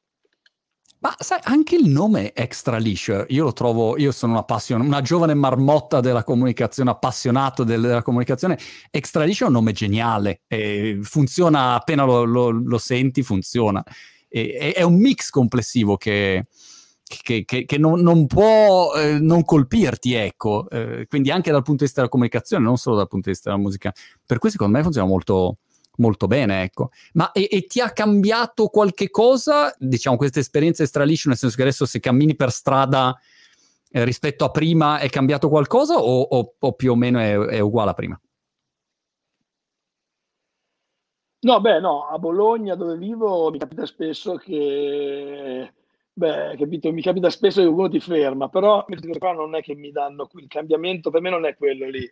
Ma 0.99 1.15
sai, 1.17 1.39
anche 1.43 1.75
il 1.75 1.87
nome 1.87 2.33
extra 2.33 2.75
liscio, 2.77 3.23
io 3.29 3.45
lo 3.45 3.53
trovo, 3.53 3.97
io 3.97 4.11
sono 4.11 4.33
una, 4.33 4.43
passion- 4.43 4.81
una 4.81 4.99
giovane 4.99 5.33
marmotta 5.33 6.01
della 6.01 6.25
comunicazione, 6.25 6.89
appassionato 6.89 7.63
del, 7.63 7.79
della 7.79 8.01
comunicazione, 8.01 8.57
extra 8.91 9.23
liscio 9.23 9.45
è 9.45 9.47
un 9.47 9.53
nome 9.53 9.71
geniale, 9.71 10.41
funziona 11.03 11.75
appena 11.75 12.03
lo, 12.03 12.23
lo, 12.25 12.49
lo 12.49 12.77
senti, 12.79 13.23
funziona. 13.23 13.81
E, 14.27 14.73
è 14.75 14.81
un 14.81 14.99
mix 14.99 15.29
complessivo 15.29 15.95
che, 15.95 16.47
che, 17.07 17.45
che, 17.45 17.65
che 17.65 17.77
non, 17.77 18.01
non, 18.01 18.27
può 18.27 18.93
eh, 18.95 19.19
non 19.19 19.43
colpirti, 19.45 20.13
ecco, 20.13 20.69
eh, 20.69 21.05
quindi 21.07 21.31
anche 21.31 21.51
dal 21.51 21.61
punto 21.61 21.79
di 21.79 21.85
vista 21.85 22.01
della 22.01 22.11
comunicazione, 22.11 22.63
non 22.63 22.77
solo 22.77 22.97
dal 22.97 23.07
punto 23.07 23.29
di 23.29 23.31
vista 23.31 23.49
della 23.49 23.61
musica. 23.61 23.93
Per 24.25 24.39
cui 24.39 24.49
secondo 24.49 24.77
me 24.77 24.83
funziona 24.83 25.07
molto, 25.07 25.57
molto 25.97 26.27
bene, 26.27 26.63
ecco. 26.63 26.89
Ma 27.13 27.31
e, 27.31 27.47
e, 27.51 27.65
ti 27.65 27.79
ha 27.79 27.91
cambiato 27.91 28.67
qualche 28.67 29.09
cosa, 29.09 29.73
diciamo, 29.77 30.17
questa 30.17 30.39
esperienza 30.39 30.83
extraliscio, 30.83 31.29
nel 31.29 31.37
senso 31.37 31.55
che 31.55 31.61
adesso 31.61 31.85
se 31.85 31.99
cammini 31.99 32.35
per 32.35 32.51
strada 32.51 33.17
eh, 33.91 34.03
rispetto 34.03 34.45
a 34.45 34.51
prima 34.51 34.99
è 34.99 35.09
cambiato 35.09 35.49
qualcosa 35.49 35.95
o, 35.95 36.21
o, 36.21 36.55
o 36.59 36.73
più 36.73 36.91
o 36.91 36.95
meno 36.95 37.19
è, 37.19 37.37
è, 37.37 37.59
uguale 37.59 37.91
a 37.91 37.93
prima? 37.93 38.19
No, 41.39 41.61
beh, 41.61 41.79
no, 41.79 42.07
a 42.07 42.17
Bologna 42.17 42.75
dove 42.75 42.97
vivo 42.97 43.49
mi 43.51 43.59
capita 43.59 43.85
spesso 43.85 44.35
che, 44.35 45.71
beh, 46.17 46.55
capito, 46.57 46.91
mi 46.91 47.01
capita 47.01 47.29
spesso 47.29 47.61
che 47.61 47.67
uno 47.67 47.87
ti 47.87 47.99
ferma, 47.99 48.49
però 48.49 48.85
non 49.35 49.55
è 49.55 49.61
che 49.61 49.75
mi 49.75 49.91
danno 49.91 50.27
il 50.35 50.47
cambiamento, 50.47 51.09
per 51.09 51.21
me 51.21 51.29
non 51.29 51.45
è 51.45 51.55
quello 51.55 51.87
lì 51.87 52.11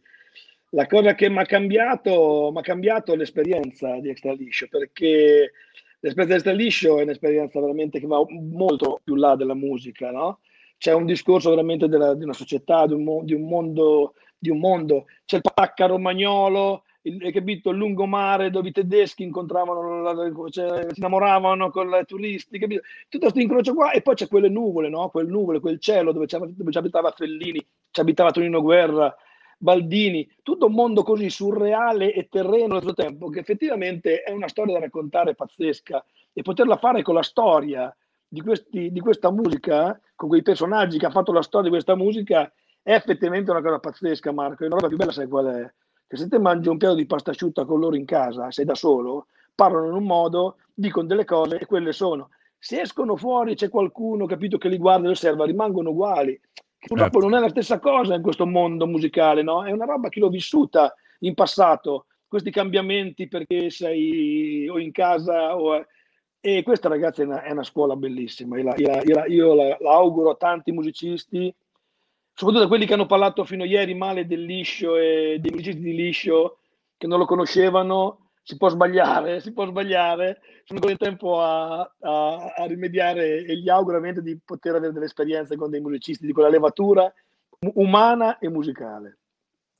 la 0.76 0.88
cosa 0.88 1.15
che 1.15 1.30
mi 1.30 1.39
ha 1.39 1.46
cambiato, 1.46 2.52
m'ha 2.54 2.62
cambiato 2.62 3.15
l'esperienza 3.15 3.98
di 4.00 4.10
Extra 4.10 4.34
Liscio, 4.34 4.68
perché 4.70 5.52
l'esperienza 6.00 6.26
di 6.26 6.34
Extra 6.34 6.52
Liscio 6.52 7.00
è 7.00 7.04
un'esperienza 7.04 7.60
veramente 7.60 8.00
che 8.00 8.08
va 8.08 8.24
molto 8.28 9.00
più 9.04 9.15
là 9.15 9.36
della 9.36 9.54
musica, 9.54 10.12
no? 10.12 10.39
C'è 10.78 10.94
un 10.94 11.06
discorso 11.06 11.50
veramente 11.50 11.88
della, 11.88 12.13
di 12.13 12.24
una 12.24 12.34
società, 12.34 12.86
di 12.86 12.94
un, 12.94 13.24
di 13.24 13.34
un, 13.34 13.48
mondo, 13.48 14.15
di 14.38 14.50
un 14.50 14.60
mondo. 14.60 15.06
C'è 15.24 15.38
il 15.38 15.41
pacca 15.54 15.86
romagnolo, 15.86 16.84
il, 17.08 17.32
capito, 17.32 17.70
il 17.70 17.78
lungomare 17.78 18.50
dove 18.50 18.70
i 18.70 18.72
tedeschi 18.72 19.24
incontravano, 19.24 20.02
la, 20.02 20.32
cioè, 20.50 20.88
si 20.91 21.00
innamoravano 21.00 21.70
con 21.70 21.89
i 21.89 22.06
turisti, 22.06 22.58
capito? 22.58 22.82
Tutto 23.10 23.30
questo 23.30 23.39
incrocio 23.39 23.74
qua 23.74 23.91
e 23.91 24.02
poi 24.02 24.15
c'è 24.15 24.28
quelle 24.28 24.50
nuvole, 24.50 24.89
no? 24.89 25.10
Quel 25.10 25.28
nuvole, 25.28 25.60
quel 25.60 25.80
cielo 25.80 26.12
dove, 26.12 26.28
ci 26.28 26.38
abitava 26.78 27.12
Fellini, 27.12 27.63
ci 27.91 28.00
abitava 28.00 28.32
Tonino 28.32 28.62
Guerra, 28.62 29.15
Baldini, 29.58 30.28
tutto 30.41 30.65
un 30.65 30.74
mondo 30.74 31.04
così 31.04 31.30
surreale 31.30 32.12
e 32.13 32.28
terreno 32.28 32.76
al 32.76 32.82
suo 32.82 32.94
tempo, 32.94 33.30
che 33.30 33.39
effettivamente 33.39 34.24
è 34.24 34.32
una 34.32 34.48
storia 34.48 34.74
da 34.74 34.80
raccontare 34.80 35.36
pazzesca 35.36 36.04
e 36.34 36.41
poterla 36.41 36.78
fare 36.78 37.04
con 37.04 37.13
la 37.13 37.24
storia 37.24 37.96
di, 38.28 38.41
questi, 38.41 38.91
di 38.91 39.00
questa 39.00 39.32
musica, 39.32 40.00
con 40.15 40.28
quei 40.28 40.41
personaggi 40.41 40.98
che 40.98 41.06
hanno 41.06 41.13
fatto 41.13 41.32
la 41.32 41.44
storia 41.44 41.70
di 41.70 41.76
questa 41.76 41.96
musica, 41.96 42.52
è 42.82 42.94
effettivamente 42.94 43.52
una 43.52 43.62
cosa 43.62 43.80
pazzesca, 43.80 44.32
Marco. 44.32 44.63
E 44.63 44.68
una 44.68 44.76
roba 44.76 44.88
più 44.88 44.98
bella, 44.98 45.12
sai 45.12 45.28
qual 45.28 45.46
è? 45.46 45.74
Che 46.08 46.18
se 46.18 46.28
te 46.28 46.39
mangi 46.39 46.70
un 46.70 46.78
piatto 46.78 46.96
di 46.96 47.06
pasta 47.06 47.32
asciutta 47.32 47.65
con 47.65 47.80
loro 47.80 47.96
in 47.96 48.06
casa, 48.06 48.52
sei 48.52 48.65
da 48.65 48.76
solo, 48.76 49.28
parlano 49.56 49.88
in 49.88 49.94
un 49.94 50.04
modo, 50.04 50.58
dicono 50.74 51.08
delle 51.08 51.26
cose 51.26 51.58
e 51.58 51.65
quelle 51.65 51.94
sono. 51.94 52.30
Se 52.58 52.82
escono 52.82 53.15
fuori 53.15 53.56
c'è 53.56 53.70
qualcuno, 53.70 54.26
capito, 54.26 54.58
che 54.58 54.70
li 54.70 54.78
guarda 54.78 55.08
e 55.08 55.12
osserva, 55.12 55.46
rimangono 55.46 55.91
uguali. 55.91 56.39
Purtroppo 56.78 57.20
certo. 57.20 57.28
non 57.28 57.38
è 57.38 57.41
la 57.41 57.50
stessa 57.50 57.80
cosa 57.80 58.13
in 58.13 58.22
questo 58.22 58.46
mondo 58.46 58.86
musicale, 58.86 59.41
no? 59.41 59.65
È 59.65 59.72
una 59.72 59.86
roba 59.86 60.10
che 60.10 60.20
l'ho 60.20 60.30
vissuta 60.30 60.94
in 61.20 61.34
passato, 61.34 62.06
questi 62.28 62.52
cambiamenti 62.52 63.28
perché 63.28 63.70
sei 63.70 64.68
o 64.70 64.78
in 64.80 64.91
casa 64.91 65.58
o... 65.58 65.86
E 66.39 66.62
questa 66.62 66.89
ragazzi 66.89 67.22
è 67.22 67.26
una, 67.26 67.41
è 67.41 67.52
una 67.52 67.63
scuola 67.63 67.96
bellissima. 67.96 68.60
Io, 68.60 68.63
la, 68.65 68.76
io, 68.76 69.15
la, 69.15 69.26
io 69.26 69.54
la, 69.56 69.78
la, 69.80 69.91
auguro 69.94 70.30
a 70.30 70.36
tanti 70.36 70.72
musicisti, 70.72 71.52
soprattutto 72.36 72.65
a 72.65 72.67
quelli 72.67 72.86
che 72.86 72.93
hanno 72.93 73.06
parlato 73.06 73.45
fino 73.45 73.63
a 73.63 73.65
ieri 73.65 73.95
male 73.95 74.28
del 74.28 74.43
liscio 74.43 74.98
e 74.98 75.38
dei 75.39 75.52
musicisti 75.52 75.82
di 75.82 75.95
liscio 75.95 76.58
che 76.98 77.08
non 77.08 77.17
lo 77.17 77.26
conoscevano, 77.26 78.32
si 78.43 78.58
può 78.58 78.69
sbagliare, 78.69 79.39
si 79.41 79.54
può 79.54 79.65
sbagliare, 79.65 80.41
sono 80.65 80.80
ancora 80.80 80.91
in 80.91 80.98
tempo 80.98 81.41
a, 81.41 81.80
a, 81.80 82.54
a, 82.58 82.65
rimediare 82.65 83.45
e 83.45 83.58
gli 83.58 83.69
auguro 83.69 84.00
veramente 84.00 84.21
di 84.21 84.38
poter 84.43 84.76
avere 84.76 84.91
delle 84.91 85.06
esperienze 85.06 85.56
con 85.56 85.69
dei 85.69 85.80
musicisti 85.80 86.26
di 86.26 86.34
quella 86.34 86.50
levatura 86.50 87.12
umana 87.76 88.38
e 88.38 88.50
musicale. 88.50 89.19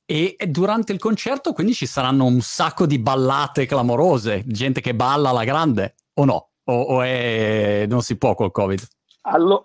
E 0.06 0.36
durante 0.48 0.92
il 0.92 0.98
concerto 0.98 1.52
quindi 1.52 1.74
ci 1.74 1.86
saranno 1.86 2.24
un 2.24 2.40
sacco 2.40 2.86
di 2.86 2.98
ballate 2.98 3.66
clamorose, 3.66 4.44
gente 4.46 4.80
che 4.80 4.94
balla 4.94 5.28
alla 5.28 5.44
grande, 5.44 5.94
o 6.14 6.24
no? 6.24 6.50
O, 6.64 6.80
o 6.80 7.02
è... 7.02 7.84
non 7.88 8.00
si 8.02 8.16
può 8.16 8.34
col 8.34 8.50
Covid? 8.50 8.80
Allora, 9.22 9.62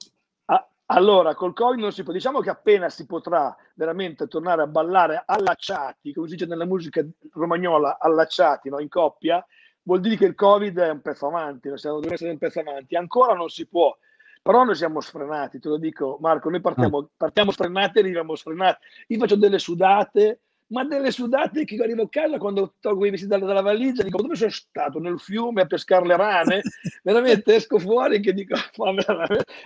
allora, 0.93 1.35
col 1.35 1.53
Covid 1.53 1.79
non 1.79 1.91
si 1.91 2.03
può. 2.03 2.11
Diciamo 2.11 2.41
che 2.41 2.49
appena 2.49 2.89
si 2.89 3.05
potrà 3.05 3.55
veramente 3.75 4.27
tornare 4.27 4.61
a 4.61 4.67
ballare 4.67 5.23
allacciati, 5.25 6.13
come 6.13 6.27
si 6.27 6.35
dice 6.35 6.47
nella 6.47 6.65
musica 6.65 7.05
romagnola, 7.33 7.97
allacciati, 7.99 8.69
no? 8.69 8.79
in 8.79 8.89
coppia, 8.89 9.45
vuol 9.83 10.01
dire 10.01 10.17
che 10.17 10.25
il 10.25 10.35
Covid 10.35 10.77
è 10.79 10.89
un 10.89 11.01
pezzo 11.01 11.27
avanti, 11.27 11.69
no? 11.69 11.77
siamo, 11.77 11.99
deve 11.99 12.15
essere 12.15 12.31
un 12.31 12.37
pezzo 12.37 12.59
avanti. 12.59 12.95
Ancora 12.95 13.33
non 13.33 13.47
si 13.47 13.67
può, 13.67 13.97
però 14.41 14.63
noi 14.63 14.75
siamo 14.75 14.99
sfrenati, 14.99 15.59
te 15.59 15.69
lo 15.69 15.77
dico 15.77 16.17
Marco, 16.19 16.49
noi 16.49 16.61
partiamo, 16.61 16.97
ah. 16.97 17.07
partiamo 17.15 17.51
sfrenati 17.51 17.97
e 17.97 18.01
arriviamo 18.01 18.35
sfrenati. 18.35 18.85
Io 19.07 19.19
faccio 19.19 19.37
delle 19.37 19.59
sudate, 19.59 20.41
ma 20.71 20.83
delle 20.85 21.11
sudate 21.11 21.65
che 21.65 21.81
arrivo 21.81 22.03
a 22.03 22.09
casa 22.09 22.37
quando 22.37 22.75
tolgo 22.79 23.05
i 23.05 23.09
vestiti 23.09 23.31
dalla, 23.31 23.45
dalla 23.45 23.61
valigia, 23.61 24.03
dico 24.03 24.21
dove 24.21 24.35
sono 24.35 24.51
stato? 24.51 24.99
Nel 24.99 25.19
fiume 25.19 25.61
a 25.61 25.65
pescare 25.65 26.05
le 26.05 26.17
rane? 26.17 26.61
veramente 27.03 27.55
esco 27.55 27.77
fuori 27.77 28.19
che 28.19 28.33
dico, 28.33 28.55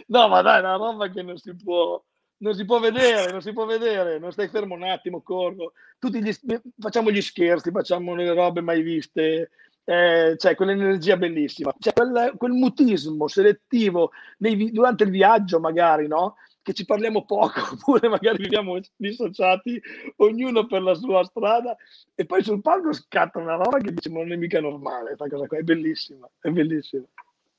no 0.08 0.28
ma 0.28 0.42
dai, 0.42 0.58
è 0.58 0.60
una 0.60 0.76
roba 0.76 1.10
che 1.10 1.22
non 1.22 1.38
si 1.38 1.56
può, 1.56 2.04
non 2.38 2.54
si 2.56 2.66
può 2.66 2.80
vedere, 2.80 3.32
non 3.32 3.42
si 3.42 3.54
può 3.54 3.66
vedere, 3.66 4.20
non 4.20 4.32
stai 4.32 4.48
fermo 4.50 4.76
un 4.76 4.84
attimo, 4.84 5.22
corro, 5.22 5.74
tutti 6.00 6.22
gli, 6.22 6.32
facciamo 6.80 7.12
gli 7.12 7.22
scherzi, 7.22 7.72
facciamo 7.72 8.16
le 8.16 8.34
robe 8.34 8.62
mai 8.62 8.82
viste, 8.82 9.52
eh, 9.84 10.34
c'è 10.36 10.56
quell'energia 10.56 11.18
bellissima, 11.18 11.74
c'è 11.78 11.94
quel, 11.94 12.34
quel 12.38 12.52
mutismo 12.52 13.28
selettivo 13.28 14.12
nei, 14.40 14.72
durante 14.72 15.04
il 15.04 15.12
viaggio 15.12 15.60
magari, 15.60 16.08
no? 16.08 16.36
Che 16.66 16.74
ci 16.74 16.84
parliamo 16.84 17.26
poco, 17.26 17.60
oppure 17.78 18.10
magari 18.10 18.38
viviamo 18.42 18.80
dissociati, 18.96 19.80
ognuno 20.18 20.66
per 20.66 20.82
la 20.82 20.96
sua 20.96 21.24
strada, 21.24 21.78
e 22.16 22.26
poi 22.26 22.44
sul 22.44 22.62
palco 22.62 22.92
scatta 22.92 23.38
una 23.38 23.56
roba 23.56 23.78
che 23.78 23.94
dice, 23.94 24.10
ma 24.10 24.20
non 24.20 24.32
è 24.32 24.36
mica 24.36 24.60
normale, 24.60 25.16
questa 25.16 25.28
cosa 25.30 25.46
qua 25.46 25.60
è 25.60 25.62
bellissima, 25.62 26.28
è 26.42 26.50
bellissima. 26.50 27.06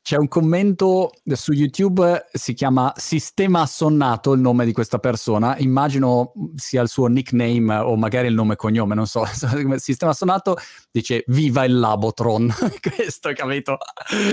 C'è 0.03 0.17
un 0.17 0.29
commento 0.29 1.11
su 1.25 1.53
YouTube, 1.53 2.27
si 2.33 2.53
chiama 2.53 2.93
Sistema 2.97 3.63
Assonnato 3.63 4.33
il 4.35 4.41
nome 4.41 4.65
di 4.65 4.73
questa 4.73 4.99
persona, 4.99 5.57
immagino 5.59 6.33
sia 6.55 6.83
il 6.83 6.89
suo 6.89 7.07
nickname 7.07 7.77
o 7.77 7.97
magari 7.97 8.29
il 8.29 8.35
nome 8.35 8.53
e 8.53 8.57
cognome, 8.57 8.95
non 8.95 9.07
so. 9.07 9.25
Sistema 9.79 10.13
Assonnato 10.13 10.57
dice 10.93 11.25
Viva 11.27 11.65
il 11.65 11.79
Labotron, 11.79 12.53
questo 12.81 13.33
capito? 13.35 13.79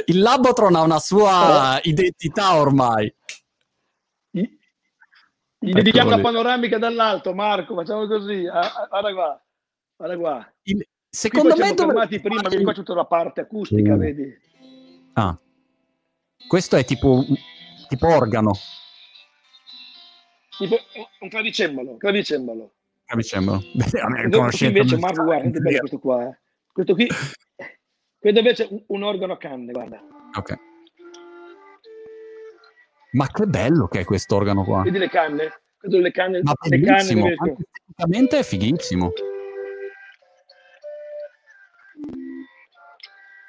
Il 0.05 0.19
Labotron 0.19 0.75
ha 0.75 0.81
una 0.81 0.99
sua 0.99 1.79
eh. 1.79 1.89
identità 1.89 2.55
ormai. 2.55 3.11
Gli 5.63 5.71
dedichiamo 5.71 6.09
la 6.09 6.19
panoramica 6.19 6.77
dall'alto, 6.77 7.33
Marco, 7.33 7.73
facciamo 7.73 8.05
così. 8.05 8.45
Ah, 8.45 8.59
ah, 8.59 8.87
guarda 8.89 9.13
qua, 9.13 9.43
guarda 9.95 10.17
qua. 10.17 10.53
Il, 10.63 10.85
secondo 11.09 11.55
me 11.55 11.73
dove... 11.73 12.19
prima, 12.19 12.41
vedi 12.49 12.63
qua 12.63 12.73
tutta 12.73 12.93
la 12.93 13.05
parte 13.05 13.41
acustica, 13.41 13.95
mm. 13.95 13.97
vedi? 13.97 14.37
Ah. 15.13 15.39
Questo 16.45 16.75
è 16.75 16.83
tipo, 16.83 17.23
tipo 17.87 18.07
organo. 18.07 18.51
Tipo 20.57 20.75
un 21.21 21.29
clavicembalo, 21.29 21.95
clavicembalo. 21.95 22.73
Clavicembalo. 23.05 23.61
Questo 24.29 24.65
invece, 24.65 24.97
Marco, 24.97 25.23
guarda, 25.23 25.47
è 25.47 25.61
bello 25.61 25.77
questo 25.79 25.99
qua. 25.99 26.27
Eh. 26.27 26.39
Questo 26.73 26.93
qui, 26.93 27.07
questo 28.19 28.39
invece 28.39 28.67
è 28.67 28.83
un 28.87 29.03
organo 29.03 29.33
a 29.33 29.37
canne, 29.37 29.71
guarda. 29.71 30.01
Ok. 30.37 30.72
Ma 33.13 33.27
che 33.27 33.45
bello 33.45 33.87
che 33.87 34.01
è 34.01 34.03
questo 34.03 34.35
organo 34.35 34.63
qua. 34.63 34.81
Vedi 34.81 34.97
le 34.97 35.09
canne? 35.09 35.61
Vedo 35.81 35.99
le 35.99 36.11
canne. 36.11 36.41
Ma 36.41 36.53
le 36.61 36.81
canne 36.81 37.35
tecnicamente 37.35 38.39
è 38.39 38.43
fighissimo. 38.43 39.11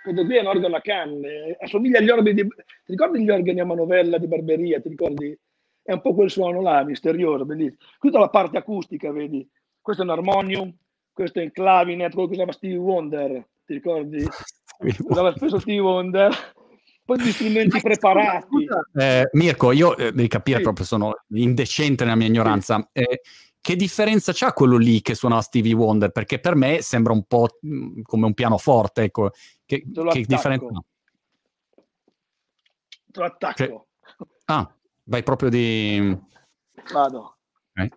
Questo 0.03 0.25
qui 0.27 0.37
è 0.37 0.41
un 0.41 0.47
organo 0.47 0.77
a 0.77 0.83
canne, 0.83 1.57
assomiglia 1.59 1.99
agli 1.99 2.11
organi 2.11 2.35
di... 2.35 2.47
Ti 2.47 2.93
ricordi 2.93 3.23
gli 3.23 3.31
organi 3.31 3.61
a 3.61 3.65
manovella 3.65 4.19
di 4.19 4.27
Barberia? 4.27 4.79
Ti 4.79 4.91
ricordi? 4.91 5.39
È 5.83 5.93
un 5.93 6.01
po' 6.03 6.13
quel 6.13 6.29
suono 6.29 6.61
là, 6.61 6.85
misterioso, 6.85 7.47
bellissimo. 7.47 7.79
Tutta 7.99 8.19
la 8.19 8.29
parte 8.29 8.59
acustica, 8.59 9.11
vedi? 9.13 9.49
Questo 9.81 10.03
è 10.03 10.05
un 10.05 10.11
armonium, 10.11 10.77
questo 11.11 11.39
è 11.39 11.43
il 11.43 11.53
clavinet, 11.53 12.13
quello 12.13 12.29
che 12.29 12.35
usava 12.35 12.53
Stevie 12.53 12.77
Wonder, 12.77 13.49
ti 13.65 13.73
ricordi? 13.73 14.23
Usava 15.09 15.33
spesso 15.35 15.59
Stevie 15.59 15.81
Wonder 15.81 16.54
poi 17.05 17.21
gli 17.21 17.33
strumenti 17.33 17.81
preparati. 17.81 18.67
Eh, 18.95 19.29
Mirko, 19.33 19.73
io 19.73 19.97
eh, 19.97 20.13
devi 20.13 20.29
capire 20.29 20.59
sì. 20.59 20.63
proprio, 20.63 20.87
sono 20.87 21.15
indecente 21.31 22.05
nella 22.05 22.17
mia 22.17 22.29
ignoranza. 22.29 22.89
Eh, 22.93 23.21
che 23.61 23.77
differenza 23.77 24.33
c'ha 24.35 24.53
quello 24.53 24.77
lì 24.77 25.01
che 25.01 25.15
suonava 25.15 25.43
Stevie 25.43 25.75
Wonder? 25.75 26.11
Perché 26.11 26.39
per 26.39 26.55
me 26.55 26.83
sembra 26.83 27.13
un 27.13 27.25
po' 27.25 27.49
mm, 27.67 28.03
come 28.03 28.27
un 28.27 28.35
pianoforte, 28.35 29.03
ecco. 29.03 29.31
Che, 29.65 29.85
che 30.11 30.25
differenza 30.27 30.67
ha? 30.67 30.85
Te 33.11 33.21
lo 33.21 33.25
attacco. 33.25 33.55
Cioè, 33.57 34.27
ah, 34.47 34.75
vai 35.05 35.23
proprio 35.23 35.49
di... 35.49 36.19
Vado. 36.93 37.37
Okay. 37.73 37.91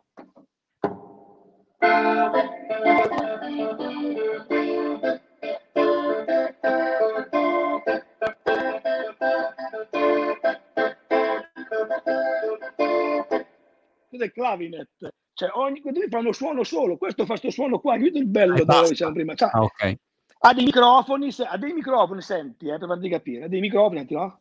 Del 14.18 14.32
clavinet. 14.32 14.90
Cioè, 15.34 15.52
ogni, 15.54 15.82
quelli 15.82 16.08
fanno 16.10 16.32
suono 16.32 16.64
solo, 16.64 16.98
questo 16.98 17.24
fa 17.26 17.34
questo 17.34 17.52
suono 17.52 17.80
qua, 17.80 17.94
è 17.94 18.00
il 18.00 18.26
bello 18.26 18.56
eh, 18.56 18.66
dove 18.66 18.90
diciamo 18.90 19.14
prima. 19.14 19.36
Cioè, 19.36 19.50
ah, 19.54 19.62
okay. 19.62 19.98
Ha 20.40 20.54
dei 20.54 20.66
microfoni, 20.66 21.32
se, 21.32 21.44
ha 21.44 21.58
dei 21.58 21.74
microfoni, 21.74 22.22
senti, 22.22 22.68
eh, 22.68 22.78
per 22.80 22.88
farti 22.88 23.10
capire, 23.10 23.46
ha 23.46 23.48
dei 23.48 23.60
microfoni, 23.60 23.98
senti, 23.98 24.14
no? 24.16 24.40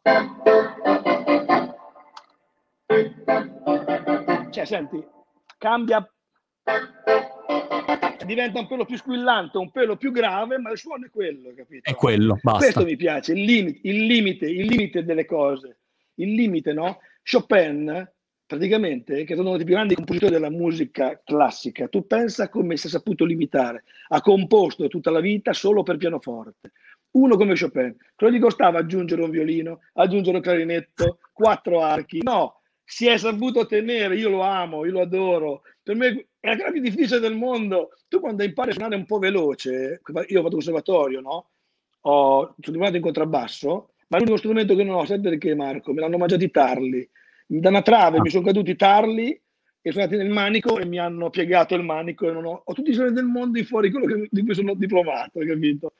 Cioè, 4.51 4.65
senti, 4.65 5.07
cambia, 5.59 6.11
diventa 8.25 8.59
un 8.59 8.67
pelo 8.67 8.85
più 8.85 8.97
squillante, 8.97 9.59
un 9.59 9.71
pelo 9.71 9.97
più 9.97 10.13
grave, 10.13 10.59
ma 10.59 10.71
il 10.71 10.79
suono 10.79 11.07
è 11.07 11.11
quello, 11.11 11.53
capito? 11.55 11.91
È 11.91 11.95
quello, 11.95 12.39
basta. 12.43 12.59
Questo 12.59 12.85
mi 12.85 12.97
piace, 12.97 13.33
il 13.33 13.45
limite, 13.45 13.81
il 13.83 14.07
limite, 14.07 14.47
il 14.47 14.67
limite 14.67 15.05
delle 15.05 15.27
cose, 15.27 15.79
il 16.15 16.33
limite, 16.33 16.73
no? 16.73 17.01
Chopin 17.23 18.15
praticamente, 18.47 19.25
che 19.25 19.35
è 19.35 19.39
uno 19.39 19.57
dei 19.57 19.65
più 19.65 19.75
grandi 19.75 19.95
compositori 19.95 20.33
della 20.33 20.51
musica 20.51 21.21
classica, 21.25 21.89
tu 21.89 22.07
pensa 22.07 22.49
come 22.49 22.77
si 22.77 22.87
è 22.87 22.91
saputo 22.91 23.25
limitare, 23.25 23.85
ha 24.09 24.21
composto 24.21 24.87
tutta 24.89 25.11
la 25.11 25.21
vita 25.21 25.53
solo 25.53 25.83
per 25.83 25.97
pianoforte. 25.97 26.73
Uno 27.13 27.37
come 27.37 27.59
Chopin, 27.59 27.97
cosa 28.15 28.31
gli 28.31 28.39
costava 28.39 28.79
aggiungere 28.79 29.23
un 29.23 29.31
violino, 29.31 29.81
aggiungere 29.95 30.37
un 30.37 30.43
clarinetto, 30.43 31.19
quattro 31.33 31.81
archi? 31.83 32.23
No, 32.23 32.61
si 32.85 33.07
è 33.07 33.17
saputo 33.17 33.67
tenere, 33.67 34.17
io 34.17 34.29
lo 34.29 34.43
amo, 34.43 34.85
io 34.85 34.93
lo 34.93 35.01
adoro. 35.01 35.63
Per 35.83 35.97
me 35.97 36.29
è 36.39 36.49
la 36.49 36.57
cosa 36.57 36.71
più 36.71 36.81
difficile 36.81 37.19
del 37.19 37.35
mondo. 37.35 37.91
Tu 38.09 38.21
quando 38.21 38.45
impari 38.45 38.71
a 38.71 38.73
suonare 38.75 38.97
un 38.97 39.07
po' 39.07 39.19
veloce, 39.19 40.01
io 40.29 40.39
ho 40.39 40.43
fatto 40.43 40.57
conservatorio, 40.57 41.21
no? 41.21 41.49
Ho, 42.03 42.41
sono 42.43 42.55
diplomato 42.57 42.97
in 42.97 43.03
contrabbasso, 43.03 43.95
ma 44.09 44.19
l'unico 44.19 44.37
strumento 44.37 44.77
che 44.77 44.85
non 44.85 44.97
ho, 44.97 45.05
sai 45.07 45.21
perché 45.21 45.55
Marco? 45.55 45.93
Me 45.93 46.01
l'hanno 46.03 46.19
mangiato 46.19 46.45
i 46.45 46.51
tarli 46.51 47.09
da 47.47 47.69
una 47.69 47.83
trave 47.83 48.19
ah. 48.19 48.21
mi 48.21 48.31
sono 48.31 48.45
caduti 48.45 48.73
i 48.73 48.77
tarli 48.77 49.41
e 49.81 49.93
sono 49.93 50.05
andati 50.05 50.23
nel 50.23 50.33
manico 50.33 50.79
e 50.79 50.85
mi 50.85 50.99
hanno 50.99 51.31
piegato 51.31 51.75
il 51.75 51.85
manico 51.85 52.29
e 52.29 52.33
non 52.33 52.45
ho, 52.45 52.63
ho 52.65 52.73
tutti 52.73 52.91
i 52.91 52.95
soldi 52.95 53.15
del 53.15 53.25
mondo 53.25 53.63
fuori 53.63 53.91
quello 53.91 54.07
che, 54.07 54.29
di 54.31 54.43
cui 54.43 54.55
sono 54.55 54.75
diplomato, 54.75 55.41
capito? 55.41 55.93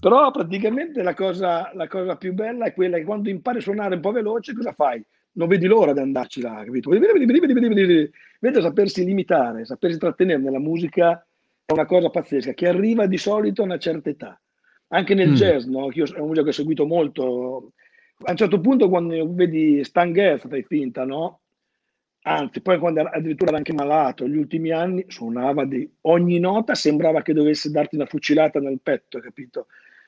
Però 0.00 0.30
praticamente 0.30 1.02
la 1.02 1.14
cosa, 1.14 1.70
la 1.74 1.88
cosa, 1.88 2.16
più 2.16 2.32
bella 2.32 2.66
è 2.66 2.74
quella 2.74 2.98
che 2.98 3.04
quando 3.04 3.30
impari 3.30 3.58
a 3.58 3.60
suonare 3.60 3.96
un 3.96 4.00
po' 4.00 4.12
veloce, 4.12 4.54
cosa 4.54 4.72
fai? 4.72 5.04
Non 5.32 5.48
vedi 5.48 5.66
l'ora 5.66 5.92
di 5.92 6.00
andarci 6.00 6.40
là, 6.40 6.62
capito? 6.64 6.92
Invece 6.94 8.60
sapersi 8.60 9.04
limitare, 9.04 9.64
sapersi 9.64 9.98
trattenere 9.98 10.40
nella 10.40 10.60
musica 10.60 11.24
è 11.64 11.72
una 11.72 11.84
cosa 11.84 12.10
pazzesca, 12.10 12.54
che 12.54 12.66
arriva 12.66 13.06
di 13.06 13.18
solito 13.18 13.62
a 13.62 13.66
una 13.66 13.78
certa 13.78 14.08
età. 14.08 14.40
Anche 14.88 15.14
nel 15.14 15.30
mm. 15.30 15.34
jazz, 15.34 15.64
no? 15.66 15.90
Io 15.92 16.06
è 16.06 16.18
un 16.18 16.28
musica 16.28 16.42
che 16.44 16.48
ho 16.48 16.52
seguito 16.52 16.86
molto, 16.86 17.72
a 18.24 18.30
un 18.30 18.36
certo 18.36 18.60
punto 18.60 18.88
quando 18.88 19.32
vedi 19.32 19.82
Stan 19.84 20.12
Getz 20.12 20.48
fai 20.48 20.62
finta, 20.64 21.04
no? 21.04 21.40
Anzi, 22.22 22.60
poi 22.60 22.78
quando 22.78 23.00
addirittura 23.02 23.50
era 23.50 23.58
anche 23.58 23.72
malato, 23.72 24.26
gli 24.26 24.36
ultimi 24.36 24.70
anni 24.70 25.04
suonava 25.08 25.64
di 25.64 25.88
ogni 26.02 26.38
nota, 26.38 26.74
sembrava 26.74 27.22
che 27.22 27.32
dovesse 27.32 27.70
darti 27.70 27.94
una 27.94 28.06
fucilata 28.06 28.58
nel 28.58 28.80
petto, 28.82 29.20
capito? 29.20 29.66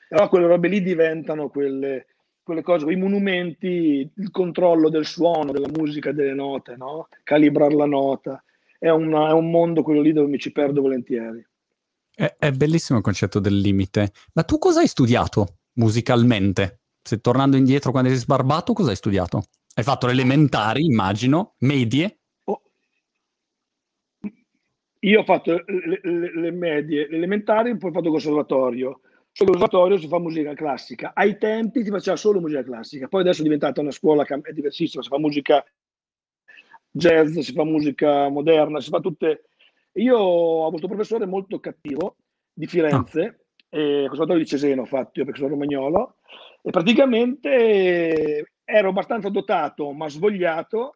Allora 0.09 0.27
quelle 0.27 0.47
robe 0.47 0.67
lì 0.67 0.81
diventano 0.83 1.49
quelle, 1.49 2.07
quelle 2.43 2.61
cose, 2.61 2.83
quei 2.83 2.97
monumenti, 2.97 4.07
il 4.13 4.29
controllo 4.29 4.89
del 4.89 5.05
suono, 5.05 5.51
della 5.51 5.69
musica, 5.73 6.11
delle 6.11 6.33
note, 6.33 6.75
no? 6.75 7.07
Calibrare 7.23 7.73
la 7.73 7.85
nota. 7.85 8.43
È, 8.77 8.89
una, 8.89 9.29
è 9.29 9.33
un 9.33 9.49
mondo 9.49 9.81
quello 9.81 10.01
lì 10.01 10.11
dove 10.11 10.29
mi 10.29 10.37
ci 10.37 10.51
perdo 10.51 10.81
volentieri. 10.81 11.43
È, 12.13 12.35
è 12.37 12.51
bellissimo 12.51 12.99
il 12.99 13.03
concetto 13.05 13.39
del 13.39 13.57
limite. 13.57 14.11
Ma 14.33 14.43
tu 14.43 14.59
cosa 14.59 14.81
hai 14.81 14.87
studiato 14.87 15.59
musicalmente? 15.75 16.80
Se 17.01 17.19
tornando 17.19 17.57
indietro 17.57 17.91
quando 17.91 18.09
sei 18.09 18.17
sbarbato, 18.17 18.73
cosa 18.73 18.91
hai 18.91 18.95
studiato? 18.95 19.43
Hai 19.73 19.83
fatto 19.83 20.05
le 20.05 20.13
elementari, 20.13 20.83
immagino, 20.85 21.55
medie? 21.59 22.19
Oh. 22.45 22.61
Io 24.99 25.19
ho 25.19 25.23
fatto 25.23 25.63
le, 25.65 25.99
le, 26.03 26.39
le 26.39 26.51
medie, 26.51 27.07
le 27.07 27.17
elementari, 27.17 27.77
poi 27.77 27.89
ho 27.89 27.93
fatto 27.93 28.09
conservatorio. 28.09 29.01
Sul 29.31 29.47
conservatorio 29.47 29.97
si 29.97 30.07
fa 30.07 30.19
musica 30.19 30.53
classica. 30.53 31.13
Ai 31.15 31.37
tempi 31.37 31.83
si 31.83 31.89
faceva 31.89 32.17
solo 32.17 32.41
musica 32.41 32.63
classica, 32.63 33.07
poi 33.07 33.21
adesso 33.21 33.39
è 33.39 33.43
diventata 33.43 33.79
una 33.79 33.91
scuola 33.91 34.25
è 34.25 34.51
diversissima, 34.51 35.01
si 35.01 35.09
fa 35.09 35.17
musica 35.17 35.63
jazz, 36.91 37.37
si 37.39 37.53
fa 37.53 37.63
musica 37.63 38.27
moderna, 38.29 38.79
si 38.81 38.89
fa 38.89 38.99
tutte... 38.99 39.45
Io 39.93 40.17
ho 40.17 40.67
avuto 40.67 40.85
un 40.85 40.91
professore 40.91 41.25
molto 41.25 41.59
cattivo 41.59 42.17
di 42.53 42.67
Firenze, 42.67 43.21
ah. 43.69 43.77
e 43.77 44.05
conservatorio 44.07 44.43
di 44.43 44.49
Cesena 44.49 44.81
ho 44.81 44.85
fatto 44.85 45.19
io 45.19 45.25
perché 45.25 45.39
sono 45.39 45.51
romagnolo, 45.51 46.17
e 46.61 46.69
praticamente 46.69 48.45
ero 48.63 48.89
abbastanza 48.89 49.29
dotato 49.29 49.91
ma 49.91 50.07
svogliato 50.07 50.95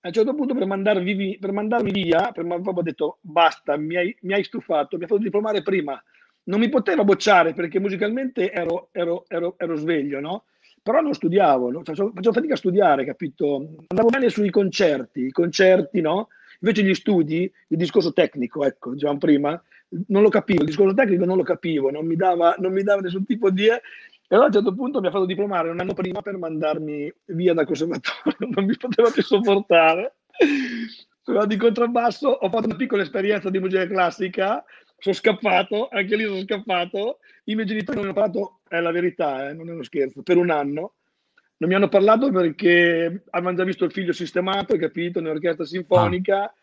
a 0.00 0.08
un 0.08 0.12
certo 0.12 0.34
punto 0.34 0.54
per 0.54 0.66
mandarmi, 0.66 1.38
per 1.38 1.52
mandarmi 1.52 1.90
via, 1.90 2.30
per, 2.32 2.46
ho 2.46 2.82
detto 2.82 3.18
basta, 3.20 3.76
mi 3.76 3.96
hai, 3.96 4.16
mi 4.22 4.34
hai, 4.34 4.44
stufato, 4.44 4.96
mi 4.96 5.04
ha 5.04 5.06
fatto 5.08 5.20
diplomare 5.20 5.62
prima, 5.62 6.00
non 6.44 6.60
mi 6.60 6.68
poteva 6.68 7.02
bocciare 7.02 7.52
perché 7.52 7.80
musicalmente 7.80 8.52
ero, 8.52 8.90
ero, 8.92 9.24
ero, 9.26 9.54
ero 9.58 9.74
sveglio, 9.74 10.20
no? 10.20 10.44
Però 10.80 11.00
non 11.00 11.12
studiavo, 11.12 11.70
no? 11.70 11.82
facevo, 11.82 12.12
facevo 12.14 12.32
fatica 12.32 12.54
a 12.54 12.58
studiare, 12.58 13.04
capito? 13.04 13.56
Andavo 13.88 14.08
bene 14.08 14.28
sui 14.28 14.50
concerti, 14.50 15.26
i 15.26 15.32
concerti, 15.32 16.00
no? 16.00 16.28
Invece 16.60 16.84
gli 16.84 16.94
studi, 16.94 17.52
il 17.68 17.76
discorso 17.76 18.12
tecnico, 18.12 18.64
ecco, 18.64 18.92
dicevamo 18.92 19.18
prima, 19.18 19.60
non 20.08 20.22
lo 20.22 20.28
capivo, 20.28 20.60
il 20.62 20.66
discorso 20.68 20.94
tecnico 20.94 21.24
non 21.24 21.36
lo 21.36 21.42
capivo, 21.42 21.90
non 21.90 22.06
mi 22.06 22.16
dava, 22.16 22.54
non 22.58 22.72
mi 22.72 22.82
dava 22.82 23.00
nessun 23.00 23.24
tipo 23.24 23.50
di... 23.50 23.66
E 23.66 24.34
allora 24.34 24.44
a 24.44 24.48
un 24.48 24.54
certo 24.54 24.74
punto 24.74 25.00
mi 25.00 25.06
ha 25.06 25.10
fatto 25.10 25.24
diplomare 25.24 25.70
un 25.70 25.80
anno 25.80 25.94
prima 25.94 26.20
per 26.20 26.36
mandarmi 26.36 27.10
via 27.26 27.54
dal 27.54 27.64
conservatorio, 27.64 28.48
non 28.54 28.64
mi 28.66 28.76
poteva 28.76 29.10
più 29.10 29.22
sopportare. 29.22 30.16
Sono 31.22 31.46
di 31.46 31.56
contrabbasso, 31.56 32.28
ho 32.28 32.50
fatto 32.50 32.66
una 32.66 32.76
piccola 32.76 33.02
esperienza 33.02 33.48
di 33.48 33.58
musica 33.58 33.86
classica, 33.86 34.62
sono 34.98 35.14
scappato, 35.14 35.88
anche 35.90 36.16
lì 36.16 36.24
sono 36.24 36.40
scappato. 36.40 37.20
I 37.44 37.54
miei 37.54 37.66
genitori 37.66 37.96
non 37.96 38.06
mi 38.06 38.12
hanno 38.12 38.20
parlato, 38.20 38.60
è 38.68 38.80
la 38.80 38.90
verità, 38.90 39.48
eh, 39.48 39.54
non 39.54 39.68
è 39.68 39.72
uno 39.72 39.82
scherzo, 39.82 40.22
per 40.22 40.36
un 40.36 40.50
anno. 40.50 40.94
Non 41.58 41.70
mi 41.70 41.74
hanno 41.74 41.88
parlato 41.88 42.30
perché 42.30 43.24
avevano 43.30 43.56
già 43.56 43.64
visto 43.64 43.84
il 43.84 43.92
figlio 43.92 44.12
sistemato, 44.12 44.76
capito, 44.76 45.20
nell'orchestra 45.20 45.64
sinfonica. 45.64 46.44
Ah. 46.44 46.54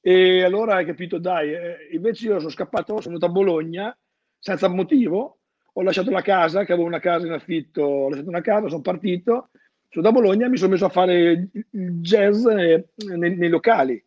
E 0.00 0.42
allora 0.42 0.76
hai 0.76 0.86
capito, 0.86 1.18
dai, 1.18 1.52
eh, 1.52 1.88
invece 1.92 2.26
io 2.26 2.38
sono 2.38 2.50
scappato, 2.50 3.00
sono 3.00 3.18
venuto 3.18 3.26
a 3.26 3.28
Bologna 3.28 3.98
senza 4.38 4.68
motivo, 4.68 5.40
ho 5.72 5.82
lasciato 5.82 6.10
la 6.10 6.22
casa, 6.22 6.64
che 6.64 6.72
avevo 6.72 6.86
una 6.86 7.00
casa 7.00 7.26
in 7.26 7.32
affitto, 7.32 7.82
ho 7.82 8.08
lasciato 8.08 8.28
una 8.28 8.40
casa, 8.40 8.68
sono 8.68 8.80
partito, 8.80 9.50
sono 9.88 10.04
da 10.04 10.12
Bologna 10.12 10.48
mi 10.48 10.56
sono 10.56 10.70
messo 10.70 10.86
a 10.86 10.88
fare 10.88 11.50
il 11.52 12.00
jazz 12.00 12.44
nei, 12.44 12.86
nei 12.96 13.48
locali 13.48 14.02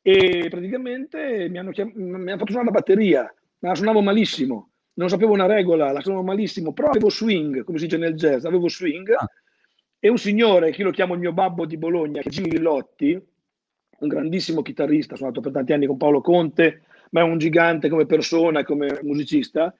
e 0.00 0.48
praticamente 0.50 1.48
mi 1.48 1.58
hanno, 1.58 1.70
chiam- 1.70 1.92
mi 1.94 2.30
hanno 2.30 2.38
fatto 2.38 2.52
suonare 2.52 2.66
la 2.66 2.78
batteria, 2.78 3.34
ma 3.60 3.68
la 3.68 3.74
suonavo 3.74 4.00
malissimo, 4.00 4.70
non 4.94 5.08
sapevo 5.08 5.32
una 5.32 5.46
regola, 5.46 5.90
la 5.90 6.00
suonavo 6.00 6.24
malissimo, 6.24 6.72
però 6.72 6.88
avevo 6.88 7.08
swing, 7.08 7.64
come 7.64 7.78
si 7.78 7.84
dice 7.84 7.98
nel 7.98 8.14
jazz, 8.14 8.44
avevo 8.44 8.68
swing 8.68 9.10
ah. 9.10 9.26
e 9.98 10.08
un 10.08 10.18
signore, 10.18 10.70
che 10.70 10.80
io 10.80 10.88
lo 10.88 10.92
chiamo 10.92 11.14
il 11.14 11.20
mio 11.20 11.32
babbo 11.32 11.64
di 11.64 11.76
Bologna, 11.76 12.20
che 12.20 12.28
è 12.28 12.32
Jimmy 12.32 12.48
Villotti, 12.48 13.20
un 14.02 14.08
grandissimo 14.08 14.62
chitarrista, 14.62 15.16
sono 15.16 15.30
suonato 15.30 15.40
per 15.40 15.52
tanti 15.52 15.72
anni 15.72 15.86
con 15.86 15.96
Paolo 15.96 16.20
Conte, 16.20 16.82
ma 17.10 17.20
è 17.20 17.24
un 17.24 17.38
gigante 17.38 17.88
come 17.88 18.06
persona 18.06 18.64
come 18.64 19.00
musicista, 19.02 19.74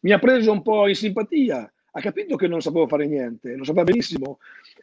mi 0.00 0.12
ha 0.12 0.18
preso 0.18 0.52
un 0.52 0.62
po' 0.62 0.88
in 0.88 0.94
simpatia, 0.94 1.72
ha 1.90 2.00
capito 2.00 2.36
che 2.36 2.46
non 2.46 2.60
sapevo 2.60 2.86
fare 2.86 3.06
niente, 3.06 3.54
lo 3.56 3.64
sapeva 3.64 3.84
benissimo, 3.84 4.38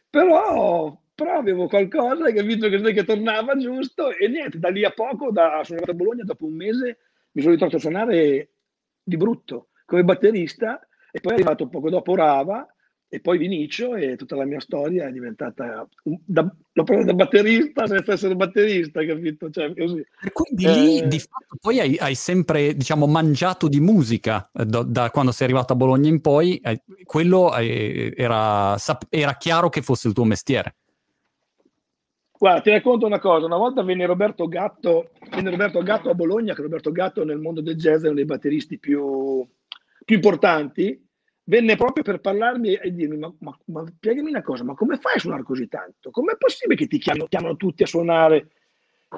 però, 0.08 0.96
però 1.14 1.38
avevo 1.38 1.68
qualcosa, 1.68 2.24
hai 2.24 2.34
capito 2.34 2.68
che, 2.68 2.80
che 2.92 3.04
tornava 3.04 3.56
giusto 3.56 4.16
e 4.16 4.28
niente, 4.28 4.58
da 4.58 4.68
lì 4.68 4.84
a 4.84 4.90
poco, 4.90 5.30
da, 5.30 5.60
sono 5.64 5.78
arrivato 5.78 5.90
a 5.90 5.94
Bologna, 5.94 6.24
dopo 6.24 6.46
un 6.46 6.54
mese 6.54 6.98
mi 7.32 7.40
sono 7.40 7.52
ritrovato 7.52 7.78
a 7.78 7.80
suonare 7.80 8.48
di 9.02 9.16
brutto 9.16 9.68
come 9.84 10.04
batterista 10.04 10.86
e 11.10 11.20
poi 11.20 11.32
è 11.32 11.34
arrivato 11.34 11.68
poco 11.68 11.90
dopo 11.90 12.14
Rava 12.14 12.71
e 13.14 13.20
poi 13.20 13.36
Vinicio 13.36 13.94
e 13.94 14.16
tutta 14.16 14.36
la 14.36 14.46
mia 14.46 14.58
storia 14.58 15.06
è 15.06 15.12
diventata 15.12 15.86
un, 16.04 16.18
da, 16.24 16.50
l'ho 16.72 17.04
da 17.04 17.12
batterista 17.12 17.86
senza 17.86 18.14
essere 18.14 18.34
batterista, 18.34 19.04
capito? 19.04 19.50
Cioè, 19.50 19.74
così. 19.76 20.02
Quindi 20.32 20.64
eh, 20.64 20.72
lì 20.72 21.08
di 21.08 21.18
fatto 21.18 21.58
poi 21.60 21.78
hai, 21.80 21.98
hai, 21.98 22.14
sempre 22.14 22.74
diciamo 22.74 23.06
mangiato 23.06 23.68
di 23.68 23.80
musica 23.80 24.48
eh, 24.54 24.64
da, 24.64 24.82
da, 24.82 25.10
quando 25.10 25.30
sei 25.30 25.46
arrivato 25.46 25.74
a 25.74 25.76
Bologna 25.76 26.08
in 26.08 26.22
poi, 26.22 26.56
eh, 26.56 26.84
quello 27.04 27.54
eh, 27.54 28.14
era, 28.16 28.76
era 29.10 29.36
chiaro 29.36 29.68
che 29.68 29.82
fosse 29.82 30.08
il 30.08 30.14
tuo 30.14 30.24
mestiere. 30.24 30.76
Guarda, 32.38 32.62
ti 32.62 32.70
racconto 32.70 33.04
una 33.04 33.20
cosa. 33.20 33.44
Una 33.44 33.58
volta 33.58 33.82
venne 33.82 34.06
Roberto 34.06 34.48
Gatto, 34.48 35.10
venne 35.32 35.50
Roberto 35.50 35.82
Gatto 35.82 36.08
a 36.08 36.14
Bologna, 36.14 36.54
che 36.54 36.62
Roberto 36.62 36.90
Gatto 36.90 37.26
nel 37.26 37.40
mondo 37.40 37.60
del 37.60 37.76
jazz 37.76 38.04
è 38.04 38.06
uno 38.06 38.14
dei 38.14 38.24
batteristi 38.24 38.78
più, 38.78 39.46
più 40.02 40.14
importanti, 40.16 40.98
venne 41.52 41.76
proprio 41.76 42.02
per 42.02 42.20
parlarmi 42.20 42.72
e 42.76 42.94
dirmi, 42.94 43.18
ma, 43.18 43.30
ma, 43.40 43.54
ma 43.66 43.84
spiegami 43.86 44.30
una 44.30 44.40
cosa, 44.40 44.64
ma 44.64 44.74
come 44.74 44.96
fai 44.96 45.16
a 45.16 45.18
suonare 45.18 45.42
così 45.42 45.68
tanto? 45.68 46.10
Com'è 46.10 46.38
possibile 46.38 46.76
che 46.76 46.86
ti 46.86 46.96
chiamano, 46.96 47.26
chiamano 47.26 47.56
tutti 47.56 47.82
a 47.82 47.86
suonare, 47.86 48.52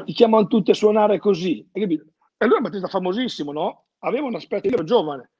ti 0.04 0.12
chiamano 0.12 0.48
tutti 0.48 0.72
a 0.72 0.74
suonare 0.74 1.20
così? 1.20 1.64
E 1.70 1.86
lui 1.86 1.94
è 2.36 2.56
un 2.56 2.62
batterista 2.62 2.88
famosissimo, 2.88 3.52
no? 3.52 3.84
Aveva 4.00 4.26
un 4.26 4.34
aspetto, 4.34 4.66
io 4.66 4.74
ero 4.74 4.82
giovane, 4.82 5.30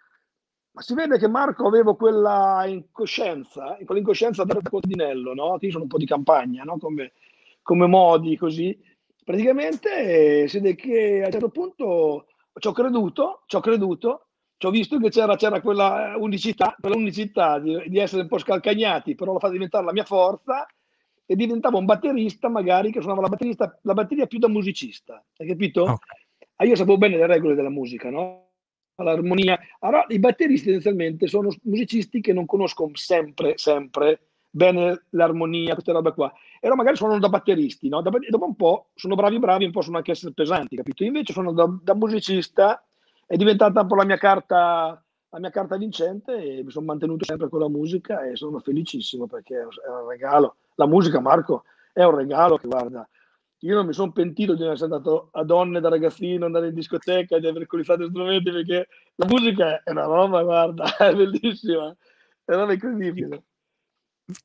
ma 0.71 0.83
si 0.83 0.95
vede 0.95 1.19
che 1.19 1.27
Marco 1.27 1.67
aveva 1.67 1.97
quella 1.97 2.63
incoscienza, 2.67 3.77
quella 3.85 4.01
incoscienza 4.01 4.45
da 4.45 4.57
Cordinello, 4.63 5.35
no? 5.35 5.59
Che 5.59 5.67
io 5.67 5.73
sono 5.73 5.85
un 5.85 5.89
po' 5.91 5.99
di 5.99 6.07
campagna, 6.07 6.63
no? 6.63 6.79
Come, 6.79 7.13
come 7.63 7.89
modi, 7.89 8.37
così. 8.37 8.79
Praticamente 9.25 10.43
eh, 10.43 10.49
si 10.49 10.61
vede 10.61 10.77
che 10.77 11.23
a 11.23 11.27
un 11.27 11.33
certo 11.33 11.49
punto 11.49 12.27
ci 12.57 12.69
ho 12.69 12.73
creduto, 12.73 13.43
ci 13.47 13.57
ho 13.57 13.61
creduto, 13.61 14.24
ci 14.57 14.67
ho 14.67 14.71
visto 14.71 14.99
che 14.99 15.11
c'era, 15.11 15.37
c'era 15.37 15.61
quella 15.61 16.15
unicità, 16.17 16.77
quella 16.81 16.97
unicità 16.97 17.59
di, 17.59 17.83
di, 17.89 17.99
essere 17.99 18.23
un 18.23 18.29
po' 18.29 18.39
scalcagnati, 18.39 19.15
però 19.15 19.33
lo 19.33 19.39
fa 19.39 19.49
diventare 19.49 19.85
la 19.85 19.93
mia 19.93 20.05
forza 20.05 20.67
e 21.27 21.37
diventavo 21.37 21.79
un 21.79 21.85
batterista 21.85 22.49
magari 22.49 22.93
che 22.93 23.01
suonava 23.01 23.29
la, 23.29 23.79
la 23.83 23.95
batteria 23.95 24.27
più 24.27 24.39
da 24.39 24.49
musicista, 24.49 25.23
hai 25.37 25.47
capito? 25.47 25.83
Okay. 25.83 26.23
Ah, 26.57 26.65
io 26.65 26.77
sapevo 26.77 26.99
bene 26.99 27.17
le 27.17 27.27
regole 27.27 27.55
della 27.55 27.71
musica, 27.71 28.11
no? 28.11 28.43
L'armonia. 28.97 29.59
Allora, 29.81 30.05
i 30.09 30.21
batteristi 30.21 30.69
essenzialmente 30.69 31.27
sono 31.27 31.53
musicisti 31.63 32.21
che 32.21 32.33
non 32.33 32.47
conoscono 32.47 32.91
sempre, 32.95 33.55
sempre 33.57 34.21
bene 34.51 35.07
l'armonia, 35.11 35.73
queste 35.73 35.91
robe 35.91 36.13
qua. 36.13 36.33
E 36.33 36.67
allora 36.67 36.77
magari 36.77 36.97
suonano 36.97 37.19
da 37.19 37.29
batteristi, 37.29 37.89
no? 37.89 38.03
Da, 38.03 38.11
dopo 38.29 38.47
un 38.47 38.55
po' 38.55 38.91
sono 38.95 39.17
bravi 39.17 39.41
bravi, 39.41 39.65
un 39.65 39.73
po' 39.73 39.83
sono 39.83 39.97
anche 39.97 40.13
essere 40.13 40.33
pesanti, 40.33 40.77
capito? 40.77 41.03
Invece 41.03 41.33
sono 41.33 41.53
da, 41.53 41.69
da 41.83 41.95
musicista, 41.97 42.85
è 43.27 43.37
diventata 43.37 43.81
un 43.83 43.87
po' 43.87 43.97
la 43.97 44.05
mia 44.05 44.19
carta 44.19 44.99
la 45.35 45.41
mia 45.41 45.51
carta 45.51 45.77
vincente 45.77 46.37
e 46.37 46.63
mi 46.63 46.71
sono 46.71 46.87
mantenuto 46.87 47.25
sempre 47.25 47.49
con 47.49 47.59
la 47.59 47.69
musica 47.69 48.23
e 48.25 48.37
sono 48.37 48.61
felicissimo 48.61 49.27
perché 49.27 49.57
è 49.57 49.65
un 49.65 50.09
regalo. 50.09 50.59
La 50.77 50.87
musica, 50.87 51.19
Marco, 51.19 51.65
è 51.93 52.05
un 52.05 52.15
regalo 52.15 52.57
che 52.57 52.69
guarda, 52.69 53.09
io 53.59 53.75
non 53.75 53.87
mi 53.87 53.93
sono 53.93 54.13
pentito 54.13 54.55
di 54.55 54.65
essere 54.65 54.95
andato 54.95 55.31
a 55.33 55.43
donne 55.43 55.81
da 55.81 55.89
ragazzino, 55.89 56.45
andare 56.45 56.69
in 56.69 56.75
discoteca, 56.75 57.41
di 57.41 57.49
aver 57.49 57.67
colizzato 57.67 58.07
strumenti 58.07 58.53
perché 58.53 58.87
la 59.17 59.27
musica 59.27 59.83
è 59.83 59.91
una 59.91 60.05
roba, 60.05 60.43
guarda, 60.45 60.85
è 60.99 61.15
bellissima, 61.15 61.91
è 62.45 62.53
una 62.53 62.61
roba 62.61 62.73
incredibile. 62.75 63.43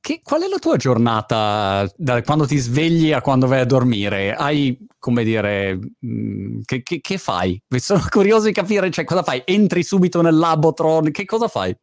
Che, 0.01 0.19
qual 0.21 0.41
è 0.41 0.47
la 0.47 0.57
tua 0.57 0.75
giornata 0.75 1.89
da 1.95 2.21
quando 2.21 2.45
ti 2.45 2.57
svegli 2.57 3.13
a 3.13 3.21
quando 3.21 3.47
vai 3.47 3.61
a 3.61 3.65
dormire? 3.65 4.33
Hai, 4.33 4.77
come 4.97 5.23
dire, 5.23 5.79
mm, 6.05 6.61
che, 6.65 6.83
che, 6.83 6.99
che 6.99 7.17
fai? 7.17 7.61
Sono 7.77 8.01
curioso 8.11 8.47
di 8.47 8.53
capire, 8.53 8.91
cioè, 8.91 9.05
cosa 9.05 9.23
fai? 9.23 9.41
Entri 9.45 9.83
subito 9.83 10.21
nel 10.21 10.35
Labotron? 10.35 11.11
Che 11.11 11.23
cosa 11.23 11.47
fai? 11.47 11.73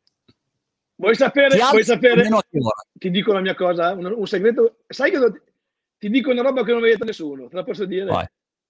Vuoi 0.96 1.14
sapere? 1.14 1.56
Vuoi 1.56 1.84
sapere? 1.84 2.28
Ti 2.92 3.10
dico 3.10 3.32
la 3.32 3.40
mia 3.40 3.54
cosa, 3.54 3.92
un, 3.92 4.12
un 4.14 4.26
segreto. 4.26 4.78
Sai 4.86 5.10
che 5.10 5.42
ti 5.98 6.10
dico 6.10 6.30
una 6.30 6.42
roba 6.42 6.64
che 6.64 6.72
non 6.72 6.82
vede 6.82 7.02
nessuno, 7.04 7.48
te 7.48 7.56
la 7.56 7.64
posso 7.64 7.86
dire? 7.86 8.04
Vai, 8.04 8.26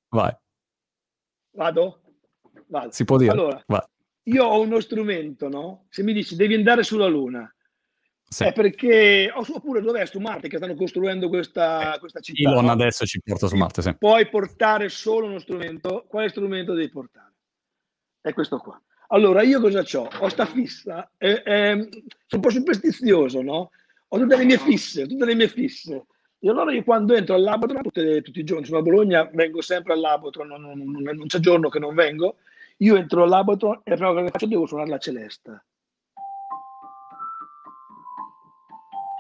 vai. 0.09 0.33
Vado? 1.51 2.01
Vado. 2.68 2.93
Si 2.93 3.05
può 3.05 3.16
dire. 3.16 3.33
Allora, 3.33 3.62
vai. 3.66 3.81
io 4.24 4.45
ho 4.45 4.61
uno 4.61 4.81
strumento, 4.81 5.49
no? 5.49 5.87
Se 5.89 6.03
mi 6.03 6.12
dici 6.12 6.37
devi 6.37 6.55
andare 6.55 6.83
sulla 6.83 7.07
Luna, 7.07 7.53
sì. 8.29 8.45
È 8.45 8.53
perché, 8.53 9.33
oppure 9.33 9.81
dov'è 9.81 10.05
su 10.05 10.18
Marte 10.18 10.49
che 10.49 10.57
stanno 10.57 10.74
costruendo 10.74 11.29
questa, 11.29 11.95
eh, 11.95 11.99
questa 12.01 12.20
città? 12.20 12.51
Elon 12.51 12.64
no? 12.64 12.72
adesso 12.72 13.07
ci 13.07 13.20
porta 13.22 13.47
su 13.47 13.55
Marte, 13.57 13.83
sì. 13.83 13.95
Puoi 13.97 14.29
portare 14.29 14.89
solo 14.89 15.27
uno 15.27 15.39
strumento, 15.39 16.05
quale 16.09 16.29
strumento 16.29 16.74
devi 16.74 16.91
portare? 16.91 17.35
È 18.20 18.33
questo 18.33 18.59
qua. 18.59 18.81
Allora, 19.09 19.43
io 19.43 19.61
cosa 19.61 19.85
ho? 19.99 20.09
Ho 20.18 20.29
sta 20.29 20.45
fissa, 20.45 21.09
eh, 21.16 21.41
eh, 21.45 21.89
sono 21.93 22.11
un 22.31 22.41
po' 22.41 22.51
superstizioso, 22.51 23.43
no? 23.43 23.70
Ho 24.09 24.18
tutte 24.18 24.37
le 24.37 24.45
mie 24.45 24.59
fisse, 24.59 25.07
tutte 25.07 25.24
le 25.24 25.35
mie 25.37 25.49
fisse. 25.49 26.07
E 26.41 26.49
allora 26.49 26.72
io 26.72 26.83
quando 26.83 27.14
entro 27.14 27.37
al 27.37 27.43
Labatron, 27.43 27.83
tutti, 27.83 28.41
i 28.41 28.45
giorni, 28.45 28.66
sono 28.66 28.79
a 28.79 28.83
Bologna, 28.83 29.31
vengo 29.33 29.61
sempre 29.62 29.93
al 29.93 30.01
Labatron, 30.01 30.49
non, 30.49 30.61
non, 30.61 30.79
non, 30.79 31.03
non, 31.03 31.27
c'è 31.27 31.39
giorno 31.39 31.68
che 31.68 31.79
non 31.79 31.95
vengo, 31.95 32.39
io 32.79 32.97
entro 32.97 33.22
al 33.22 33.29
Labatron 33.29 33.81
e 33.85 33.91
la 33.91 33.97
prima 33.97 34.11
cosa 34.11 34.24
che 34.24 34.31
faccio 34.31 34.47
devo 34.47 34.66
suonare 34.66 34.91
la 34.91 34.99
celesta. 34.99 35.64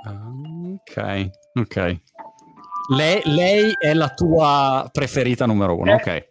Ok, 0.08 1.30
ok. 1.54 2.00
Lei, 2.94 3.20
lei, 3.24 3.72
è 3.78 3.94
la 3.94 4.10
tua 4.10 4.88
preferita 4.92 5.46
numero 5.46 5.76
uno, 5.76 5.90
eh, 5.90 5.94
ok. 5.94 6.28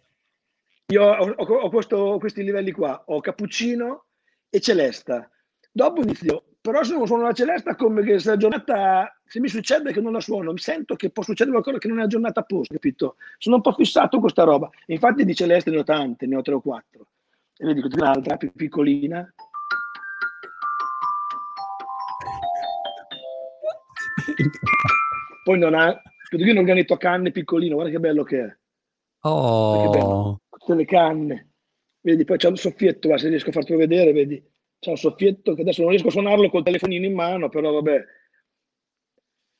Io 0.92 1.02
ho, 1.04 1.34
ho, 1.36 1.44
ho, 1.44 1.68
questo, 1.68 2.16
questi 2.18 2.42
livelli 2.42 2.72
qua, 2.72 3.02
ho 3.06 3.20
cappuccino 3.20 4.04
e 4.48 4.60
celesta. 4.60 5.28
Dopo 5.70 6.00
inizio, 6.00 6.44
però 6.60 6.82
se 6.82 6.94
non 6.94 7.06
suono 7.06 7.24
la 7.24 7.32
celesta 7.32 7.76
come 7.76 8.02
che 8.02 8.18
se 8.18 8.30
la 8.30 8.36
giornata, 8.36 9.20
se 9.26 9.40
mi 9.40 9.48
succede 9.48 9.92
che 9.92 10.00
non 10.00 10.12
la 10.12 10.20
suono, 10.20 10.52
mi 10.52 10.58
sento 10.58 10.96
che 10.96 11.10
può 11.10 11.22
succedere 11.22 11.52
qualcosa 11.52 11.78
che 11.78 11.88
non 11.88 11.98
è 11.98 12.00
una 12.00 12.08
giornata 12.08 12.40
a 12.40 12.44
posto, 12.44 12.72
capito? 12.72 13.16
Sono 13.36 13.56
un 13.56 13.62
po' 13.62 13.72
fissato 13.72 14.18
questa 14.18 14.44
roba. 14.44 14.70
Infatti 14.86 15.24
di 15.24 15.34
celeste 15.34 15.70
ne 15.70 15.78
ho 15.78 15.84
tante, 15.84 16.26
ne 16.26 16.36
ho 16.36 16.42
tre 16.42 16.54
o 16.54 16.60
quattro. 16.60 17.08
E 17.58 17.64
vedi, 17.64 17.82
un'altra 17.82 18.36
più 18.36 18.52
piccolina, 18.52 19.32
Poi 25.44 25.58
non 25.58 25.74
ha, 25.74 26.00
vedo 26.30 26.50
un 26.50 26.58
organetto 26.58 26.94
a 26.94 26.98
canne 26.98 27.30
piccolino, 27.30 27.74
guarda 27.74 27.92
che 27.92 28.00
bello 28.00 28.22
che 28.24 28.40
è. 28.40 28.56
Oh. 29.20 29.82
Che 29.82 29.98
bello. 29.98 30.40
Tutte 30.50 30.74
le 30.74 30.84
canne. 30.84 31.50
Vedi, 32.00 32.24
poi 32.24 32.36
c'è 32.36 32.48
un 32.48 32.56
soffietto, 32.56 33.08
va, 33.08 33.18
se 33.18 33.28
riesco 33.28 33.50
a 33.50 33.52
fartelo 33.52 33.78
vedere, 33.78 34.12
vedi. 34.12 34.42
C'è 34.78 34.90
un 34.90 34.96
soffietto 34.96 35.54
che 35.54 35.62
adesso 35.62 35.80
non 35.80 35.90
riesco 35.90 36.08
a 36.08 36.12
suonarlo 36.12 36.48
col 36.50 36.62
telefonino 36.62 37.04
in 37.04 37.14
mano, 37.14 37.48
però 37.48 37.72
vabbè. 37.72 38.04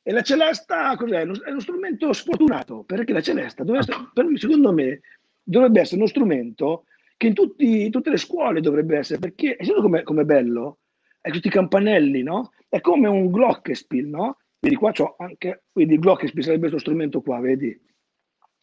E 0.03 0.13
la 0.13 0.23
celesta 0.23 0.95
cos'è? 0.97 1.21
È 1.21 1.51
uno 1.51 1.61
strumento 1.61 2.13
sfortunato, 2.13 2.85
perché 2.85 3.13
la 3.13 3.21
celesta, 3.21 3.65
essere, 3.77 4.11
secondo 4.37 4.73
me, 4.73 5.01
dovrebbe 5.43 5.81
essere 5.81 5.97
uno 5.97 6.07
strumento 6.09 6.85
che 7.17 7.29
in, 7.29 7.35
tutti, 7.35 7.87
in 7.87 7.91
tutte 7.91 8.11
le 8.11 8.17
scuole 8.17 8.61
dovrebbe 8.61 8.99
essere, 8.99 9.19
perché, 9.19 9.57
e 9.57 9.67
come 10.05 10.23
è 10.23 10.25
bello? 10.25 10.79
È 11.21 11.31
questi 11.31 11.49
campanelli, 11.49 12.23
no? 12.23 12.53
È 12.69 12.81
come 12.81 13.09
un 13.09 13.31
glockenspiel, 13.31 14.07
no? 14.07 14.37
Vedi 14.59 14.75
qua 14.77 14.93
c'ho 14.93 15.17
anche, 15.19 15.65
vedi 15.73 15.95
il 15.95 16.01
glockenspiel 16.01 16.45
sarebbe 16.45 16.69
questo 16.69 16.79
strumento 16.79 17.21
qua, 17.21 17.39
vedi? 17.41 17.79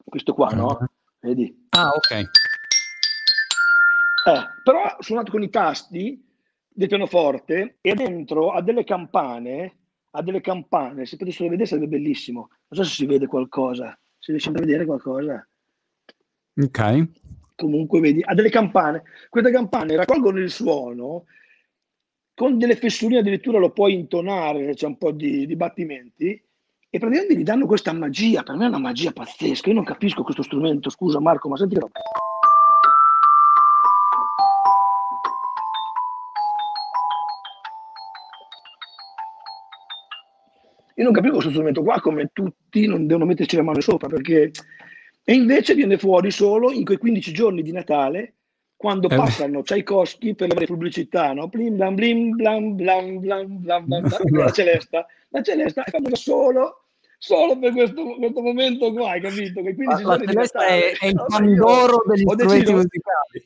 Questo 0.04 0.34
qua, 0.34 0.50
no? 0.50 0.90
Vedi? 1.20 1.68
Ah, 1.70 1.90
ok. 1.90 2.12
Eh, 4.26 4.44
però 4.64 4.96
suonato 5.00 5.32
con 5.32 5.44
i 5.44 5.50
tasti 5.50 6.22
del 6.68 6.88
pianoforte 6.88 7.78
e 7.82 7.94
dentro 7.94 8.52
ha 8.52 8.62
delle 8.62 8.84
campane, 8.84 9.78
ha 10.12 10.22
delle 10.22 10.42
campane, 10.42 11.06
se 11.06 11.18
potessero 11.18 11.50
vedere 11.50 11.68
sarebbe 11.68 11.88
bellissimo. 11.88 12.50
Non 12.68 12.82
so 12.82 12.84
se 12.84 12.96
si 12.96 13.06
vede 13.06 13.28
qualcosa, 13.28 13.98
se 14.18 14.32
riesci 14.32 14.50
a 14.50 14.52
vedere 14.52 14.86
qualcosa. 14.86 15.48
Ok. 16.56 17.08
Comunque 17.56 18.00
vedi, 18.00 18.22
ha 18.24 18.34
delle 18.34 18.50
campane. 18.50 19.04
Queste 19.30 19.52
campane 19.52 19.96
raccolgono 19.96 20.40
il 20.40 20.50
suono 20.50 21.26
con 22.36 22.58
delle 22.58 22.76
fessurine 22.76 23.20
addirittura 23.20 23.60
lo 23.60 23.72
puoi 23.72 23.94
intonare, 23.94 24.74
c'è 24.74 24.88
un 24.88 24.98
po' 24.98 25.12
di, 25.12 25.46
di 25.46 25.56
battimenti, 25.56 26.42
e 26.90 27.00
praticamente 27.00 27.38
gli 27.38 27.44
danno 27.44 27.66
questa 27.66 27.94
magia, 27.94 28.44
per 28.44 28.56
me 28.56 28.66
è 28.66 28.68
una 28.68 28.80
magia 28.80 29.12
pazzesca, 29.12 29.70
io 29.70 29.76
non 29.76 29.84
capisco 29.84 30.24
questo 30.24 30.44
strumento, 30.44 30.90
scusa 30.90 31.20
Marco, 31.20 31.50
ma 31.50 31.58
senti 31.58 31.76
che. 31.76 31.86
Io 40.96 41.04
non 41.04 41.14
capisco 41.14 41.34
questo 41.34 41.52
strumento 41.52 41.82
qua, 41.82 42.00
come 42.00 42.30
tutti 42.32 42.86
non 42.86 43.08
devono 43.08 43.26
metterci 43.26 43.56
le 43.56 43.64
mani 43.64 43.82
sopra, 43.82 44.08
perché... 44.08 44.52
E 45.26 45.34
invece 45.34 45.74
viene 45.74 45.98
fuori 45.98 46.32
solo 46.32 46.70
in 46.70 46.84
quei 46.84 46.98
15 46.98 47.32
giorni 47.32 47.64
di 47.64 47.72
Natale, 47.72 48.34
quando 48.84 49.08
eh 49.08 49.16
passano 49.16 49.62
Tchaikovsky 49.62 50.36
per 50.36 50.54
le 50.54 50.66
pubblicità, 50.66 51.32
no? 51.32 51.48
Blim, 51.48 51.78
blam, 51.78 51.96
blim, 51.96 52.36
blam, 52.36 52.76
blam, 52.76 53.20
blam, 53.22 53.62
blam, 53.62 53.86
blam, 53.86 54.02
blam, 54.02 54.36
la 54.36 54.52
celesta, 54.52 55.06
la 55.30 55.42
celesta 55.42 55.86
è 55.86 55.90
famosa 55.90 56.16
solo, 56.18 56.84
solo 57.18 57.58
per 57.58 57.72
questo, 57.72 58.04
questo 58.16 58.42
momento 58.42 58.92
qua, 58.92 59.12
hai 59.12 59.22
capito? 59.22 59.62
Che 59.62 59.74
quindi 59.74 60.04
la, 60.04 60.18
la 60.18 60.26
celesta 60.26 60.66
è, 60.66 60.98
è, 61.00 61.06
il 61.06 61.16
pandoro 61.26 62.04
degli 62.06 62.26
strumenti 62.28 62.74
musicali. 62.74 63.44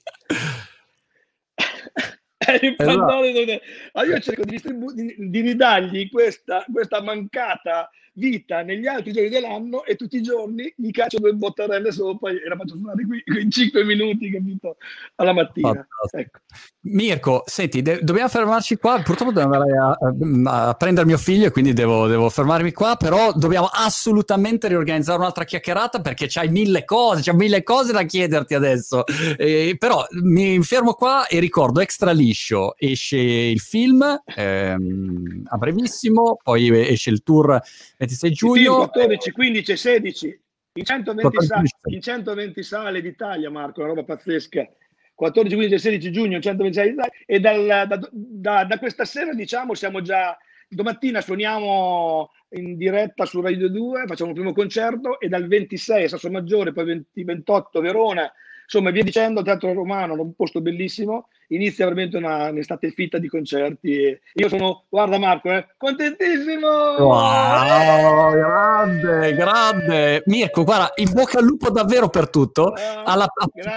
Il 2.54 2.76
esatto. 2.78 2.96
dove... 2.96 3.62
allora 3.94 4.16
io 4.16 4.22
cerco 4.22 4.44
di, 4.44 4.52
distribu- 4.52 4.94
di, 4.94 5.16
di 5.18 5.42
ridargli 5.42 6.10
questa, 6.10 6.66
questa 6.72 7.02
mancata 7.02 7.90
vita 8.18 8.62
negli 8.62 8.88
altri 8.88 9.14
giorni 9.14 9.30
dell'anno 9.30 9.86
e 9.86 9.96
tutti 9.96 10.18
i 10.18 10.22
giorni 10.22 10.72
gli 10.76 10.92
caccio 10.92 11.20
due 11.20 11.34
bottarelle 11.34 11.92
sopra 11.92 12.32
e 12.32 12.48
la 12.48 12.56
faccio 12.56 12.76
suonare 12.76 13.06
qui 13.06 13.24
in 13.42 13.50
5 13.50 13.84
minuti, 13.84 14.30
capito? 14.32 14.78
Alla 15.16 15.34
mattina. 15.34 15.88
Ecco. 16.12 16.40
Mirko, 16.82 17.44
senti, 17.46 17.82
de- 17.82 18.00
dobbiamo 18.02 18.30
fermarci 18.30 18.78
qua. 18.78 19.02
Purtroppo 19.02 19.32
devo 19.32 19.54
andare 19.54 19.78
a, 19.78 20.68
a, 20.70 20.74
prendere 20.74 21.06
mio 21.06 21.18
figlio 21.18 21.48
e 21.48 21.52
quindi 21.52 21.74
devo, 21.74 22.08
devo, 22.08 22.30
fermarmi 22.30 22.72
qua. 22.72 22.96
Però 22.96 23.34
dobbiamo 23.34 23.70
assolutamente 23.72 24.68
riorganizzare 24.68 25.20
un'altra 25.20 25.44
chiacchierata 25.44 26.02
perché 26.02 26.28
c'hai 26.28 26.50
mille 26.50 26.86
cose, 26.86 27.22
c'è 27.22 27.34
mille 27.34 27.64
cose 27.64 27.92
da 27.92 28.04
chiederti 28.04 28.56
adesso. 28.56 29.04
Eh, 29.38 29.76
però 29.78 30.06
mi 30.24 30.62
fermo 30.64 30.94
qua 30.94 31.28
e 31.28 31.40
ricordo 31.40 31.82
extra 31.82 32.12
liscio. 32.12 32.37
Esce 32.78 33.18
il 33.18 33.60
film 33.60 34.22
ehm, 34.36 35.44
a 35.46 35.58
brevissimo, 35.58 36.38
poi 36.42 36.70
esce 36.88 37.10
il 37.10 37.24
tour 37.24 37.60
26 37.98 38.32
giugno. 38.32 38.76
14, 38.76 39.32
15 39.32 39.72
e 39.72 39.78
16 39.78 40.40
in 40.78 40.86
120, 40.86 41.46
sale, 41.46 41.68
in 41.86 42.02
120 42.02 42.64
sale 42.64 43.02
d'Italia, 43.02 43.50
Marco, 43.50 43.80
una 43.80 43.90
roba 43.90 44.04
pazzesca. 44.04 44.68
14, 45.16 45.56
15 45.56 45.76
e 45.76 45.80
16 45.80 46.12
giugno, 46.12 46.40
120 46.40 46.76
sale 46.76 46.90
d'Italia. 46.90 47.12
E 47.26 47.40
dal, 47.40 47.88
da, 47.88 48.00
da, 48.12 48.64
da, 48.66 48.78
questa 48.78 49.06
sera, 49.06 49.34
diciamo, 49.34 49.74
siamo 49.74 50.02
già. 50.02 50.38
Domattina 50.70 51.22
suoniamo 51.22 52.30
in 52.50 52.76
diretta 52.76 53.26
su 53.26 53.40
Radio 53.40 53.70
2, 53.70 54.04
facciamo 54.06 54.32
il 54.32 54.36
primo 54.36 54.54
concerto 54.54 55.18
e 55.20 55.30
dal 55.30 55.48
26 55.48 56.04
a 56.04 56.10
Sasso 56.10 56.30
Maggiore, 56.30 56.74
poi 56.74 56.86
20, 56.86 57.24
28 57.24 57.80
Verona, 57.80 58.30
insomma 58.68 58.92
via 58.92 59.04
dicendo, 59.04 59.42
Teatro 59.42 59.72
Romano, 59.72 60.14
un 60.14 60.34
posto 60.36 60.60
bellissimo, 60.60 61.30
inizia 61.48 61.86
veramente 61.86 62.18
una, 62.18 62.50
un'estate 62.50 62.92
fitta 62.92 63.18
di 63.18 63.30
concerti. 63.30 64.20
io 64.34 64.50
sono, 64.50 64.84
guarda 64.90 65.18
Marco, 65.18 65.50
eh, 65.50 65.68
contentissimo! 65.78 66.68
Wow, 66.68 68.32
grande, 68.34 69.34
grande! 69.34 70.24
Mirko, 70.26 70.66
guarda, 70.66 70.92
in 70.96 71.14
bocca 71.14 71.40
al 71.40 71.46
lupo 71.46 71.70
davvero 71.72 72.10
per 72.10 72.30
tutto. 72.30 72.74
Ah, 72.74 73.04
Alla, 73.04 73.28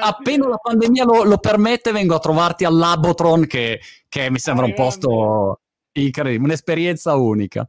appena 0.03 0.49
la 0.49 0.59
pandemia 0.59 1.05
lo, 1.05 1.23
lo, 1.23 1.39
permette, 1.39 1.93
vengo 1.93 2.17
a 2.17 2.19
trovarti 2.19 2.65
al 2.65 2.77
Labotron, 2.77 3.47
che, 3.47 3.81
che 4.09 4.29
mi 4.29 4.39
sembra 4.39 4.65
ah, 4.65 4.69
un 4.69 4.75
posto 4.75 5.61
incredibile, 5.93 6.45
un'esperienza 6.45 7.15
unica. 7.15 7.69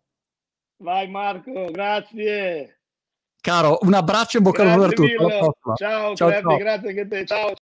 Vai 0.77 1.07
Marco, 1.07 1.69
grazie! 1.69 2.80
Caro, 3.41 3.79
un 3.81 3.93
abbraccio 3.95 4.37
e 4.37 4.41
bocca 4.41 4.61
al 4.61 4.69
lupo 4.69 4.81
per 4.81 4.93
tutto. 4.93 5.55
Ciao, 5.75 6.15
ciao, 6.15 6.27
grazie, 6.27 6.41
ciao. 6.43 6.57
grazie 6.57 6.89
anche 6.89 7.01
a 7.01 7.07
te. 7.07 7.25
Ciao. 7.25 7.49